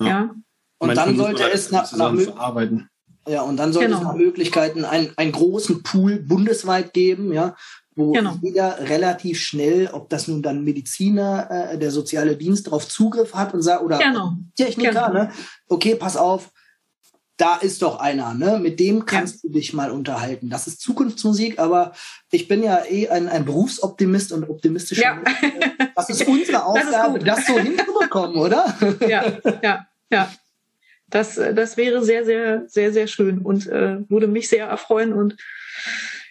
Ja. 0.00 0.06
ja. 0.06 0.34
Und 0.78 0.88
Manchmal 0.88 1.06
dann 1.06 1.16
sollte 1.16 1.50
es 1.50 1.70
nach, 1.70 1.92
nach 1.96 2.16
verarbeiten. 2.16 2.88
Ja, 3.26 3.42
und 3.42 3.56
dann 3.56 3.72
sollte 3.72 3.88
genau. 3.88 4.00
es 4.00 4.04
nach 4.04 4.14
Möglichkeiten 4.14 4.84
einen, 4.84 5.12
einen 5.16 5.32
großen 5.32 5.82
Pool 5.82 6.18
bundesweit 6.18 6.92
geben, 6.92 7.32
ja, 7.32 7.56
wo 7.96 8.12
genau. 8.12 8.36
jeder 8.42 8.78
relativ 8.80 9.40
schnell, 9.40 9.88
ob 9.92 10.10
das 10.10 10.28
nun 10.28 10.42
dann 10.42 10.64
Mediziner, 10.64 11.48
äh, 11.50 11.78
der 11.78 11.90
soziale 11.90 12.36
Dienst 12.36 12.66
darauf 12.66 12.88
Zugriff 12.88 13.34
hat 13.34 13.54
und 13.54 13.62
sagt, 13.62 13.82
oder 13.82 13.98
genau. 13.98 14.32
Techniker, 14.56 15.08
genau. 15.08 15.12
ne? 15.12 15.32
Okay, 15.68 15.94
pass 15.94 16.16
auf, 16.16 16.50
da 17.36 17.56
ist 17.56 17.82
doch 17.82 17.98
einer, 17.98 18.34
ne? 18.34 18.58
Mit 18.60 18.78
dem 18.78 19.06
kannst 19.06 19.42
ja. 19.42 19.48
du 19.48 19.54
dich 19.54 19.72
mal 19.72 19.90
unterhalten. 19.90 20.50
Das 20.50 20.66
ist 20.66 20.80
Zukunftsmusik, 20.80 21.58
aber 21.58 21.92
ich 22.30 22.46
bin 22.46 22.62
ja 22.62 22.84
eh 22.88 23.08
ein, 23.08 23.28
ein 23.28 23.44
Berufsoptimist 23.44 24.32
und 24.32 24.48
optimistischer. 24.48 25.02
Ja. 25.02 25.22
Das 25.96 26.10
ist 26.10 26.26
unsere 26.26 26.64
Aufgabe, 26.64 27.20
das, 27.20 27.36
das 27.36 27.46
so 27.46 27.56
hinzubekommen, 27.56 28.36
oder? 28.36 28.76
Ja, 29.08 29.24
ja, 29.62 29.86
ja. 30.10 30.28
Das, 31.14 31.36
das 31.36 31.76
wäre 31.76 32.02
sehr, 32.02 32.24
sehr, 32.24 32.64
sehr, 32.66 32.92
sehr 32.92 33.06
schön 33.06 33.38
und 33.38 33.68
äh, 33.68 33.98
würde 34.10 34.26
mich 34.26 34.48
sehr 34.48 34.66
erfreuen 34.66 35.12
und 35.12 35.36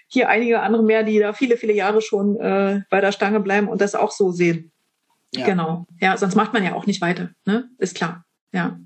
hier 0.08 0.28
einige 0.28 0.60
andere 0.60 0.84
mehr, 0.84 1.04
die 1.04 1.20
da 1.20 1.32
viele, 1.32 1.56
viele 1.56 1.72
Jahre 1.72 2.02
schon 2.02 2.38
äh, 2.42 2.82
bei 2.90 3.00
der 3.00 3.14
Stange 3.14 3.40
bleiben 3.40 3.70
und 3.70 3.80
das 3.80 3.96
auch 3.96 4.12
so 4.12 4.34
sehen. 4.34 4.74
Ja. 5.34 5.46
Genau. 5.46 5.88
Ja, 6.02 6.18
sonst 6.18 6.36
macht 6.36 6.52
man 6.52 6.66
ja 6.66 6.74
auch 6.74 6.86
nicht 6.86 7.00
weiter, 7.00 7.30
ne? 7.46 7.70
Ist 7.78 7.96
klar. 7.96 8.26
Ja. 8.52 8.78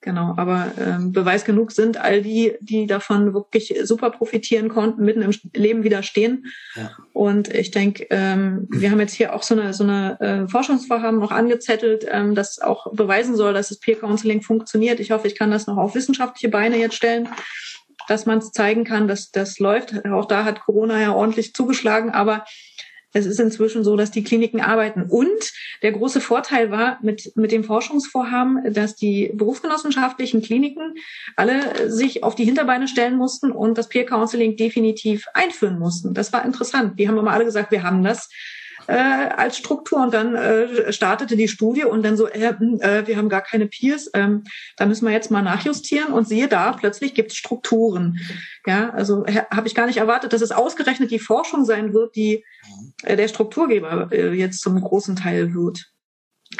Genau, 0.00 0.34
aber 0.36 0.70
ähm, 0.78 1.10
Beweis 1.10 1.44
genug 1.44 1.72
sind 1.72 1.96
all 1.96 2.22
die, 2.22 2.54
die 2.60 2.86
davon 2.86 3.34
wirklich 3.34 3.74
super 3.82 4.10
profitieren 4.10 4.68
konnten, 4.68 5.04
mitten 5.04 5.22
im 5.22 5.32
Leben 5.54 5.82
widerstehen. 5.82 6.46
Ja. 6.76 6.92
Und 7.12 7.52
ich 7.52 7.72
denke, 7.72 8.06
ähm, 8.10 8.68
wir 8.70 8.92
haben 8.92 9.00
jetzt 9.00 9.14
hier 9.14 9.34
auch 9.34 9.42
so 9.42 9.58
eine, 9.58 9.74
so 9.74 9.82
eine 9.82 10.20
äh, 10.20 10.48
Forschungsvorhaben 10.48 11.18
noch 11.18 11.32
angezettelt, 11.32 12.06
ähm, 12.08 12.36
das 12.36 12.60
auch 12.60 12.92
beweisen 12.92 13.34
soll, 13.34 13.54
dass 13.54 13.70
das 13.70 13.80
Peer 13.80 13.96
Counseling 13.96 14.40
funktioniert. 14.40 15.00
Ich 15.00 15.10
hoffe, 15.10 15.26
ich 15.26 15.34
kann 15.34 15.50
das 15.50 15.66
noch 15.66 15.78
auf 15.78 15.96
wissenschaftliche 15.96 16.48
Beine 16.48 16.78
jetzt 16.78 16.94
stellen, 16.94 17.28
dass 18.06 18.24
man 18.24 18.38
es 18.38 18.52
zeigen 18.52 18.84
kann, 18.84 19.08
dass 19.08 19.32
das 19.32 19.58
läuft. 19.58 20.06
Auch 20.06 20.26
da 20.26 20.44
hat 20.44 20.60
Corona 20.60 21.00
ja 21.00 21.12
ordentlich 21.12 21.54
zugeschlagen, 21.54 22.10
aber 22.10 22.44
es 23.12 23.26
ist 23.26 23.40
inzwischen 23.40 23.84
so, 23.84 23.96
dass 23.96 24.10
die 24.10 24.22
Kliniken 24.22 24.60
arbeiten. 24.60 25.04
Und 25.08 25.52
der 25.82 25.92
große 25.92 26.20
Vorteil 26.20 26.70
war 26.70 26.98
mit, 27.02 27.32
mit 27.36 27.52
dem 27.52 27.64
Forschungsvorhaben, 27.64 28.72
dass 28.72 28.96
die 28.96 29.30
berufsgenossenschaftlichen 29.34 30.42
Kliniken 30.42 30.94
alle 31.36 31.90
sich 31.90 32.22
auf 32.22 32.34
die 32.34 32.44
Hinterbeine 32.44 32.86
stellen 32.86 33.16
mussten 33.16 33.50
und 33.50 33.78
das 33.78 33.88
Peer 33.88 34.04
Counseling 34.04 34.56
definitiv 34.56 35.26
einführen 35.32 35.78
mussten. 35.78 36.12
Das 36.12 36.32
war 36.32 36.44
interessant. 36.44 36.98
Die 36.98 37.08
haben 37.08 37.18
immer 37.18 37.32
alle 37.32 37.44
gesagt, 37.44 37.70
wir 37.70 37.82
haben 37.82 38.04
das 38.04 38.28
äh, 38.88 38.94
als 38.94 39.58
Struktur 39.58 40.02
und 40.02 40.14
dann 40.14 40.34
äh, 40.34 40.92
startete 40.94 41.36
die 41.36 41.46
Studie 41.46 41.84
und 41.84 42.02
dann 42.02 42.16
so, 42.16 42.26
äh, 42.26 42.54
hm, 42.58 42.80
äh, 42.80 43.06
wir 43.06 43.18
haben 43.18 43.28
gar 43.28 43.42
keine 43.42 43.66
Peers, 43.66 44.10
ähm, 44.14 44.44
da 44.78 44.86
müssen 44.86 45.04
wir 45.04 45.12
jetzt 45.12 45.30
mal 45.30 45.42
nachjustieren 45.42 46.10
und 46.10 46.26
siehe 46.26 46.48
da, 46.48 46.72
plötzlich 46.72 47.12
gibt 47.12 47.32
es 47.32 47.36
Strukturen. 47.36 48.18
Ja, 48.66 48.88
also 48.90 49.26
habe 49.26 49.68
ich 49.68 49.74
gar 49.74 49.86
nicht 49.86 49.98
erwartet, 49.98 50.32
dass 50.32 50.40
es 50.40 50.52
ausgerechnet 50.52 51.10
die 51.10 51.18
Forschung 51.18 51.66
sein 51.66 51.92
wird, 51.92 52.16
die 52.16 52.44
äh, 53.02 53.14
der 53.14 53.28
Strukturgeber 53.28 54.08
äh, 54.10 54.32
jetzt 54.32 54.62
zum 54.62 54.80
großen 54.80 55.16
Teil 55.16 55.52
wird. 55.52 55.92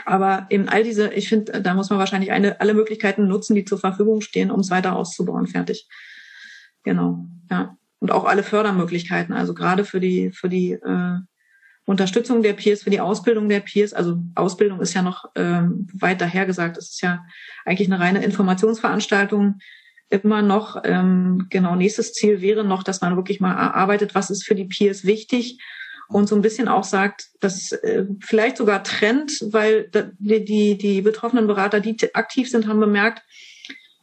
Aber 0.04 0.46
eben 0.50 0.68
all 0.68 0.84
diese, 0.84 1.10
ich 1.14 1.30
finde, 1.30 1.62
da 1.62 1.72
muss 1.72 1.88
man 1.88 1.98
wahrscheinlich 1.98 2.30
eine, 2.30 2.60
alle 2.60 2.74
Möglichkeiten 2.74 3.26
nutzen, 3.26 3.54
die 3.54 3.64
zur 3.64 3.78
Verfügung 3.78 4.20
stehen, 4.20 4.50
um 4.50 4.60
es 4.60 4.70
weiter 4.70 4.96
auszubauen. 4.96 5.46
Fertig. 5.46 5.88
Genau, 6.82 7.24
ja. 7.50 7.74
Und 8.00 8.12
auch 8.12 8.26
alle 8.26 8.42
Fördermöglichkeiten, 8.42 9.34
also 9.34 9.54
gerade 9.54 9.86
für 9.86 9.98
die, 9.98 10.30
für 10.30 10.50
die 10.50 10.72
äh, 10.72 11.18
Unterstützung 11.88 12.42
der 12.42 12.52
Peers, 12.52 12.82
für 12.82 12.90
die 12.90 13.00
Ausbildung 13.00 13.48
der 13.48 13.60
Peers. 13.60 13.94
Also 13.94 14.18
Ausbildung 14.34 14.82
ist 14.82 14.92
ja 14.92 15.00
noch 15.00 15.24
ähm, 15.34 15.86
weit 15.94 16.20
daher 16.20 16.44
gesagt. 16.44 16.76
Es 16.76 16.90
ist 16.90 17.00
ja 17.00 17.24
eigentlich 17.64 17.90
eine 17.90 17.98
reine 17.98 18.22
Informationsveranstaltung 18.22 19.58
immer 20.10 20.42
noch. 20.42 20.82
Ähm, 20.84 21.46
genau, 21.48 21.76
nächstes 21.76 22.12
Ziel 22.12 22.42
wäre 22.42 22.62
noch, 22.62 22.82
dass 22.82 23.00
man 23.00 23.16
wirklich 23.16 23.40
mal 23.40 23.54
erarbeitet, 23.54 24.14
was 24.14 24.28
ist 24.28 24.44
für 24.44 24.54
die 24.54 24.66
Peers 24.66 25.06
wichtig 25.06 25.62
und 26.08 26.28
so 26.28 26.36
ein 26.36 26.42
bisschen 26.42 26.68
auch 26.68 26.84
sagt, 26.84 27.28
dass 27.40 27.72
äh, 27.72 28.04
vielleicht 28.20 28.58
sogar 28.58 28.84
trennt, 28.84 29.42
weil 29.50 29.90
die, 30.18 30.44
die, 30.44 30.76
die 30.76 31.00
betroffenen 31.00 31.46
Berater, 31.46 31.80
die 31.80 31.96
aktiv 32.14 32.50
sind, 32.50 32.66
haben 32.66 32.80
bemerkt, 32.80 33.22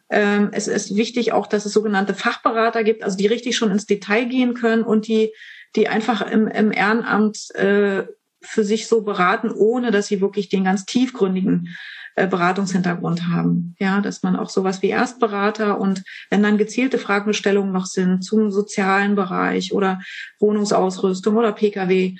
ähm, 0.09 0.49
es 0.53 0.67
ist 0.67 0.95
wichtig 0.95 1.33
auch, 1.33 1.45
dass 1.45 1.67
es 1.67 1.73
sogenannte 1.73 2.15
Fachberater 2.15 2.83
gibt, 2.83 3.03
also 3.03 3.15
die 3.15 3.27
richtig 3.27 3.55
schon 3.55 3.69
ins 3.69 3.85
Detail 3.85 4.25
gehen 4.25 4.55
können 4.55 4.83
und 4.83 5.07
die 5.07 5.31
die 5.75 5.87
einfach 5.87 6.21
im, 6.21 6.47
im 6.47 6.71
Ehrenamt 6.71 7.53
äh, 7.55 8.05
für 8.41 8.63
sich 8.63 8.87
so 8.87 9.01
beraten, 9.01 9.51
ohne 9.51 9.91
dass 9.91 10.07
sie 10.07 10.21
wirklich 10.21 10.49
den 10.49 10.63
ganz 10.63 10.85
tiefgründigen 10.85 11.75
äh, 12.15 12.27
Beratungshintergrund 12.27 13.27
haben. 13.27 13.75
Ja, 13.79 14.01
dass 14.01 14.23
man 14.23 14.35
auch 14.35 14.49
sowas 14.49 14.81
wie 14.81 14.89
Erstberater 14.89 15.79
und 15.79 16.03
wenn 16.29 16.43
dann 16.43 16.57
gezielte 16.57 16.97
Fragestellungen 16.97 17.73
noch 17.73 17.87
sind 17.87 18.23
zum 18.23 18.51
sozialen 18.51 19.15
Bereich 19.15 19.73
oder 19.73 19.99
Wohnungsausrüstung 20.39 21.35
oder 21.35 21.51
Pkw, 21.51 22.17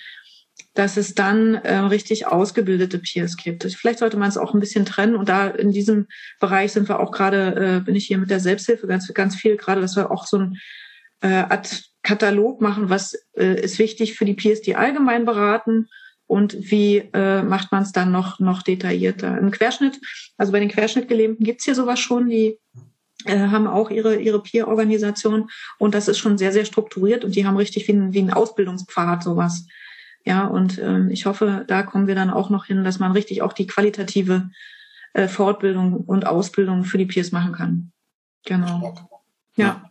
dass 0.73 0.97
es 0.97 1.15
dann 1.15 1.55
äh, 1.55 1.77
richtig 1.77 2.27
ausgebildete 2.27 2.99
Peers 2.99 3.37
gibt. 3.37 3.63
Vielleicht 3.63 3.99
sollte 3.99 4.17
man 4.17 4.27
es 4.27 4.37
auch 4.37 4.53
ein 4.53 4.59
bisschen 4.59 4.85
trennen 4.85 5.15
und 5.15 5.29
da 5.29 5.47
in 5.47 5.71
diesem 5.71 6.07
Bereich 6.39 6.73
sind 6.73 6.89
wir 6.89 6.99
auch 6.99 7.11
gerade, 7.11 7.77
äh, 7.77 7.79
bin 7.79 7.95
ich 7.95 8.05
hier 8.05 8.17
mit 8.17 8.29
der 8.29 8.41
Selbsthilfe 8.41 8.87
ganz, 8.87 9.11
ganz 9.13 9.35
viel 9.35 9.55
gerade, 9.55 9.79
dass 9.79 9.95
wir 9.95 10.11
auch 10.11 10.25
so 10.25 10.39
ein 10.39 10.57
äh, 11.21 11.43
Katalog 12.05 12.61
machen, 12.61 12.89
was 12.89 13.15
äh, 13.35 13.59
ist 13.59 13.79
wichtig 13.79 14.13
für 14.13 14.25
die 14.25 14.35
Peers, 14.35 14.61
die 14.61 14.75
allgemein 14.75 15.25
beraten 15.25 15.89
und 16.27 16.55
wie 16.71 16.97
äh, 17.13 17.41
macht 17.41 17.71
man 17.71 17.83
es 17.83 17.91
dann 17.91 18.11
noch, 18.11 18.39
noch 18.39 18.61
detaillierter. 18.61 19.37
Im 19.37 19.51
Querschnitt, 19.51 19.99
also 20.37 20.51
bei 20.51 20.59
den 20.59 20.69
Querschnittgelähmten 20.69 21.43
gibt's 21.43 21.65
hier 21.65 21.75
sowas 21.75 21.99
schon, 21.99 22.29
die 22.29 22.59
äh, 23.25 23.47
haben 23.47 23.67
auch 23.67 23.89
ihre, 23.89 24.17
ihre 24.17 24.41
Peer-Organisation 24.41 25.49
und 25.79 25.95
das 25.95 26.07
ist 26.07 26.19
schon 26.19 26.37
sehr, 26.37 26.51
sehr 26.51 26.65
strukturiert 26.65 27.25
und 27.25 27.35
die 27.35 27.45
haben 27.45 27.57
richtig 27.57 27.87
wie 27.87 27.93
ein, 27.93 28.13
wie 28.13 28.21
ein 28.21 28.33
Ausbildungspfad 28.33 29.23
sowas. 29.23 29.65
Ja, 30.23 30.45
und 30.45 30.79
ähm, 30.79 31.09
ich 31.09 31.25
hoffe, 31.25 31.65
da 31.67 31.83
kommen 31.83 32.07
wir 32.07 32.15
dann 32.15 32.29
auch 32.29 32.49
noch 32.49 32.65
hin, 32.65 32.83
dass 32.83 32.99
man 32.99 33.11
richtig 33.11 33.41
auch 33.41 33.53
die 33.53 33.67
qualitative 33.67 34.49
äh, 35.13 35.27
Fortbildung 35.27 35.95
und 35.95 36.27
Ausbildung 36.27 36.83
für 36.83 36.97
die 36.97 37.05
Peers 37.05 37.31
machen 37.31 37.53
kann. 37.53 37.91
Genau. 38.45 38.95
Ja. 39.55 39.89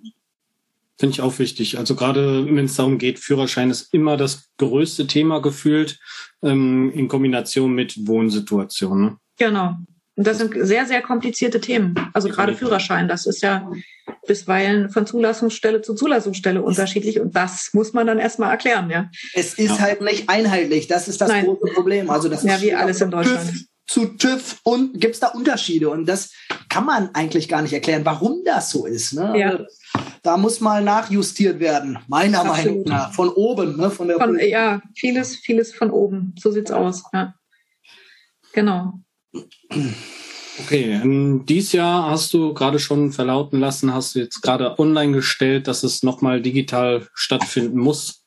Finde 0.98 1.12
ich 1.14 1.20
auch 1.20 1.38
wichtig. 1.38 1.78
Also 1.78 1.96
gerade 1.96 2.46
wenn 2.46 2.64
es 2.64 2.76
darum 2.76 2.98
geht, 2.98 3.18
Führerschein 3.18 3.70
ist 3.70 3.92
immer 3.92 4.16
das 4.16 4.48
größte 4.58 5.06
Thema 5.06 5.40
gefühlt 5.40 5.98
ähm, 6.42 6.92
in 6.94 7.08
Kombination 7.08 7.74
mit 7.74 8.06
Wohnsituationen. 8.06 9.04
Ne? 9.04 9.16
Genau. 9.38 9.74
Und 10.16 10.26
das 10.26 10.38
sind 10.38 10.54
sehr, 10.56 10.86
sehr 10.86 11.02
komplizierte 11.02 11.60
Themen. 11.60 11.96
Also 12.12 12.28
gerade 12.28 12.54
Führerschein, 12.54 13.08
das 13.08 13.26
ist 13.26 13.42
ja 13.42 13.68
bisweilen 14.26 14.90
von 14.90 15.06
Zulassungsstelle 15.06 15.82
zu 15.82 15.94
Zulassungsstelle 15.94 16.62
unterschiedlich 16.62 17.18
und 17.18 17.34
das 17.34 17.70
muss 17.72 17.92
man 17.92 18.06
dann 18.06 18.20
erstmal 18.20 18.50
erklären, 18.50 18.88
ja. 18.90 19.10
Es 19.34 19.54
ist 19.54 19.70
ja. 19.70 19.78
halt 19.80 20.00
nicht 20.02 20.28
einheitlich, 20.28 20.86
das 20.86 21.08
ist 21.08 21.20
das 21.20 21.28
Nein. 21.28 21.46
große 21.46 21.74
Problem. 21.74 22.10
Also 22.10 22.28
das 22.28 22.44
ja, 22.44 22.60
wie 22.60 22.74
alles 22.74 23.00
in 23.00 23.10
Deutschland. 23.10 23.50
TÜV 23.50 23.64
zu 23.86 24.06
TÜV 24.16 24.60
und 24.62 24.98
gibt 24.98 25.14
es 25.14 25.20
da 25.20 25.28
Unterschiede 25.28 25.90
und 25.90 26.06
das 26.06 26.32
kann 26.68 26.86
man 26.86 27.10
eigentlich 27.14 27.48
gar 27.48 27.60
nicht 27.60 27.72
erklären, 27.72 28.04
warum 28.04 28.42
das 28.44 28.70
so 28.70 28.86
ist. 28.86 29.12
Ne? 29.12 29.34
Ja. 29.36 29.66
Da 30.24 30.38
muss 30.38 30.58
mal 30.60 30.82
nachjustiert 30.82 31.60
werden, 31.60 31.98
meiner 32.08 32.40
Absolut. 32.40 32.56
Meinung 32.56 32.84
nach, 32.84 33.12
von 33.12 33.28
oben, 33.28 33.76
ne, 33.76 33.90
von 33.90 34.08
der 34.08 34.16
von, 34.16 34.38
Ja, 34.38 34.80
vieles, 34.94 35.36
vieles 35.36 35.74
von 35.74 35.90
oben. 35.90 36.34
So 36.38 36.50
sieht's 36.50 36.70
aus. 36.70 37.04
Ja. 37.12 37.34
Genau. 38.54 39.00
Okay, 40.62 40.92
ähm, 40.92 41.44
dies 41.46 41.72
Jahr 41.72 42.10
hast 42.10 42.32
du 42.32 42.54
gerade 42.54 42.78
schon 42.78 43.12
verlauten 43.12 43.60
lassen, 43.60 43.92
hast 43.92 44.14
du 44.14 44.20
jetzt 44.20 44.40
gerade 44.40 44.78
online 44.78 45.12
gestellt, 45.12 45.68
dass 45.68 45.82
es 45.82 46.02
nochmal 46.02 46.40
digital 46.40 47.06
stattfinden 47.12 47.78
muss, 47.78 48.24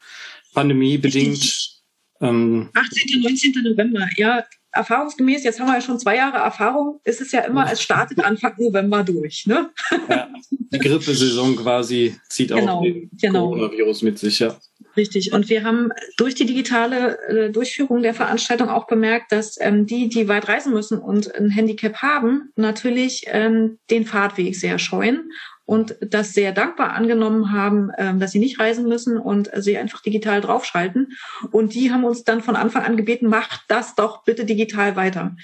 pandemiebedingt. 0.53 1.81
Ähm, 2.21 2.69
18. 2.75 3.21
19. 3.23 3.53
November, 3.63 4.07
ja, 4.17 4.43
erfahrungsgemäß, 4.77 5.43
jetzt 5.43 5.59
haben 5.59 5.67
wir 5.67 5.75
ja 5.75 5.81
schon 5.81 5.99
zwei 5.99 6.15
Jahre 6.15 6.37
Erfahrung, 6.37 6.99
ist 7.03 7.21
es 7.21 7.31
ja 7.31 7.41
immer, 7.41 7.71
es 7.71 7.81
startet 7.81 8.23
Anfang 8.23 8.53
November 8.57 9.03
durch. 9.03 9.45
Ne? 9.45 9.69
Ja, 10.09 10.27
die 10.49 10.79
Grippesaison 10.79 11.55
quasi 11.55 12.15
zieht 12.29 12.49
genau, 12.49 12.77
auch 12.77 12.83
den 12.83 13.09
genau. 13.19 13.49
Coronavirus 13.49 14.01
mit 14.03 14.19
sich, 14.19 14.39
ja. 14.39 14.55
Richtig. 14.95 15.31
Und 15.31 15.49
wir 15.49 15.63
haben 15.63 15.89
durch 16.17 16.33
die 16.33 16.45
digitale 16.45 17.19
äh, 17.27 17.51
Durchführung 17.51 18.01
der 18.01 18.15
Veranstaltung 18.15 18.69
auch 18.69 18.87
bemerkt, 18.87 19.31
dass 19.31 19.55
ähm, 19.61 19.85
die, 19.85 20.09
die 20.09 20.27
weit 20.27 20.47
reisen 20.47 20.73
müssen 20.73 20.97
und 20.97 21.33
ein 21.35 21.51
Handicap 21.51 21.97
haben, 21.97 22.51
natürlich 22.55 23.25
ähm, 23.27 23.77
den 23.91 24.05
Fahrtweg 24.05 24.55
sehr 24.55 24.79
scheuen 24.79 25.29
und 25.67 25.97
das 25.99 26.33
sehr 26.33 26.53
dankbar 26.53 26.93
angenommen 26.93 27.51
haben, 27.51 27.91
ähm, 27.97 28.21
dass 28.21 28.31
sie 28.31 28.39
nicht 28.39 28.57
reisen 28.57 28.87
müssen 28.87 29.17
und 29.17 29.51
sie 29.57 29.77
einfach 29.77 30.01
digital 30.01 30.39
draufschalten. 30.39 31.11
Und 31.51 31.73
die 31.73 31.91
haben 31.91 32.05
uns 32.05 32.23
dann 32.23 32.41
von 32.41 32.55
Anfang 32.55 32.83
an 32.83 32.95
gebeten, 32.95 33.27
macht 33.27 33.65
das 33.67 33.93
doch 33.93 34.23
bitte 34.23 34.45
digital 34.45 34.95
weiter. 34.95 35.35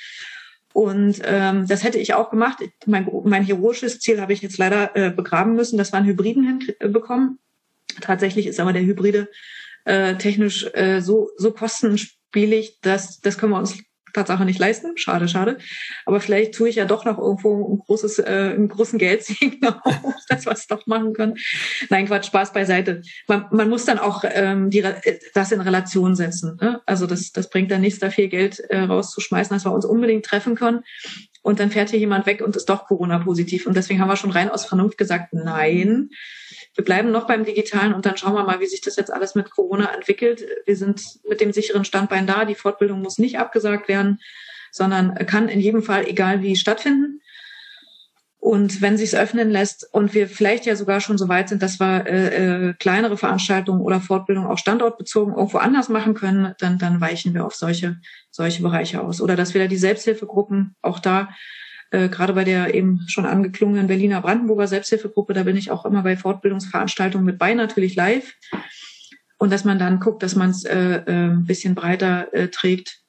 Und 0.72 1.22
ähm, 1.26 1.68
das 1.68 1.84
hätte 1.84 2.00
ich 2.00 2.14
auch 2.14 2.30
gemacht. 2.30 2.60
Mein, 2.86 3.06
mein 3.26 3.44
heroisches 3.44 4.00
Ziel 4.00 4.22
habe 4.22 4.32
ich 4.32 4.42
jetzt 4.42 4.58
leider 4.58 4.96
äh, 4.96 5.12
begraben 5.12 5.56
müssen. 5.56 5.78
Das 5.78 5.92
war 5.92 6.00
ein 6.00 6.06
Hybriden 6.06 6.62
hinbekommen. 6.80 7.40
Tatsächlich 8.00 8.48
ist 8.48 8.62
aber 8.62 8.72
der 8.72 8.84
Hybride 8.84 9.30
äh, 9.84 10.16
technisch 10.16 10.66
äh, 10.74 11.02
so, 11.02 11.32
so 11.36 11.52
kostenspielig, 11.52 12.80
dass 12.80 13.20
das 13.20 13.38
können 13.38 13.52
wir 13.52 13.60
uns 13.60 13.78
Tatsache 14.14 14.46
nicht 14.46 14.60
leisten. 14.60 14.98
Schade, 14.98 15.28
schade. 15.28 15.58
Aber 16.06 16.20
vielleicht 16.20 16.54
tue 16.54 16.70
ich 16.70 16.76
ja 16.76 16.86
doch 16.86 17.06
noch 17.06 17.18
irgendwo 17.18 17.74
ein 17.74 17.80
großes, 17.80 18.20
äh, 18.20 18.54
einen 18.56 18.70
großen 18.70 19.00
Geldsegen 19.00 19.66
auf, 19.84 20.16
dass 20.30 20.46
wir 20.46 20.52
es 20.52 20.68
doch 20.68 20.86
machen 20.88 21.14
können. 21.14 21.36
Nein, 21.90 22.08
Quatsch, 22.08 22.28
Spaß 22.28 22.54
beiseite. 22.54 23.02
Man, 23.28 23.48
man 23.52 23.70
muss 23.70 23.86
dann 23.86 24.00
auch 24.00 24.24
ähm, 24.26 24.70
die, 24.70 24.84
das 25.34 25.52
in 25.52 25.62
Relation 25.62 26.16
setzen. 26.16 26.58
Ne? 26.62 26.82
Also 26.86 27.08
das, 27.08 27.32
das 27.32 27.50
bringt 27.50 27.72
dann 27.72 27.82
nichts, 27.82 28.00
da 28.00 28.10
viel 28.10 28.30
Geld 28.30 28.60
äh, 28.70 28.80
rauszuschmeißen, 28.80 29.56
dass 29.56 29.66
wir 29.66 29.72
uns 29.72 29.86
unbedingt 29.86 30.26
treffen 30.26 30.56
können. 30.56 30.84
Und 31.42 31.60
dann 31.60 31.72
fährt 31.72 31.90
hier 31.90 32.00
jemand 32.00 32.26
weg 32.26 32.42
und 32.42 32.56
ist 32.56 32.70
doch 32.70 32.86
Corona-positiv. 32.86 33.68
Und 33.68 33.76
deswegen 33.76 34.00
haben 34.00 34.08
wir 34.08 34.16
schon 34.16 34.32
rein 34.32 34.50
aus 34.50 34.66
Vernunft 34.66 34.98
gesagt, 34.98 35.34
nein, 35.34 36.10
wir 36.76 36.84
bleiben 36.84 37.12
noch 37.12 37.28
beim 37.28 37.46
Digitalen 37.46 37.94
und 37.94 38.06
dann 38.06 38.18
schauen 38.18 38.34
wir 38.34 38.44
mal, 38.44 38.60
wie 38.60 38.66
sich 38.66 38.82
das 38.82 38.96
jetzt 38.96 39.14
alles 39.14 39.36
mit 39.36 39.52
Corona 39.52 39.94
entwickelt. 39.94 40.44
Wir 40.66 40.76
sind 40.76 41.02
mit 41.28 41.40
dem 41.40 41.54
sicheren 41.54 41.86
Standbein 41.86 42.26
da. 42.26 42.46
Die 42.46 42.56
Fortbildung 42.56 43.02
muss 43.02 43.20
nicht 43.20 43.38
abgesagt 43.38 43.88
werden, 43.88 44.20
sondern 44.72 45.14
kann 45.28 45.50
in 45.50 45.60
jedem 45.60 45.84
Fall, 45.84 46.08
egal 46.08 46.42
wie, 46.42 46.56
stattfinden. 46.56 47.22
Und 48.40 48.82
wenn 48.82 48.98
sich's 48.98 49.16
öffnen 49.16 49.52
lässt 49.52 49.88
und 49.94 50.14
wir 50.14 50.28
vielleicht 50.28 50.66
ja 50.66 50.76
sogar 50.76 51.00
schon 51.00 51.18
so 51.18 51.30
weit 51.30 51.48
sind, 51.48 51.64
dass 51.64 51.80
wir 51.80 52.06
äh, 52.06 52.70
äh, 52.70 52.74
kleinere 52.74 53.18
Veranstaltungen 53.18 53.80
oder 53.80 54.02
Fortbildungen 54.02 54.50
auch 54.50 54.58
standortbezogen 54.58 55.34
irgendwo 55.34 55.60
anders 55.60 55.88
machen 55.88 56.14
können, 56.14 56.54
dann, 56.60 56.78
dann 56.78 57.00
weichen 57.00 57.34
wir 57.34 57.46
auf 57.46 57.56
solche, 57.56 58.02
solche 58.32 58.62
Bereiche 58.62 59.00
aus. 59.00 59.22
Oder 59.22 59.38
dass 59.38 59.54
wir 59.54 59.62
da 59.62 59.68
die 59.68 59.78
Selbsthilfegruppen 59.78 60.76
auch 60.82 61.00
da 61.00 61.30
äh, 61.94 62.10
gerade 62.10 62.34
bei 62.34 62.44
der 62.44 62.74
eben 62.74 63.02
schon 63.08 63.28
angeklungenen 63.28 63.86
Berliner 63.86 64.20
Brandenburger 64.22 64.68
Selbsthilfegruppe, 64.68 65.34
da 65.34 65.44
bin 65.44 65.56
ich 65.56 65.70
auch 65.70 65.86
immer 65.86 66.02
bei 66.02 66.18
Fortbildungsveranstaltungen 66.18 67.26
mit 67.26 67.38
bei, 67.38 67.54
natürlich 67.54 67.96
live. 67.96 68.34
Und 69.38 69.52
dass 69.52 69.64
man 69.64 69.78
dann 69.78 70.00
guckt, 70.00 70.24
dass 70.24 70.36
man 70.36 70.50
es 70.50 70.64
äh, 70.64 71.04
äh, 71.06 71.30
ein 71.30 71.46
bisschen 71.46 71.76
breiter 71.76 72.34
äh, 72.34 72.48
trägt, 72.48 73.02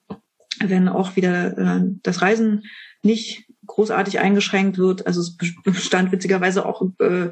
wenn 0.61 0.89
auch 0.89 1.17
wieder 1.17 1.57
äh, 1.57 1.81
das 2.03 2.21
Reisen 2.21 2.65
nicht 3.03 3.47
großartig 3.67 4.19
eingeschränkt 4.19 4.77
wird. 4.77 5.07
Also 5.07 5.23
es 5.23 5.39
bestand 5.65 6.13
witzigerweise 6.13 6.67
auch 6.67 6.83
äh, 6.99 7.31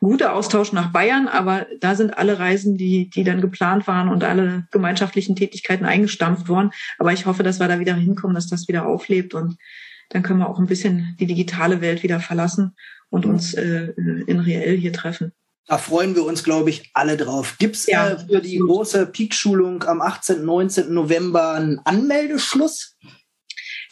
guter 0.00 0.32
Austausch 0.32 0.72
nach 0.72 0.90
Bayern, 0.90 1.28
aber 1.28 1.66
da 1.80 1.96
sind 1.96 2.16
alle 2.16 2.38
Reisen, 2.38 2.78
die, 2.78 3.10
die 3.10 3.24
dann 3.24 3.42
geplant 3.42 3.86
waren 3.86 4.08
und 4.08 4.24
alle 4.24 4.66
gemeinschaftlichen 4.70 5.36
Tätigkeiten 5.36 5.84
eingestampft 5.84 6.48
worden. 6.48 6.70
Aber 6.98 7.12
ich 7.12 7.26
hoffe, 7.26 7.42
dass 7.42 7.60
wir 7.60 7.68
da 7.68 7.78
wieder 7.78 7.94
hinkommen, 7.94 8.34
dass 8.34 8.48
das 8.48 8.68
wieder 8.68 8.86
auflebt 8.86 9.34
und 9.34 9.58
dann 10.10 10.22
können 10.22 10.40
wir 10.40 10.48
auch 10.48 10.58
ein 10.58 10.66
bisschen 10.66 11.16
die 11.18 11.26
digitale 11.26 11.80
Welt 11.80 12.02
wieder 12.02 12.20
verlassen 12.20 12.74
und 13.10 13.26
uns 13.26 13.54
äh, 13.54 13.92
in 14.26 14.40
reell 14.40 14.76
hier 14.76 14.92
treffen. 14.92 15.32
Da 15.66 15.78
freuen 15.78 16.14
wir 16.14 16.24
uns, 16.24 16.44
glaube 16.44 16.68
ich, 16.68 16.90
alle 16.92 17.16
drauf. 17.16 17.56
Gibt 17.58 17.76
es 17.76 17.86
ja, 17.86 18.10
äh, 18.10 18.18
für 18.18 18.40
die 18.40 18.58
große 18.58 19.06
Peak-Schulung 19.06 19.82
am 19.84 20.02
18. 20.02 20.44
19. 20.44 20.92
November 20.92 21.52
einen 21.52 21.78
Anmeldeschluss? 21.84 22.96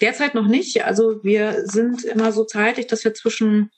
Derzeit 0.01 0.35
noch 0.35 0.47
nicht. 0.47 0.85
Also 0.85 1.23
wir 1.23 1.67
sind 1.67 2.05
immer 2.05 2.33
so 2.33 2.45
zeitig, 2.45 2.89
dass 2.89 3.05
wir 3.05 3.15
zwischen, 3.15 3.71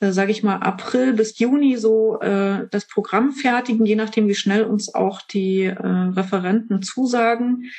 äh, 0.00 0.10
sage 0.10 0.32
ich 0.32 0.42
mal, 0.42 0.56
April 0.56 1.12
bis 1.12 1.38
Juni 1.38 1.76
so 1.76 2.18
äh, 2.20 2.66
das 2.70 2.86
Programm 2.86 3.32
fertigen, 3.32 3.84
je 3.84 3.96
nachdem, 3.96 4.26
wie 4.28 4.34
schnell 4.34 4.64
uns 4.64 4.94
auch 4.94 5.20
die 5.20 5.64
äh, 5.64 5.76
Referenten 5.76 6.80
zusagen. 6.80 7.70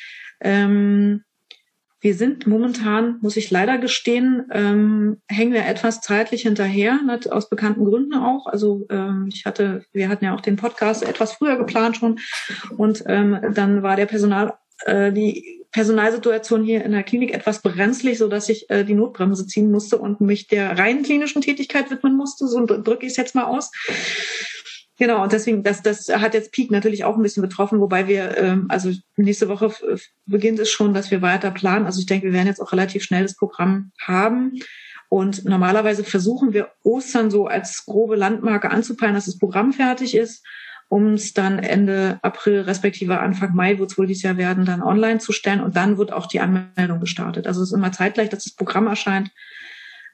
Ähm, 0.42 1.24
wir 2.04 2.16
sind 2.16 2.46
momentan, 2.48 3.18
muss 3.22 3.38
ich 3.38 3.50
leider 3.50 3.78
gestehen, 3.78 4.46
ähm, 4.52 5.22
hängen 5.30 5.54
wir 5.54 5.66
etwas 5.66 6.02
zeitlich 6.02 6.42
hinterher, 6.42 7.00
ne, 7.02 7.18
aus 7.30 7.50
bekannten 7.50 7.86
Gründen 7.86 8.14
auch. 8.14 8.46
Also 8.46 8.86
ähm, 8.90 9.30
ich 9.34 9.46
hatte, 9.46 9.86
wir 9.94 10.10
hatten 10.10 10.26
ja 10.26 10.36
auch 10.36 10.42
den 10.42 10.58
Podcast 10.58 11.02
etwas 11.02 11.32
früher 11.32 11.56
geplant 11.56 11.96
schon 11.96 12.20
und 12.76 13.06
ähm, 13.08 13.40
dann 13.54 13.84
war 13.84 13.96
der 13.96 14.06
Personal, 14.06 14.54
äh, 14.86 15.14
die 15.14 15.66
Personalsituation 15.72 16.66
hier 16.66 16.84
in 16.84 16.92
der 16.92 17.04
Klinik 17.04 17.34
etwas 17.34 17.62
brenzlig, 17.62 18.18
so 18.18 18.28
dass 18.28 18.50
ich 18.50 18.70
äh, 18.70 18.84
die 18.84 18.96
Notbremse 18.96 19.48
ziehen 19.48 19.72
musste 19.72 19.98
und 19.98 20.20
mich 20.20 20.48
der 20.48 20.78
rein 20.78 21.04
klinischen 21.04 21.42
Tätigkeit 21.42 21.90
widmen 21.90 22.18
musste. 22.18 22.48
So 22.48 22.66
drücke 22.66 23.06
ich 23.06 23.14
es 23.14 23.18
jetzt 23.18 23.34
mal 23.34 23.46
aus. 23.46 23.72
Genau, 25.00 25.24
und 25.24 25.34
deswegen, 25.34 25.64
das, 25.64 25.82
das 25.82 26.08
hat 26.10 26.36
jetzt 26.36 26.52
Peak 26.52 26.70
natürlich 26.70 27.04
auch 27.04 27.16
ein 27.16 27.24
bisschen 27.24 27.42
betroffen, 27.42 27.80
wobei 27.80 28.08
wir, 28.08 28.38
ähm, 28.38 28.68
also 28.70 28.92
nächste 29.18 29.50
Woche 29.50 29.74
beginnt 30.28 30.60
es 30.60 30.70
schon, 30.70 30.94
dass 30.94 31.10
wir 31.10 31.24
weiter 31.24 31.50
planen. 31.50 31.86
Also 31.86 32.00
ich 32.00 32.06
denke, 32.06 32.28
wir 32.28 32.34
werden 32.34 32.48
jetzt 32.48 32.62
auch 32.62 32.72
relativ 32.72 33.04
schnell 33.04 33.24
das 33.24 33.36
Programm 33.36 33.92
haben. 34.00 34.60
Und 35.10 35.46
normalerweise 35.46 36.04
versuchen 36.04 36.54
wir 36.54 36.70
Ostern 36.84 37.32
so 37.32 37.48
als 37.48 37.86
grobe 37.86 38.16
Landmarke 38.16 38.70
anzupeilen, 38.70 39.16
dass 39.16 39.26
das 39.26 39.38
Programm 39.38 39.74
fertig 39.74 40.16
ist, 40.16 40.46
um 40.90 41.14
es 41.14 41.34
dann 41.34 41.60
Ende 41.60 42.20
April 42.22 42.62
respektive 42.62 43.20
Anfang 43.20 43.56
Mai, 43.56 43.80
wird 43.80 43.92
es 43.92 43.98
wohl 43.98 44.06
dieses 44.06 44.24
Jahr 44.24 44.38
werden, 44.38 44.66
dann 44.66 44.84
online 44.84 45.20
zu 45.20 45.32
stellen. 45.32 45.62
Und 45.62 45.76
dann 45.76 45.98
wird 45.98 46.12
auch 46.12 46.28
die 46.28 46.40
Anmeldung 46.40 47.00
gestartet. 47.00 47.48
Also 47.48 47.64
es 47.64 47.70
ist 47.70 47.76
immer 47.76 47.92
zeitgleich, 47.92 48.30
dass 48.30 48.44
das 48.44 48.56
Programm 48.56 48.86
erscheint 48.86 49.32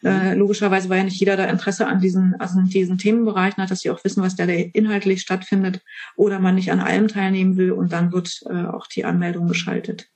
äh, 0.03 0.33
logischerweise, 0.33 0.89
weil 0.89 0.99
ja 0.99 1.03
nicht 1.03 1.19
jeder 1.19 1.37
da 1.37 1.45
Interesse 1.45 1.87
an 1.87 1.99
diesen, 1.99 2.35
also 2.39 2.59
an 2.59 2.69
diesen 2.69 2.97
Themenbereichen 2.97 3.61
hat, 3.61 3.71
dass 3.71 3.81
sie 3.81 3.89
auch 3.89 4.03
wissen, 4.03 4.23
was 4.23 4.35
da 4.35 4.45
inhaltlich 4.45 5.21
stattfindet 5.21 5.81
oder 6.15 6.39
man 6.39 6.55
nicht 6.55 6.71
an 6.71 6.79
allem 6.79 7.07
teilnehmen 7.07 7.57
will 7.57 7.71
und 7.71 7.91
dann 7.91 8.11
wird 8.11 8.41
äh, 8.49 8.65
auch 8.65 8.87
die 8.87 9.05
Anmeldung 9.05 9.47
geschaltet. 9.47 10.07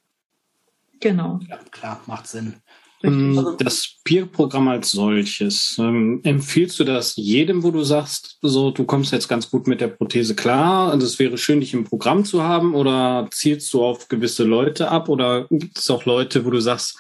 Genau. 1.00 1.40
Ja, 1.50 1.60
klar, 1.72 2.02
macht 2.08 2.28
Sinn. 2.28 2.56
Ähm, 3.04 3.58
das 3.60 3.98
Peer-Programm 4.06 4.70
als 4.70 4.92
solches, 4.92 5.76
ähm, 5.78 6.22
empfiehlst 6.24 6.80
du 6.80 6.86
das 6.86 7.18
jedem, 7.18 7.62
wo 7.64 7.72
du 7.72 7.84
sagst, 7.84 8.38
so 8.42 8.72
du 8.72 8.86
kommst 8.86 9.12
jetzt 9.12 9.28
ganz 9.28 9.50
gut 9.50 9.68
mit 9.68 9.82
der 9.82 9.90
Prothese 9.90 10.36
klar, 10.36 10.94
und 10.94 11.04
es 11.04 11.20
wäre 11.20 11.38
schön, 11.38 11.60
dich 11.60 11.74
im 11.74 11.84
Programm 11.84 12.24
zu 12.24 12.44
haben, 12.44 12.74
oder 12.74 13.28
zielst 13.32 13.74
du 13.74 13.84
auf 13.84 14.08
gewisse 14.08 14.46
Leute 14.46 14.90
ab, 14.90 15.10
oder 15.10 15.48
gibt 15.50 15.78
es 15.78 15.90
auch 15.90 16.06
Leute, 16.06 16.46
wo 16.46 16.50
du 16.50 16.62
sagst, 16.62 16.98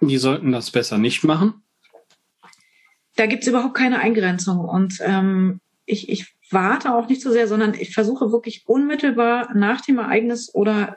die 0.00 0.18
sollten 0.18 0.52
das 0.52 0.70
besser 0.70 0.98
nicht 0.98 1.24
machen? 1.24 1.65
Da 3.16 3.26
gibt's 3.26 3.46
überhaupt 3.46 3.74
keine 3.74 3.98
Eingrenzung. 3.98 4.60
Und 4.60 4.98
ähm, 5.02 5.60
ich, 5.84 6.08
ich 6.08 6.34
warte 6.50 6.94
auch 6.94 7.08
nicht 7.08 7.22
so 7.22 7.30
sehr, 7.30 7.48
sondern 7.48 7.74
ich 7.74 7.92
versuche 7.92 8.32
wirklich 8.32 8.64
unmittelbar 8.66 9.54
nach 9.54 9.80
dem 9.80 9.98
Ereignis 9.98 10.54
oder 10.54 10.96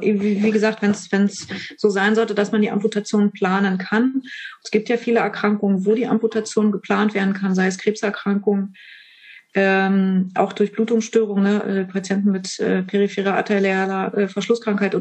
wie, 0.00 0.50
gesagt, 0.52 0.80
wenn 0.80 1.24
es 1.24 1.48
so 1.76 1.90
sein 1.90 2.14
sollte, 2.14 2.34
dass 2.34 2.52
man 2.52 2.62
die 2.62 2.70
Amputation 2.70 3.32
planen 3.32 3.78
kann. 3.78 4.22
Es 4.62 4.70
gibt 4.70 4.88
ja 4.88 4.96
viele 4.96 5.20
Erkrankungen, 5.20 5.84
wo 5.84 5.94
die 5.94 6.06
Amputation 6.06 6.70
geplant 6.70 7.14
werden 7.14 7.34
kann, 7.34 7.54
sei 7.54 7.66
es 7.66 7.78
Krebserkrankungen, 7.78 8.76
ähm, 9.54 10.30
auch 10.36 10.52
durch 10.52 10.70
Blutungsstörungen, 10.70 11.42
ne, 11.42 11.62
äh, 11.64 11.84
Patienten 11.84 12.30
mit 12.30 12.60
äh, 12.60 12.82
peripherer 12.82 13.34
arterieller 13.34 14.16
äh, 14.16 14.28
Verschlusskrankheit 14.28 14.94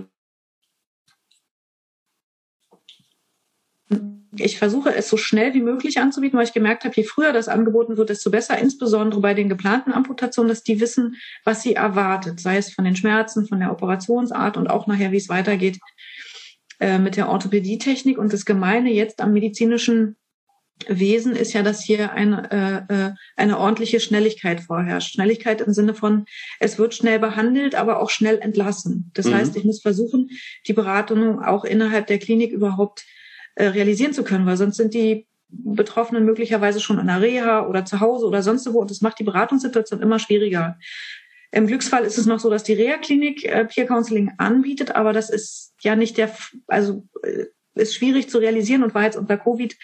ich 4.42 4.58
versuche 4.58 4.94
es 4.94 5.10
so 5.10 5.18
schnell 5.18 5.54
wie 5.54 5.62
möglich 5.62 6.00
anzubieten, 6.00 6.38
weil 6.38 6.46
ich 6.46 6.54
gemerkt 6.54 6.84
habe, 6.84 6.96
je 6.96 7.04
früher 7.04 7.34
das 7.34 7.48
angeboten 7.48 7.98
wird, 7.98 8.10
desto 8.10 8.30
besser, 8.30 8.58
insbesondere 8.58 9.22
bei 9.22 9.34
den 9.34 9.50
geplanten 9.50 9.94
Amputationen, 9.94 10.50
dass 10.50 10.64
die 10.64 10.80
wissen, 10.80 11.16
was 11.44 11.62
sie 11.62 11.76
erwartet, 11.76 12.40
sei 12.40 12.58
es 12.58 12.74
von 12.74 12.86
den 12.86 12.96
Schmerzen, 12.96 13.48
von 13.48 13.60
der 13.60 13.72
Operationsart 13.72 14.58
und 14.58 14.70
auch 14.70 14.88
nachher, 14.88 15.12
wie 15.12 15.18
es 15.18 15.30
weitergeht 15.30 15.80
äh, 16.80 17.00
mit 17.00 17.18
der 17.18 17.30
Orthopädietechnik. 17.30 18.18
Und 18.18 18.34
das 18.34 18.46
Gemeine 18.46 18.92
jetzt 18.92 19.22
am 19.22 19.34
medizinischen 19.34 20.16
Wesen 20.88 21.36
ist 21.36 21.54
ja, 21.54 21.62
dass 21.62 21.84
hier 21.84 22.14
eine, 22.14 22.86
äh, 22.90 22.94
äh, 22.94 23.12
eine 23.36 23.60
ordentliche 23.60 24.00
Schnelligkeit 24.00 24.62
vorherrscht. 24.62 25.14
Schnelligkeit 25.14 25.62
im 25.62 25.74
Sinne 25.74 25.94
von, 25.94 26.26
es 26.60 26.78
wird 26.80 26.96
schnell 26.96 27.20
behandelt, 27.20 27.76
aber 27.76 28.02
auch 28.02 28.10
schnell 28.10 28.40
entlassen. 28.40 29.12
Das 29.14 29.26
mhm. 29.26 29.36
heißt, 29.36 29.58
ich 29.58 29.66
muss 29.66 29.82
versuchen, 29.82 30.30
die 30.68 30.74
Beratung 30.74 31.44
auch 31.44 31.66
innerhalb 31.66 32.08
der 32.08 32.20
Klinik 32.20 32.52
überhaupt 32.52 33.06
äh, 33.60 33.68
realisieren 33.68 34.14
zu 34.14 34.24
können, 34.24 34.46
weil 34.46 34.56
sonst 34.56 34.78
sind 34.78 34.94
die 34.94 35.28
Betroffenen 35.50 36.24
möglicherweise 36.24 36.80
schon 36.80 36.98
in 36.98 37.08
der 37.08 37.22
Reha 37.22 37.68
oder 37.68 37.84
zu 37.84 38.00
Hause 38.00 38.26
oder 38.26 38.42
sonst 38.42 38.72
wo 38.72 38.80
und 38.80 38.90
das 38.90 39.02
macht 39.02 39.20
die 39.20 39.26
Beratungssituation 39.26 40.02
immer 40.02 40.18
schwieriger. 40.18 40.78
Im 41.52 41.68
Glücksfall 41.68 42.06
ist 42.06 42.18
es 42.18 42.26
noch 42.26 42.40
so, 42.40 42.50
dass 42.50 42.64
die 42.64 42.74
Reha-Klinik 42.74 43.44
äh, 43.44 43.66
Peer 43.66 43.86
Counseling 43.86 44.32
anbietet, 44.38 44.96
aber 44.96 45.12
das 45.12 45.30
ist 45.30 45.74
ja 45.82 45.98
nicht 45.98 46.18
der, 46.18 46.34
also 46.68 47.06
äh, 47.24 47.48
ist 47.76 47.96
schwierig 47.96 48.30
zu 48.30 48.38
realisieren 48.38 48.84
und 48.84 48.96
war 48.96 49.04
jetzt 49.04 49.18
unter 49.18 49.38
Covid 49.38 49.76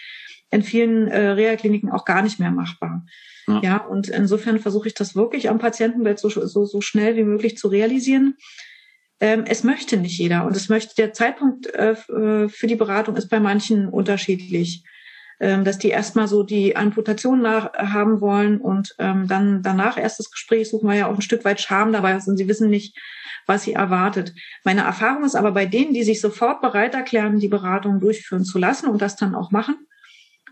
in 0.50 0.62
vielen 0.62 1.08
äh, 1.08 1.28
Reha-Kliniken 1.30 1.90
auch 1.90 2.06
gar 2.06 2.22
nicht 2.22 2.40
mehr 2.40 2.52
machbar. 2.52 3.04
Ja. 3.46 3.60
ja, 3.62 3.76
und 3.76 4.08
insofern 4.08 4.58
versuche 4.58 4.88
ich 4.88 4.94
das 4.94 5.14
wirklich 5.14 5.50
am 5.50 5.58
Patientenbett 5.58 6.18
so, 6.18 6.30
so, 6.30 6.64
so 6.64 6.80
schnell 6.80 7.16
wie 7.16 7.24
möglich 7.24 7.58
zu 7.58 7.68
realisieren. 7.68 8.36
Ähm, 9.20 9.44
es 9.46 9.64
möchte 9.64 9.96
nicht 9.96 10.18
jeder 10.18 10.44
und 10.44 10.56
es 10.56 10.68
möchte 10.68 10.94
der 10.94 11.12
Zeitpunkt 11.12 11.66
äh, 11.66 11.92
äh, 11.92 12.48
für 12.48 12.66
die 12.66 12.76
Beratung 12.76 13.16
ist 13.16 13.28
bei 13.28 13.40
manchen 13.40 13.88
unterschiedlich. 13.88 14.84
Ähm, 15.38 15.64
dass 15.64 15.76
die 15.76 15.90
erstmal 15.90 16.28
so 16.28 16.44
die 16.44 16.76
Amputation 16.76 17.42
nach 17.42 17.74
haben 17.74 18.22
wollen 18.22 18.58
und 18.58 18.94
ähm, 18.98 19.28
dann 19.28 19.62
danach 19.62 19.98
erst 19.98 20.18
das 20.18 20.30
Gespräch 20.30 20.70
suchen, 20.70 20.88
weil 20.88 20.98
ja 20.98 21.08
auch 21.08 21.14
ein 21.14 21.20
Stück 21.20 21.44
weit 21.44 21.60
Scham 21.60 21.92
dabei 21.92 22.16
ist 22.16 22.26
und 22.26 22.38
sie 22.38 22.48
wissen 22.48 22.70
nicht, 22.70 22.96
was 23.44 23.64
sie 23.64 23.74
erwartet. 23.74 24.32
Meine 24.64 24.80
Erfahrung 24.80 25.24
ist 25.24 25.34
aber 25.34 25.52
bei 25.52 25.66
denen, 25.66 25.92
die 25.92 26.04
sich 26.04 26.22
sofort 26.22 26.62
bereit 26.62 26.94
erklären, 26.94 27.38
die 27.38 27.48
Beratung 27.48 28.00
durchführen 28.00 28.44
zu 28.46 28.58
lassen 28.58 28.88
und 28.88 29.02
das 29.02 29.16
dann 29.16 29.34
auch 29.34 29.50
machen, 29.50 29.76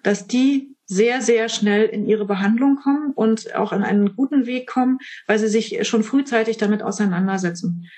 dass 0.02 0.26
die 0.26 0.76
sehr, 0.84 1.22
sehr 1.22 1.48
schnell 1.48 1.86
in 1.86 2.06
ihre 2.06 2.26
Behandlung 2.26 2.76
kommen 2.76 3.12
und 3.14 3.54
auch 3.54 3.72
in 3.72 3.82
einen 3.82 4.14
guten 4.14 4.44
Weg 4.44 4.68
kommen, 4.68 4.98
weil 5.26 5.38
sie 5.38 5.48
sich 5.48 5.88
schon 5.88 6.04
frühzeitig 6.04 6.58
damit 6.58 6.82
auseinandersetzen. 6.82 7.88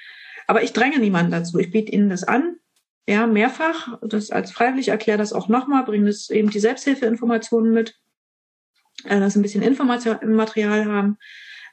Aber 0.47 0.63
ich 0.63 0.73
dränge 0.73 0.99
niemanden 0.99 1.33
dazu. 1.33 1.59
Ich 1.59 1.71
biete 1.71 1.93
ihnen 1.93 2.09
das 2.09 2.25
an, 2.25 2.57
ja, 3.09 3.27
mehrfach, 3.27 3.99
das 4.03 4.31
als 4.31 4.51
freiwillig, 4.51 4.89
erkläre 4.89 5.19
das 5.19 5.33
auch 5.33 5.49
nochmal, 5.49 5.85
bringe 5.85 6.07
das 6.07 6.29
eben 6.29 6.51
die 6.51 6.59
Selbsthilfeinformationen 6.59 7.73
mit, 7.73 7.95
äh, 9.05 9.21
dass 9.21 9.35
sie 9.35 9.39
ein 9.39 9.43
bisschen 9.43 9.63
Informationsmaterial 9.63 10.87
haben, 10.87 11.19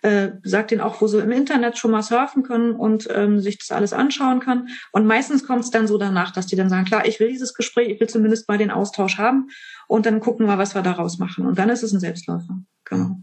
äh, 0.04 0.32
sagt 0.44 0.72
ihnen 0.72 0.82
auch, 0.82 1.02
wo 1.02 1.08
sie 1.08 1.20
im 1.20 1.32
Internet 1.32 1.78
schon 1.78 1.92
mal 1.92 2.04
surfen 2.04 2.44
können 2.44 2.76
und 2.76 3.08
ähm, 3.10 3.40
sich 3.40 3.58
das 3.58 3.72
alles 3.72 3.94
anschauen 3.94 4.42
können. 4.42 4.68
Und 4.92 5.08
meistens 5.08 5.48
kommt 5.48 5.64
es 5.64 5.72
dann 5.72 5.88
so 5.88 5.98
danach, 5.98 6.32
dass 6.32 6.46
die 6.46 6.56
dann 6.56 6.70
sagen, 6.70 6.86
klar, 6.86 7.08
ich 7.08 7.20
will 7.20 7.30
dieses 7.30 7.54
Gespräch, 7.54 7.90
ich 7.90 8.00
will 8.00 8.10
zumindest 8.10 8.48
mal 8.48 8.58
den 8.58 8.70
Austausch 8.70 9.18
haben 9.18 9.48
und 9.88 10.06
dann 10.06 10.20
gucken 10.20 10.46
wir, 10.46 10.58
was 10.58 10.76
wir 10.76 10.82
daraus 10.82 11.18
machen. 11.18 11.48
Und 11.48 11.58
dann 11.58 11.70
ist 11.70 11.84
es 11.84 11.94
ein 11.94 12.00
Selbstläufer. 12.00 12.60
Genau. 12.84 13.23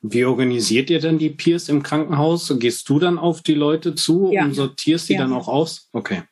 Wie 0.00 0.24
organisiert 0.24 0.90
ihr 0.90 1.00
denn 1.00 1.18
die 1.18 1.30
Peers 1.30 1.68
im 1.68 1.82
Krankenhaus? 1.82 2.54
Gehst 2.58 2.88
du 2.88 2.98
dann 2.98 3.18
auf 3.18 3.42
die 3.42 3.54
Leute 3.54 3.94
zu 3.94 4.30
ja. 4.32 4.44
und 4.44 4.54
sortierst 4.54 5.08
die 5.08 5.14
ja. 5.14 5.20
dann 5.20 5.32
auch 5.32 5.48
aus? 5.48 5.88
Okay. 5.92 6.22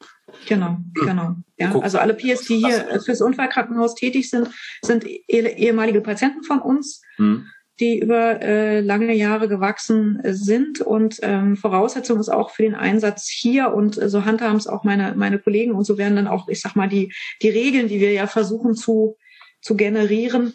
Genau, 0.49 0.77
genau. 0.95 1.37
Ja, 1.57 1.75
also 1.81 1.99
alle 1.99 2.15
Peers, 2.15 2.43
die 2.43 2.59
hier 2.59 3.01
fürs 3.05 3.23
Unfallkrankenhaus 3.23 3.95
tätig 3.95 4.29
sind, 4.29 4.49
sind 4.83 5.05
ehemalige 5.07 6.01
Patienten 6.01 6.43
von 6.43 6.61
uns. 6.61 7.01
Hm 7.17 7.47
die 7.79 7.99
über 7.99 8.41
äh, 8.41 8.81
lange 8.81 9.15
Jahre 9.15 9.49
gewachsen 9.49 10.21
sind. 10.25 10.81
Und 10.81 11.19
ähm, 11.23 11.57
Voraussetzung 11.57 12.19
ist 12.19 12.31
auch 12.31 12.51
für 12.51 12.63
den 12.63 12.75
Einsatz 12.75 13.29
hier 13.29 13.75
und 13.75 13.99
äh, 13.99 14.09
so 14.09 14.25
handhaben 14.25 14.57
es 14.57 14.67
auch 14.67 14.85
meine, 14.85 15.15
meine 15.15 15.39
Kollegen 15.39 15.73
und 15.73 15.85
so 15.85 15.99
werden 15.99 16.17
dann 16.17 16.27
auch, 16.27 16.49
ich 16.49 16.61
sag 16.61 16.75
mal, 16.75 16.89
die, 16.89 17.13
die 17.43 17.51
Regeln, 17.51 17.89
die 17.89 18.01
wir 18.01 18.13
ja 18.13 18.27
versuchen 18.27 18.77
zu, 18.77 19.19
zu 19.61 19.77
generieren, 19.77 20.55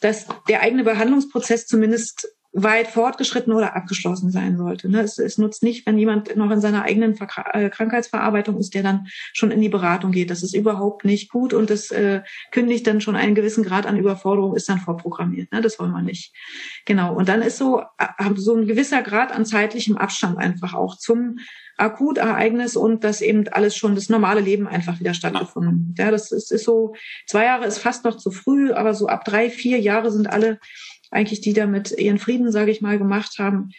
dass 0.00 0.26
der 0.48 0.62
eigene 0.62 0.84
Behandlungsprozess 0.84 1.66
zumindest 1.66 2.28
weit 2.52 2.88
fortgeschritten 2.88 3.52
oder 3.52 3.74
abgeschlossen 3.74 4.30
sein 4.30 4.58
sollte. 4.58 4.90
Ne? 4.90 5.00
Es, 5.00 5.18
es 5.18 5.38
nutzt 5.38 5.62
nicht, 5.62 5.86
wenn 5.86 5.98
jemand 5.98 6.36
noch 6.36 6.50
in 6.50 6.60
seiner 6.60 6.82
eigenen 6.82 7.14
Verkra 7.14 7.50
äh, 7.54 7.70
Krankheitsverarbeitung 7.70 8.58
ist, 8.58 8.74
der 8.74 8.82
dann 8.82 9.06
schon 9.32 9.50
in 9.50 9.60
die 9.60 9.70
Beratung 9.70 10.12
geht. 10.12 10.30
Das 10.30 10.42
ist 10.42 10.54
überhaupt 10.54 11.04
nicht 11.04 11.30
gut 11.30 11.54
und 11.54 11.70
das 11.70 11.90
äh, 11.90 12.22
kündigt 12.50 12.86
dann 12.86 13.00
schon 13.00 13.16
einen 13.16 13.34
gewissen 13.34 13.64
Grad 13.64 13.86
an 13.86 13.98
Überforderung, 13.98 14.54
ist 14.54 14.68
dann 14.68 14.78
vorprogrammiert. 14.78 15.50
Ne? 15.50 15.62
Das 15.62 15.78
wollen 15.78 15.92
wir 15.92 16.02
nicht. 16.02 16.34
Genau. 16.84 17.14
Und 17.14 17.28
dann 17.28 17.40
ist 17.40 17.56
so, 17.56 17.80
äh, 17.98 18.34
so 18.36 18.54
ein 18.54 18.66
gewisser 18.66 19.02
Grad 19.02 19.32
an 19.32 19.46
zeitlichem 19.46 19.96
Abstand 19.96 20.36
einfach 20.36 20.74
auch 20.74 20.98
zum 20.98 21.38
Akutereignis 21.78 22.76
und 22.76 23.02
dass 23.02 23.22
eben 23.22 23.48
alles 23.48 23.76
schon 23.76 23.94
das 23.94 24.10
normale 24.10 24.40
Leben 24.40 24.68
einfach 24.68 25.00
wieder 25.00 25.14
stattgefunden. 25.14 25.94
Ja, 25.96 26.10
das 26.10 26.30
ist, 26.30 26.52
ist 26.52 26.64
so, 26.64 26.94
zwei 27.26 27.46
Jahre 27.46 27.66
ist 27.66 27.78
fast 27.78 28.04
noch 28.04 28.18
zu 28.18 28.30
früh, 28.30 28.72
aber 28.72 28.92
so 28.92 29.08
ab 29.08 29.24
drei, 29.24 29.48
vier 29.48 29.80
Jahre 29.80 30.12
sind 30.12 30.28
alle 30.28 30.60
eigentlich 31.12 31.40
die 31.40 31.52
damit 31.52 31.92
ihren 31.92 32.18
Frieden, 32.18 32.50
sage 32.50 32.70
ich 32.70 32.80
mal, 32.80 32.98
gemacht 32.98 33.38
haben, 33.38 33.70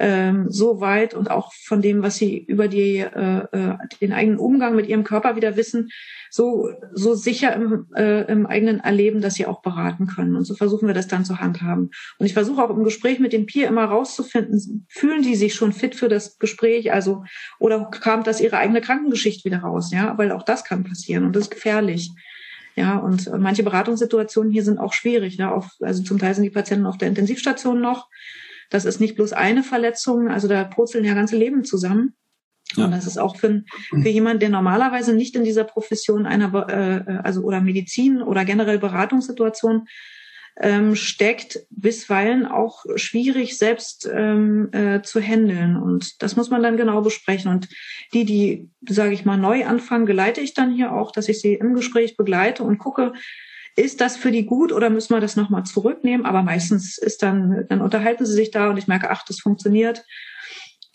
ähm, 0.00 0.46
so 0.50 0.80
weit 0.80 1.14
und 1.14 1.30
auch 1.30 1.52
von 1.52 1.82
dem, 1.82 2.02
was 2.02 2.16
sie 2.16 2.38
über 2.38 2.68
die, 2.68 2.98
äh, 2.98 3.46
äh, 3.52 3.76
den 4.00 4.12
eigenen 4.12 4.38
Umgang 4.38 4.76
mit 4.76 4.86
ihrem 4.86 5.04
Körper 5.04 5.36
wieder 5.36 5.56
wissen, 5.56 5.90
so, 6.30 6.70
so 6.92 7.14
sicher 7.14 7.54
im, 7.54 7.86
äh, 7.96 8.30
im 8.30 8.46
eigenen 8.46 8.80
Erleben, 8.80 9.20
dass 9.20 9.34
sie 9.34 9.46
auch 9.46 9.62
beraten 9.62 10.06
können. 10.06 10.36
Und 10.36 10.44
so 10.44 10.54
versuchen 10.54 10.86
wir 10.86 10.94
das 10.94 11.08
dann 11.08 11.24
zu 11.24 11.40
handhaben. 11.40 11.90
Und 12.18 12.26
ich 12.26 12.34
versuche 12.34 12.62
auch 12.62 12.70
im 12.70 12.84
Gespräch 12.84 13.18
mit 13.18 13.32
dem 13.32 13.46
Peer 13.46 13.68
immer 13.68 13.84
rauszufinden, 13.84 14.86
fühlen 14.88 15.22
die 15.22 15.34
sich 15.34 15.54
schon 15.54 15.72
fit 15.72 15.94
für 15.94 16.08
das 16.08 16.38
Gespräch, 16.38 16.92
also, 16.92 17.24
oder 17.58 17.90
kam 17.90 18.22
das 18.22 18.40
ihre 18.40 18.58
eigene 18.58 18.80
Krankengeschichte 18.80 19.44
wieder 19.44 19.60
raus, 19.60 19.90
ja, 19.92 20.16
weil 20.18 20.32
auch 20.32 20.42
das 20.42 20.64
kann 20.64 20.84
passieren 20.84 21.24
und 21.24 21.34
das 21.34 21.44
ist 21.44 21.50
gefährlich. 21.50 22.10
Ja, 22.78 22.96
und 22.96 23.28
manche 23.40 23.64
Beratungssituationen 23.64 24.52
hier 24.52 24.62
sind 24.62 24.78
auch 24.78 24.92
schwierig. 24.92 25.36
Ne? 25.36 25.50
Auf, 25.50 25.68
also 25.80 26.04
zum 26.04 26.20
Teil 26.20 26.32
sind 26.36 26.44
die 26.44 26.50
Patienten 26.50 26.86
auf 26.86 26.96
der 26.96 27.08
Intensivstation 27.08 27.80
noch. 27.80 28.08
Das 28.70 28.84
ist 28.84 29.00
nicht 29.00 29.16
bloß 29.16 29.32
eine 29.32 29.64
Verletzung, 29.64 30.28
also 30.28 30.46
da 30.46 30.62
purzeln 30.62 31.04
ja 31.04 31.14
ganze 31.14 31.36
Leben 31.36 31.64
zusammen. 31.64 32.14
Ja. 32.76 32.84
Und 32.84 32.92
das 32.92 33.08
ist 33.08 33.18
auch 33.18 33.34
für, 33.34 33.64
für 33.90 34.08
jemand, 34.08 34.42
der 34.42 34.50
normalerweise 34.50 35.12
nicht 35.12 35.34
in 35.34 35.42
dieser 35.42 35.64
Profession 35.64 36.24
einer, 36.24 36.54
äh, 36.68 37.18
also 37.24 37.42
oder 37.42 37.60
Medizin 37.60 38.22
oder 38.22 38.44
generell 38.44 38.78
Beratungssituation 38.78 39.88
ähm, 40.60 40.96
steckt, 40.96 41.60
bisweilen 41.70 42.46
auch 42.46 42.84
schwierig 42.96 43.56
selbst 43.58 44.08
ähm, 44.12 44.70
äh, 44.72 45.02
zu 45.02 45.20
handeln. 45.20 45.76
Und 45.76 46.22
das 46.22 46.36
muss 46.36 46.50
man 46.50 46.62
dann 46.62 46.76
genau 46.76 47.00
besprechen. 47.00 47.50
Und 47.50 47.68
die, 48.12 48.24
die, 48.24 48.70
sage 48.88 49.12
ich 49.12 49.24
mal, 49.24 49.36
neu 49.36 49.66
anfangen, 49.66 50.06
geleite 50.06 50.40
ich 50.40 50.54
dann 50.54 50.74
hier 50.74 50.92
auch, 50.92 51.12
dass 51.12 51.28
ich 51.28 51.40
sie 51.40 51.54
im 51.54 51.74
Gespräch 51.74 52.16
begleite 52.16 52.64
und 52.64 52.78
gucke, 52.78 53.12
ist 53.76 54.00
das 54.00 54.16
für 54.16 54.32
die 54.32 54.44
gut 54.44 54.72
oder 54.72 54.90
müssen 54.90 55.14
wir 55.14 55.20
das 55.20 55.36
nochmal 55.36 55.62
zurücknehmen? 55.62 56.26
Aber 56.26 56.42
meistens 56.42 56.98
ist 56.98 57.22
dann, 57.22 57.64
dann 57.68 57.80
unterhalten 57.80 58.26
sie 58.26 58.34
sich 58.34 58.50
da 58.50 58.70
und 58.70 58.76
ich 58.76 58.88
merke, 58.88 59.10
ach, 59.10 59.24
das 59.24 59.38
funktioniert. 59.38 60.04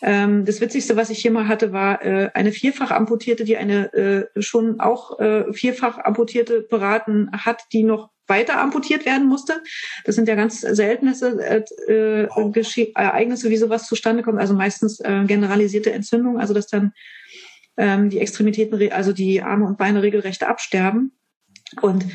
Ähm, 0.02 0.44
das 0.44 0.60
Witzigste, 0.60 0.98
was 0.98 1.10
ich 1.10 1.20
hier 1.20 1.32
mal 1.32 1.48
hatte, 1.48 1.72
war 1.72 2.04
äh, 2.04 2.30
eine 2.34 2.52
vierfach 2.52 2.92
amputierte, 2.92 3.46
die 3.46 3.56
eine 3.56 3.94
äh, 3.94 4.42
schon 4.42 4.82
auch 4.82 5.18
äh, 5.20 5.54
vierfach 5.54 5.98
amputierte 5.98 6.60
beraten 6.62 7.32
hat, 7.32 7.62
die 7.72 7.84
noch 7.84 8.10
weiter 8.28 8.60
amputiert 8.60 9.06
werden 9.06 9.28
musste. 9.28 9.62
Das 10.06 10.16
sind 10.16 10.28
ja 10.28 10.36
ganz 10.36 10.62
seltene 10.62 11.14
äh, 11.22 11.64
äh, 11.92 12.92
Ereignisse, 12.96 13.50
wie 13.50 13.58
sowas 13.58 13.88
zustande 13.88 14.24
kommt. 14.24 14.40
Also 14.40 14.54
meistens 14.54 15.00
äh, 15.00 15.24
generalisierte 15.26 15.92
Entzündung, 15.92 16.40
also 16.40 16.54
dass 16.54 16.68
dann 16.68 16.94
ähm, 17.78 18.10
die 18.10 18.20
Extremitäten, 18.20 18.92
also 18.92 19.14
die 19.14 19.42
Arme 19.42 19.66
und 19.66 19.78
Beine 19.78 20.04
regelrecht 20.04 20.44
absterben. 20.44 21.12
Und 21.82 22.06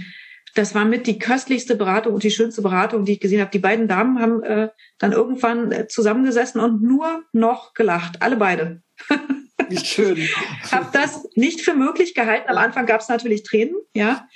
das 0.55 0.75
war 0.75 0.85
mit 0.85 1.07
die 1.07 1.19
köstlichste 1.19 1.77
Beratung 1.77 2.15
und 2.15 2.23
die 2.23 2.31
schönste 2.31 2.63
Beratung, 2.63 3.05
die 3.05 3.13
ich 3.13 3.21
gesehen 3.21 3.41
habe. 3.41 3.51
Die 3.51 3.59
beiden 3.59 3.87
Damen 3.87 4.21
haben 4.21 4.43
äh, 4.43 4.69
dann 4.99 5.13
irgendwann 5.13 5.73
äh, 5.73 5.87
zusammengesessen 5.87 6.61
und 6.61 6.83
nur 6.83 7.25
noch 7.33 7.75
gelacht. 7.75 8.23
Alle 8.23 8.37
beide. 8.37 8.83
Wie 9.69 9.79
schön. 9.79 10.29
Hab 10.73 10.93
das 10.93 11.29
nicht 11.35 11.61
für 11.61 11.75
möglich 11.75 12.15
gehalten. 12.15 12.49
Am 12.49 12.59
Anfang 12.59 12.87
gab 12.87 13.01
es 13.01 13.09
natürlich 13.09 13.43
Tränen, 13.43 13.77
ja. 13.95 14.27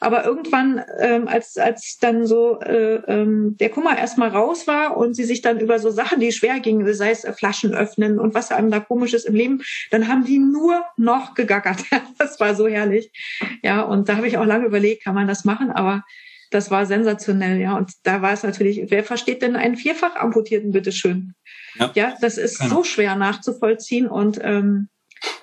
Aber 0.00 0.24
irgendwann, 0.24 0.82
ähm, 0.98 1.28
als, 1.28 1.56
als 1.56 1.98
dann 2.00 2.26
so 2.26 2.60
äh, 2.60 2.96
ähm, 3.06 3.56
der 3.58 3.70
Kummer 3.70 3.96
erstmal 3.96 4.28
raus 4.28 4.66
war 4.66 4.96
und 4.96 5.14
sie 5.14 5.24
sich 5.24 5.42
dann 5.42 5.60
über 5.60 5.78
so 5.78 5.90
Sachen, 5.90 6.20
die 6.20 6.32
schwer 6.32 6.60
gingen, 6.60 6.92
sei 6.94 7.10
es 7.10 7.24
äh, 7.24 7.32
Flaschen 7.32 7.74
öffnen 7.74 8.18
und 8.18 8.34
was 8.34 8.50
einem 8.50 8.70
da 8.70 8.80
komisch 8.80 9.14
ist 9.14 9.26
im 9.26 9.34
Leben, 9.34 9.62
dann 9.90 10.08
haben 10.08 10.24
die 10.24 10.38
nur 10.38 10.84
noch 10.96 11.34
gegackert. 11.34 11.84
das 12.18 12.40
war 12.40 12.54
so 12.54 12.66
herrlich. 12.66 13.10
Ja, 13.62 13.82
und 13.82 14.08
da 14.08 14.16
habe 14.16 14.28
ich 14.28 14.38
auch 14.38 14.46
lange 14.46 14.66
überlegt, 14.66 15.04
kann 15.04 15.14
man 15.14 15.28
das 15.28 15.44
machen, 15.44 15.70
aber 15.70 16.04
das 16.50 16.70
war 16.70 16.86
sensationell, 16.86 17.60
ja. 17.60 17.76
Und 17.76 17.92
da 18.04 18.22
war 18.22 18.32
es 18.32 18.44
natürlich, 18.44 18.82
wer 18.88 19.02
versteht 19.02 19.42
denn 19.42 19.56
einen 19.56 19.76
vierfach 19.76 20.16
amputierten, 20.16 20.72
bitteschön? 20.72 21.34
Ja, 21.74 21.90
ja 21.94 22.14
das 22.20 22.38
ist 22.38 22.60
genau. 22.60 22.76
so 22.76 22.84
schwer 22.84 23.16
nachzuvollziehen 23.16 24.06
und 24.06 24.38
ähm, 24.42 24.88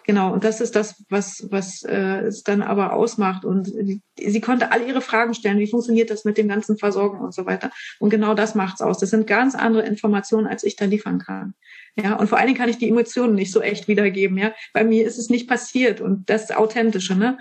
Genau, 0.06 0.34
und 0.34 0.44
das 0.44 0.62
ist 0.62 0.76
das, 0.76 1.04
was, 1.10 1.48
was 1.52 1.84
äh, 1.84 2.22
es 2.26 2.44
dann 2.44 2.62
aber 2.62 2.94
ausmacht. 2.94 3.46
Und 3.46 3.68
die, 3.68 4.02
sie 4.18 4.42
konnte 4.42 4.72
all 4.72 4.88
ihre 4.88 5.02
Fragen 5.02 5.34
stellen, 5.34 5.60
wie 5.60 5.70
funktioniert 5.70 6.10
das 6.10 6.26
mit 6.26 6.38
dem 6.38 6.48
ganzen 6.48 6.78
Versorgen 6.78 7.20
und 7.20 7.34
so 7.34 7.46
weiter. 7.46 7.72
Und 8.00 8.10
genau 8.10 8.34
das 8.34 8.56
macht's 8.56 8.82
aus. 8.82 9.00
Das 9.00 9.12
sind 9.12 9.28
ganz 9.28 9.56
andere 9.56 9.84
Informationen, 9.84 10.48
als 10.48 10.64
ich 10.64 10.76
da 10.76 10.86
liefern 10.86 11.20
kann. 11.20 11.54
Ja, 11.96 12.16
und 12.16 12.28
vor 12.28 12.38
allen 12.38 12.48
Dingen 12.48 12.58
kann 12.58 12.70
ich 12.70 12.78
die 12.78 12.90
Emotionen 12.90 13.36
nicht 13.36 13.52
so 13.52 13.62
echt 13.62 13.88
wiedergeben. 13.88 14.38
Ja, 14.38 14.54
bei 14.74 14.84
mir 14.84 15.06
ist 15.06 15.18
es 15.18 15.30
nicht 15.30 15.48
passiert 15.48 16.02
und 16.02 16.30
das 16.30 16.52
Authentische, 16.52 17.16
ne? 17.16 17.38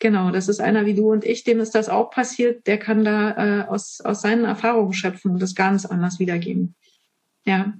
Genau, 0.00 0.30
das 0.30 0.48
ist 0.48 0.60
einer 0.60 0.86
wie 0.86 0.94
du 0.94 1.12
und 1.12 1.24
ich, 1.24 1.44
dem 1.44 1.60
ist 1.60 1.74
das 1.74 1.88
auch 1.88 2.10
passiert. 2.10 2.66
Der 2.66 2.78
kann 2.78 3.04
da 3.04 3.62
äh, 3.62 3.68
aus, 3.68 4.00
aus 4.02 4.22
seinen 4.22 4.44
Erfahrungen 4.44 4.92
schöpfen 4.92 5.30
und 5.30 5.40
das 5.40 5.54
ganz 5.54 5.86
anders 5.86 6.18
wiedergeben. 6.18 6.74
Ja. 7.44 7.74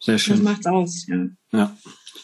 Sehr 0.00 0.18
schön. 0.18 0.36
Das 0.36 0.44
macht's 0.44 0.66
aus, 0.66 1.06
ja. 1.08 1.26
Ja. 1.52 1.76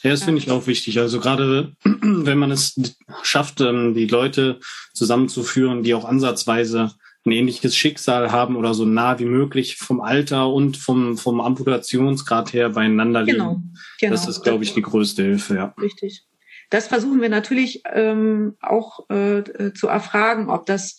Ja, 0.05 0.11
das 0.11 0.23
finde 0.23 0.39
ich 0.39 0.51
auch 0.51 0.67
wichtig. 0.67 0.99
Also 1.01 1.19
gerade 1.19 1.73
wenn 1.85 2.39
man 2.39 2.51
es 2.51 2.75
schafft, 3.23 3.63
ähm, 3.63 3.95
die 3.95 4.07
Leute 4.07 4.61
zusammenzuführen, 4.93 5.83
die 5.83 5.95
auch 5.95 6.05
ansatzweise 6.05 6.93
ein 7.25 7.33
ähnliches 7.33 7.75
Schicksal 7.75 8.31
haben 8.31 8.57
oder 8.57 8.75
so 8.75 8.85
nah 8.85 9.19
wie 9.19 9.25
möglich 9.25 9.77
vom 9.77 10.03
Alter 10.03 10.53
und 10.53 10.77
vom, 10.77 11.17
vom 11.17 11.41
Amputationsgrad 11.41 12.53
her 12.53 12.69
beieinander 12.69 13.23
liegen. 13.23 13.39
Genau, 13.39 13.63
genau. 13.99 14.13
Das 14.13 14.29
ist, 14.29 14.43
glaube 14.43 14.63
ich, 14.63 14.75
die 14.75 14.83
größte 14.83 15.23
Hilfe, 15.23 15.55
ja. 15.55 15.75
Richtig. 15.81 16.25
Das 16.69 16.89
versuchen 16.89 17.23
wir 17.23 17.31
natürlich 17.31 17.83
ähm, 17.91 18.57
auch 18.61 19.09
äh, 19.09 19.73
zu 19.75 19.89
erfragen, 19.89 20.51
ob 20.51 20.67
das 20.67 20.99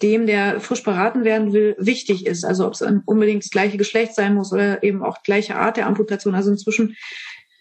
dem, 0.00 0.26
der 0.26 0.60
frisch 0.60 0.84
beraten 0.84 1.24
werden 1.24 1.52
will, 1.52 1.74
wichtig 1.78 2.24
ist. 2.24 2.44
Also 2.44 2.66
ob 2.66 2.74
es 2.74 2.84
unbedingt 3.06 3.42
das 3.42 3.50
gleiche 3.50 3.78
Geschlecht 3.78 4.14
sein 4.14 4.34
muss 4.34 4.52
oder 4.52 4.84
eben 4.84 5.02
auch 5.02 5.24
gleiche 5.24 5.56
Art 5.56 5.76
der 5.76 5.86
Amputation. 5.86 6.36
Also 6.36 6.52
inzwischen 6.52 6.96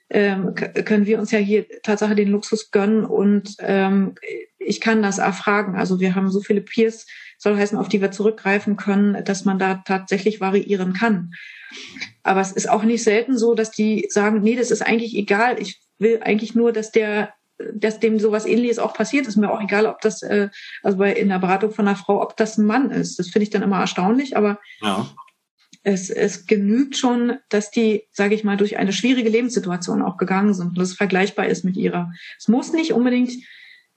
ähm, 0.09 0.55
können 0.55 1.05
wir 1.05 1.19
uns 1.19 1.31
ja 1.31 1.39
hier 1.39 1.65
Tatsache 1.81 2.15
den 2.15 2.29
Luxus 2.29 2.71
gönnen 2.71 3.05
und 3.05 3.55
ähm, 3.59 4.15
ich 4.57 4.81
kann 4.81 5.01
das 5.01 5.17
erfragen. 5.17 5.75
Also 5.75 5.99
wir 5.99 6.15
haben 6.15 6.29
so 6.29 6.41
viele 6.41 6.61
Peers, 6.61 7.05
soll 7.37 7.57
heißen, 7.57 7.77
auf 7.77 7.89
die 7.89 8.01
wir 8.01 8.11
zurückgreifen 8.11 8.77
können, 8.77 9.23
dass 9.23 9.45
man 9.45 9.59
da 9.59 9.75
tatsächlich 9.85 10.41
variieren 10.41 10.93
kann. 10.93 11.31
Aber 12.23 12.41
es 12.41 12.51
ist 12.51 12.69
auch 12.69 12.83
nicht 12.83 13.03
selten 13.03 13.37
so, 13.37 13.53
dass 13.53 13.71
die 13.71 14.07
sagen, 14.09 14.41
nee, 14.41 14.55
das 14.55 14.71
ist 14.71 14.81
eigentlich 14.81 15.15
egal. 15.15 15.61
Ich 15.61 15.81
will 15.99 16.19
eigentlich 16.23 16.55
nur, 16.55 16.71
dass 16.71 16.91
der 16.91 17.33
dass 17.73 17.99
dem 17.99 18.19
sowas 18.19 18.45
ähnliches 18.45 18.77
auch 18.77 18.93
passiert, 18.93 19.25
ist 19.25 19.35
mir 19.35 19.51
auch 19.51 19.59
egal, 19.59 19.87
ob 19.87 19.99
das, 20.01 20.21
äh, 20.21 20.49
also 20.83 20.99
bei 20.99 21.11
in 21.11 21.29
der 21.29 21.39
Beratung 21.39 21.71
von 21.71 21.87
einer 21.87 21.97
Frau, 21.97 22.21
ob 22.21 22.37
das 22.37 22.59
ein 22.59 22.67
Mann 22.67 22.91
ist. 22.91 23.17
Das 23.17 23.29
finde 23.29 23.45
ich 23.45 23.49
dann 23.49 23.63
immer 23.63 23.79
erstaunlich, 23.79 24.37
aber 24.37 24.59
ja 24.79 25.07
es, 25.87 26.09
es 26.09 26.45
genügt 26.47 26.97
schon, 26.97 27.37
dass 27.47 27.71
die, 27.71 28.03
sage 28.11 28.35
ich 28.35 28.43
mal, 28.43 28.57
durch 28.57 28.77
eine 28.77 28.91
schwierige 28.91 29.29
Lebenssituation 29.29 30.01
auch 30.01 30.17
gegangen 30.17 30.53
sind 30.53 30.69
und 30.69 30.77
das 30.77 30.93
vergleichbar 30.93 31.47
ist 31.47 31.63
mit 31.63 31.77
ihrer. 31.77 32.11
Es 32.37 32.49
muss 32.49 32.73
nicht 32.73 32.91
unbedingt 32.91 33.31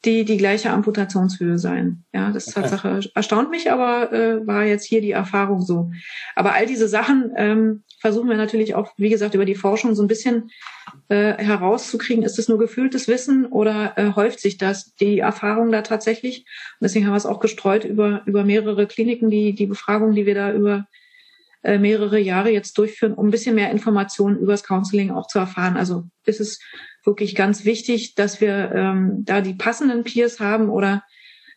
die 0.05 0.25
die 0.25 0.39
gleiche 0.39 0.71
Amputationshöhe 0.71 1.59
sein. 1.59 2.05
Ja, 2.15 2.31
das 2.31 2.47
okay. 2.47 2.61
Tatsache 2.63 3.01
erstaunt 3.15 3.51
mich, 3.51 3.71
aber 3.73 4.13
äh, 4.13 4.47
war 4.47 4.65
jetzt 4.65 4.85
hier 4.85 5.03
die 5.03 5.11
Erfahrung 5.11 5.61
so. 5.61 5.91
Aber 6.37 6.55
all 6.55 6.65
diese 6.65 6.89
Sachen 6.89 7.33
ähm, 7.37 7.83
versuchen 7.99 8.31
wir 8.31 8.37
natürlich 8.37 8.75
auch, 8.77 8.93
wie 8.97 9.11
gesagt, 9.11 9.35
über 9.35 9.45
die 9.45 9.57
Forschung 9.57 9.95
so 9.95 10.03
ein 10.03 10.09
bisschen 10.09 10.51
äh, 11.09 11.35
herauszukriegen. 11.35 12.23
Ist 12.23 12.39
es 12.39 12.49
nur 12.49 12.59
gefühltes 12.59 13.09
Wissen 13.09 13.47
oder 13.47 13.99
äh, 13.99 14.13
häuft 14.15 14.41
sich 14.41 14.57
das 14.57 14.95
die 14.95 15.19
Erfahrung 15.19 15.71
da 15.73 15.83
tatsächlich? 15.83 16.47
Und 16.79 16.85
deswegen 16.85 17.05
haben 17.05 17.13
wir 17.13 17.19
es 17.19 17.27
auch 17.27 17.41
gestreut 17.41 17.85
über 17.85 18.23
über 18.27 18.45
mehrere 18.45 18.87
Kliniken, 18.87 19.29
die 19.29 19.55
die 19.57 19.67
Befragung, 19.67 20.15
die 20.15 20.25
wir 20.25 20.37
da 20.37 20.53
über 20.53 20.87
äh, 21.63 21.79
mehrere 21.79 22.19
Jahre 22.19 22.51
jetzt 22.51 22.79
durchführen, 22.79 23.15
um 23.15 23.29
ein 23.29 23.31
bisschen 23.31 23.55
mehr 23.55 23.71
Informationen 23.71 24.39
über 24.39 24.53
das 24.53 24.65
Counseling 24.65 25.11
auch 25.11 25.27
zu 25.27 25.39
erfahren. 25.39 25.77
Also 25.77 26.05
ist 26.25 26.41
es 26.41 26.59
wirklich 27.05 27.35
ganz 27.35 27.65
wichtig, 27.65 28.15
dass 28.15 28.41
wir 28.41 28.73
ähm, 28.73 29.25
da 29.25 29.41
die 29.41 29.55
passenden 29.55 30.05
Peers 30.05 30.41
haben 30.41 30.69
oder 30.71 31.03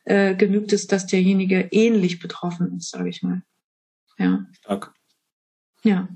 äh, 0.06 0.36
genügt 0.36 0.74
es, 0.74 0.88
dass 0.88 1.08
derjenige 1.08 1.70
ähnlich 1.72 2.20
betroffen 2.20 2.78
ist, 2.78 2.92
sage 2.92 3.10
ich 3.10 3.24
mal. 3.24 3.44
Ja. 4.18 4.46
Stark. 4.60 4.94
Ja. 5.84 6.08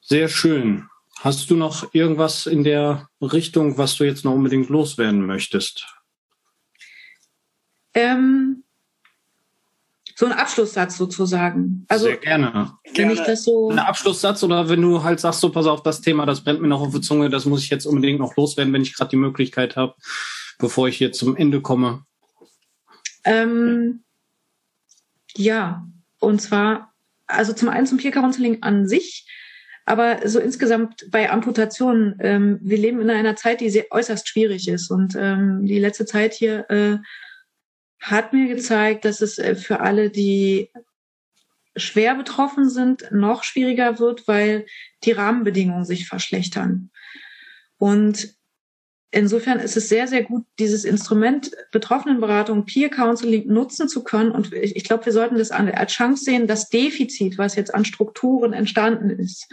Sehr 0.00 0.28
schön. 0.28 0.88
Hast 1.20 1.50
du 1.50 1.56
noch 1.56 1.94
irgendwas 1.94 2.46
in 2.46 2.64
der 2.64 3.08
Richtung, 3.20 3.78
was 3.78 3.96
du 3.96 4.04
jetzt 4.04 4.24
noch 4.24 4.34
unbedingt 4.34 4.68
loswerden 4.68 5.24
möchtest? 5.24 5.86
Ähm, 7.94 8.61
so 10.14 10.26
ein 10.26 10.32
Abschlusssatz 10.32 10.96
sozusagen. 10.96 11.84
Also, 11.88 12.06
Sehr 12.06 12.16
gerne. 12.16 12.72
Wenn 12.94 13.10
ich 13.10 13.20
das 13.20 13.44
so. 13.44 13.70
Ein 13.70 13.78
Abschlusssatz 13.78 14.42
oder 14.42 14.68
wenn 14.68 14.82
du 14.82 15.02
halt 15.02 15.20
sagst, 15.20 15.40
so 15.40 15.50
pass 15.50 15.66
auf, 15.66 15.82
das 15.82 16.00
Thema, 16.00 16.26
das 16.26 16.42
brennt 16.42 16.60
mir 16.60 16.68
noch 16.68 16.80
auf 16.80 16.94
die 16.94 17.00
Zunge, 17.00 17.30
das 17.30 17.44
muss 17.44 17.62
ich 17.62 17.70
jetzt 17.70 17.86
unbedingt 17.86 18.20
noch 18.20 18.36
loswerden, 18.36 18.72
wenn 18.72 18.82
ich 18.82 18.94
gerade 18.94 19.10
die 19.10 19.16
Möglichkeit 19.16 19.76
habe, 19.76 19.94
bevor 20.58 20.88
ich 20.88 20.96
hier 20.96 21.12
zum 21.12 21.36
Ende 21.36 21.60
komme. 21.60 22.04
Ähm, 23.24 24.02
ja, 25.34 25.86
und 26.18 26.40
zwar, 26.40 26.92
also 27.26 27.52
zum 27.52 27.68
einen 27.68 27.86
zum 27.86 27.98
Peer 27.98 28.10
Counseling 28.10 28.62
an 28.62 28.86
sich, 28.86 29.26
aber 29.84 30.28
so 30.28 30.38
insgesamt 30.38 31.10
bei 31.10 31.30
Amputationen, 31.30 32.16
ähm, 32.20 32.58
wir 32.62 32.78
leben 32.78 33.00
in 33.00 33.10
einer 33.10 33.36
Zeit, 33.36 33.60
die 33.60 33.70
sehr 33.70 33.86
äußerst 33.90 34.28
schwierig 34.28 34.68
ist. 34.68 34.90
Und 34.90 35.16
ähm, 35.18 35.66
die 35.66 35.80
letzte 35.80 36.06
Zeit 36.06 36.34
hier 36.34 36.70
äh, 36.70 36.98
hat 38.02 38.32
mir 38.32 38.48
gezeigt, 38.48 39.04
dass 39.04 39.20
es 39.20 39.38
äh, 39.38 39.54
für 39.54 39.80
alle, 39.80 40.10
die 40.10 40.70
schwer 41.76 42.14
betroffen 42.14 42.68
sind, 42.68 43.10
noch 43.12 43.44
schwieriger 43.44 43.98
wird, 43.98 44.28
weil 44.28 44.66
die 45.04 45.12
Rahmenbedingungen 45.12 45.84
sich 45.84 46.06
verschlechtern. 46.06 46.90
Und 47.78 48.34
insofern 49.10 49.58
ist 49.58 49.76
es 49.76 49.88
sehr, 49.88 50.06
sehr 50.06 50.24
gut, 50.24 50.44
dieses 50.58 50.84
Instrument 50.84 51.50
Betroffenenberatung, 51.70 52.66
Peer 52.66 52.90
Counseling 52.90 53.46
nutzen 53.46 53.88
zu 53.88 54.04
können. 54.04 54.32
Und 54.32 54.52
ich, 54.52 54.84
glaube, 54.84 55.06
wir 55.06 55.12
sollten 55.12 55.38
das 55.38 55.50
als 55.50 55.92
Chance 55.92 56.24
sehen, 56.24 56.46
das 56.46 56.68
Defizit, 56.68 57.38
was 57.38 57.54
jetzt 57.54 57.74
an 57.74 57.84
Strukturen 57.84 58.52
entstanden 58.52 59.10
ist, 59.10 59.48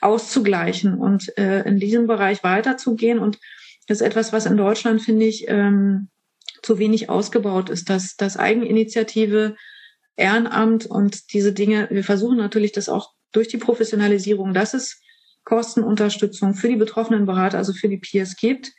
auszugleichen 0.00 0.98
und 0.98 1.36
äh, 1.38 1.62
in 1.62 1.78
diesem 1.78 2.06
Bereich 2.06 2.44
weiterzugehen. 2.44 3.18
Und 3.18 3.38
das 3.86 4.00
ist 4.00 4.06
etwas, 4.06 4.32
was 4.32 4.46
in 4.46 4.56
Deutschland, 4.56 5.00
finde 5.00 5.24
ich, 5.24 5.46
ähm, 5.48 6.08
zu 6.62 6.78
wenig 6.78 7.08
ausgebaut 7.08 7.70
ist, 7.70 7.90
dass, 7.90 8.16
dass 8.16 8.36
Eigeninitiative, 8.36 9.56
Ehrenamt 10.16 10.86
und 10.86 11.32
diese 11.32 11.52
Dinge, 11.52 11.88
wir 11.90 12.02
versuchen 12.02 12.36
natürlich 12.36 12.72
das 12.72 12.88
auch 12.88 13.12
durch 13.32 13.48
die 13.48 13.58
Professionalisierung, 13.58 14.52
dass 14.52 14.74
es 14.74 15.00
Kostenunterstützung 15.44 16.54
für 16.54 16.68
die 16.68 16.76
betroffenen 16.76 17.24
Berater, 17.24 17.58
also 17.58 17.72
für 17.72 17.88
die 17.88 17.98
Peers 17.98 18.36
gibt. 18.36 18.72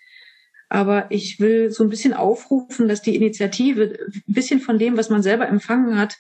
Aber 0.68 1.10
ich 1.10 1.40
will 1.40 1.72
so 1.72 1.84
ein 1.84 1.90
bisschen 1.90 2.14
aufrufen, 2.14 2.88
dass 2.88 3.02
die 3.02 3.16
Initiative 3.16 3.98
ein 4.14 4.24
bisschen 4.28 4.60
von 4.60 4.78
dem, 4.78 4.98
was 4.98 5.10
man 5.10 5.24
selber 5.24 5.48
empfangen 5.48 5.98
hat, 5.98 6.16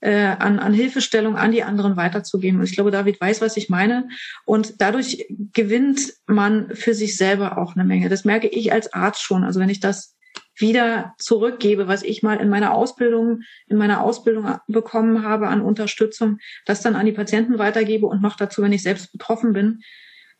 äh, 0.00 0.34
an, 0.38 0.58
an 0.58 0.74
Hilfestellung 0.74 1.36
an 1.36 1.52
die 1.52 1.62
anderen 1.62 1.96
weiterzugeben. 1.96 2.58
Und 2.58 2.66
ich 2.66 2.74
glaube, 2.74 2.90
David 2.90 3.20
weiß, 3.20 3.40
was 3.40 3.56
ich 3.56 3.70
meine. 3.70 4.08
Und 4.44 4.80
dadurch 4.80 5.26
gewinnt 5.54 6.12
man 6.26 6.74
für 6.74 6.92
sich 6.92 7.16
selber 7.16 7.56
auch 7.56 7.74
eine 7.74 7.84
Menge. 7.84 8.08
Das 8.08 8.24
merke 8.24 8.48
ich 8.48 8.72
als 8.72 8.92
Arzt 8.92 9.22
schon. 9.22 9.44
Also 9.44 9.60
wenn 9.60 9.70
ich 9.70 9.80
das 9.80 10.16
wieder 10.56 11.14
zurückgebe, 11.18 11.88
was 11.88 12.02
ich 12.02 12.22
mal 12.22 12.40
in 12.40 12.48
meiner 12.48 12.74
Ausbildung, 12.74 13.42
in 13.66 13.76
meiner 13.76 14.02
Ausbildung 14.02 14.58
bekommen 14.68 15.24
habe 15.24 15.48
an 15.48 15.62
Unterstützung, 15.62 16.38
das 16.66 16.82
dann 16.82 16.96
an 16.96 17.06
die 17.06 17.12
Patienten 17.12 17.58
weitergebe 17.58 18.06
und 18.06 18.22
noch 18.22 18.36
dazu, 18.36 18.62
wenn 18.62 18.72
ich 18.72 18.82
selbst 18.82 19.12
betroffen 19.12 19.52
bin, 19.52 19.80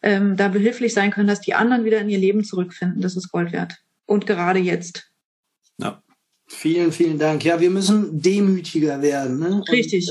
ähm, 0.02 0.36
da 0.36 0.48
behilflich 0.48 0.92
sein 0.92 1.10
können, 1.10 1.28
dass 1.28 1.40
die 1.40 1.54
anderen 1.54 1.84
wieder 1.84 2.00
in 2.00 2.10
ihr 2.10 2.18
Leben 2.18 2.44
zurückfinden. 2.44 3.00
Das 3.00 3.16
ist 3.16 3.30
Gold 3.30 3.52
wert. 3.52 3.76
Und 4.06 4.26
gerade 4.26 4.58
jetzt. 4.58 5.11
Ja. 6.53 6.59
Vielen, 6.59 6.92
vielen 6.92 7.18
Dank. 7.18 7.44
Ja, 7.44 7.61
wir 7.61 7.70
müssen 7.70 8.20
demütiger 8.20 9.03
werden. 9.03 9.38
Ne? 9.38 9.62
Richtig. 9.70 10.11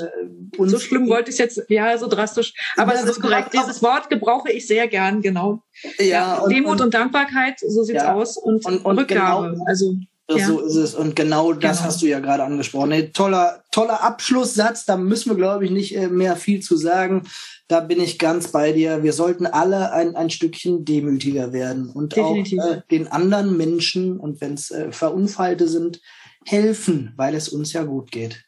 Und, 0.58 0.68
äh, 0.68 0.70
so 0.70 0.80
schlimm 0.80 1.08
wollte 1.08 1.30
ich 1.30 1.36
es 1.36 1.40
jetzt, 1.40 1.62
ja, 1.70 1.98
so 1.98 2.08
drastisch. 2.08 2.54
Aber 2.76 2.92
das 2.92 3.06
ist 3.06 3.22
korrekt. 3.22 3.54
Dieses 3.54 3.82
Wort 3.82 4.10
gebrauche 4.10 4.52
ich 4.52 4.68
sehr 4.68 4.88
gern, 4.88 5.22
genau. 5.22 5.64
Ja, 6.00 6.06
ja 6.06 6.38
und, 6.40 6.52
Demut 6.52 6.72
und, 6.72 6.82
und, 6.82 6.94
Dankbarkeit, 6.94 7.60
so 7.60 7.84
sieht's 7.84 8.04
ja, 8.04 8.14
aus. 8.14 8.38
Und, 8.38 8.66
und, 8.66 8.84
und 8.86 9.00
Rückgabe. 9.00 9.52
Genau, 9.52 9.66
also 9.66 9.96
ja. 10.38 10.48
So 10.48 10.60
ist 10.62 10.76
es. 10.76 10.96
Und 10.96 11.16
genau 11.16 11.54
das 11.54 11.78
genau. 11.78 11.88
hast 11.88 12.02
du 12.02 12.06
ja 12.06 12.20
gerade 12.20 12.44
angesprochen. 12.44 12.92
Hey, 12.92 13.12
toller, 13.12 13.64
toller 13.72 14.04
Abschlusssatz. 14.04 14.86
Da 14.86 14.98
müssen 14.98 15.30
wir, 15.30 15.36
glaube 15.36 15.66
ich, 15.66 15.72
nicht 15.72 15.96
äh, 15.96 16.08
mehr 16.08 16.36
viel 16.36 16.62
zu 16.62 16.78
sagen. 16.78 17.24
Da 17.68 17.80
bin 17.80 18.02
ich 18.02 18.20
ganz 18.20 18.50
bei 18.50 18.72
dir. 18.72 19.04
Wir 19.04 19.14
sollten 19.14 19.46
alle 19.46 19.92
ein, 19.92 20.16
ein 20.16 20.30
Stückchen 20.30 20.86
demütiger 20.86 21.54
werden 21.54 21.90
und 21.90 22.16
Definitiv. 22.16 22.60
auch 22.60 22.72
äh, 22.72 22.82
den 22.92 23.08
anderen 23.08 23.58
Menschen 23.58 24.20
und 24.20 24.42
wenn 24.42 24.54
es 24.54 24.72
äh, 24.72 24.92
Verunfallte 24.92 25.68
sind, 25.68 26.02
helfen, 26.46 27.14
weil 27.16 27.36
es 27.36 27.50
uns 27.50 27.74
ja 27.74 27.84
gut 27.84 28.12
geht. 28.12 28.44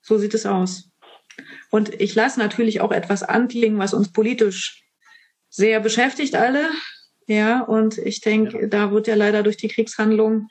So 0.00 0.18
sieht 0.18 0.34
es 0.34 0.46
aus. 0.46 0.90
Und 1.70 2.00
ich 2.00 2.14
lasse 2.14 2.38
natürlich 2.38 2.80
auch 2.80 2.92
etwas 2.92 3.22
anklingen, 3.22 3.78
was 3.78 3.94
uns 3.94 4.12
politisch 4.12 4.84
sehr 5.48 5.80
beschäftigt 5.80 6.34
alle. 6.34 6.70
Ja, 7.26 7.60
und 7.62 7.98
ich 7.98 8.20
denke, 8.20 8.62
ja. 8.62 8.66
da 8.68 8.90
wird 8.92 9.08
ja 9.08 9.16
leider 9.16 9.42
durch 9.42 9.56
die 9.56 9.68
Kriegshandlung, 9.68 10.48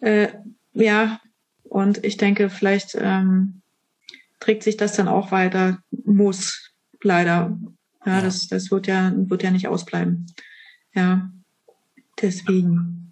äh, 0.00 0.28
ja, 0.72 1.20
und 1.64 2.04
ich 2.04 2.16
denke, 2.16 2.48
vielleicht 2.48 2.96
ähm, 2.98 3.62
trägt 4.40 4.62
sich 4.62 4.76
das 4.76 4.94
dann 4.94 5.08
auch 5.08 5.32
weiter, 5.32 5.82
muss 5.90 6.72
leider. 7.02 7.58
Ja, 8.06 8.16
ja, 8.16 8.22
Das, 8.22 8.48
das 8.48 8.70
wird 8.70 8.86
ja, 8.86 9.12
wird 9.14 9.42
ja 9.42 9.50
nicht 9.50 9.68
ausbleiben. 9.68 10.26
Ja, 10.94 11.30
deswegen. 12.20 13.07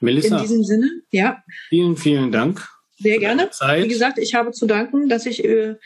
Melissa. 0.00 0.36
In 0.36 0.42
diesem 0.42 0.64
Sinne, 0.64 0.90
ja. 1.10 1.42
Vielen, 1.68 1.96
vielen 1.96 2.32
Dank. 2.32 2.68
Sehr 2.98 3.18
gerne. 3.18 3.50
Wie 3.76 3.88
gesagt, 3.88 4.18
ich 4.18 4.34
habe 4.34 4.50
zu 4.50 4.66
danken, 4.66 5.08
dass 5.08 5.26
ich 5.26 5.44
äh, 5.44 5.76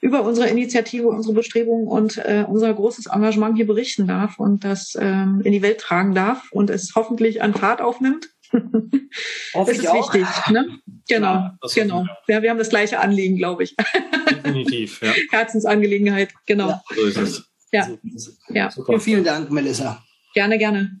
über 0.00 0.22
unsere 0.22 0.48
Initiative, 0.48 1.08
unsere 1.08 1.34
Bestrebungen 1.34 1.86
und 1.88 2.18
äh, 2.18 2.44
unser 2.46 2.72
großes 2.74 3.06
Engagement 3.06 3.56
hier 3.56 3.66
berichten 3.66 4.06
darf 4.06 4.38
und 4.38 4.62
das 4.62 4.94
ähm, 5.00 5.40
in 5.44 5.52
die 5.52 5.62
Welt 5.62 5.80
tragen 5.80 6.14
darf 6.14 6.52
und 6.52 6.68
es 6.68 6.92
hoffentlich 6.94 7.40
an 7.42 7.54
Fahrt 7.54 7.80
aufnimmt. 7.80 8.28
das 8.52 9.68
ist 9.70 9.82
wichtig. 9.82 10.26
Ne? 10.50 10.78
Genau, 11.08 11.34
ja, 11.34 11.56
genau. 11.74 12.06
Ja, 12.28 12.42
wir 12.42 12.50
haben 12.50 12.58
das 12.58 12.68
gleiche 12.68 13.00
Anliegen, 13.00 13.36
glaube 13.36 13.64
ich. 13.64 13.74
Definitiv, 14.30 15.00
ja. 15.02 15.12
Herzensangelegenheit, 15.30 16.34
genau. 16.46 16.68
Ja. 16.68 16.82
So 16.94 17.06
ist 17.06 17.16
es. 17.16 17.44
Ja. 17.72 17.88
ja. 18.50 18.70
Super. 18.70 19.00
Vielen 19.00 19.24
Dank, 19.24 19.50
Melissa. 19.50 20.04
Gerne, 20.34 20.58
gerne. 20.58 21.00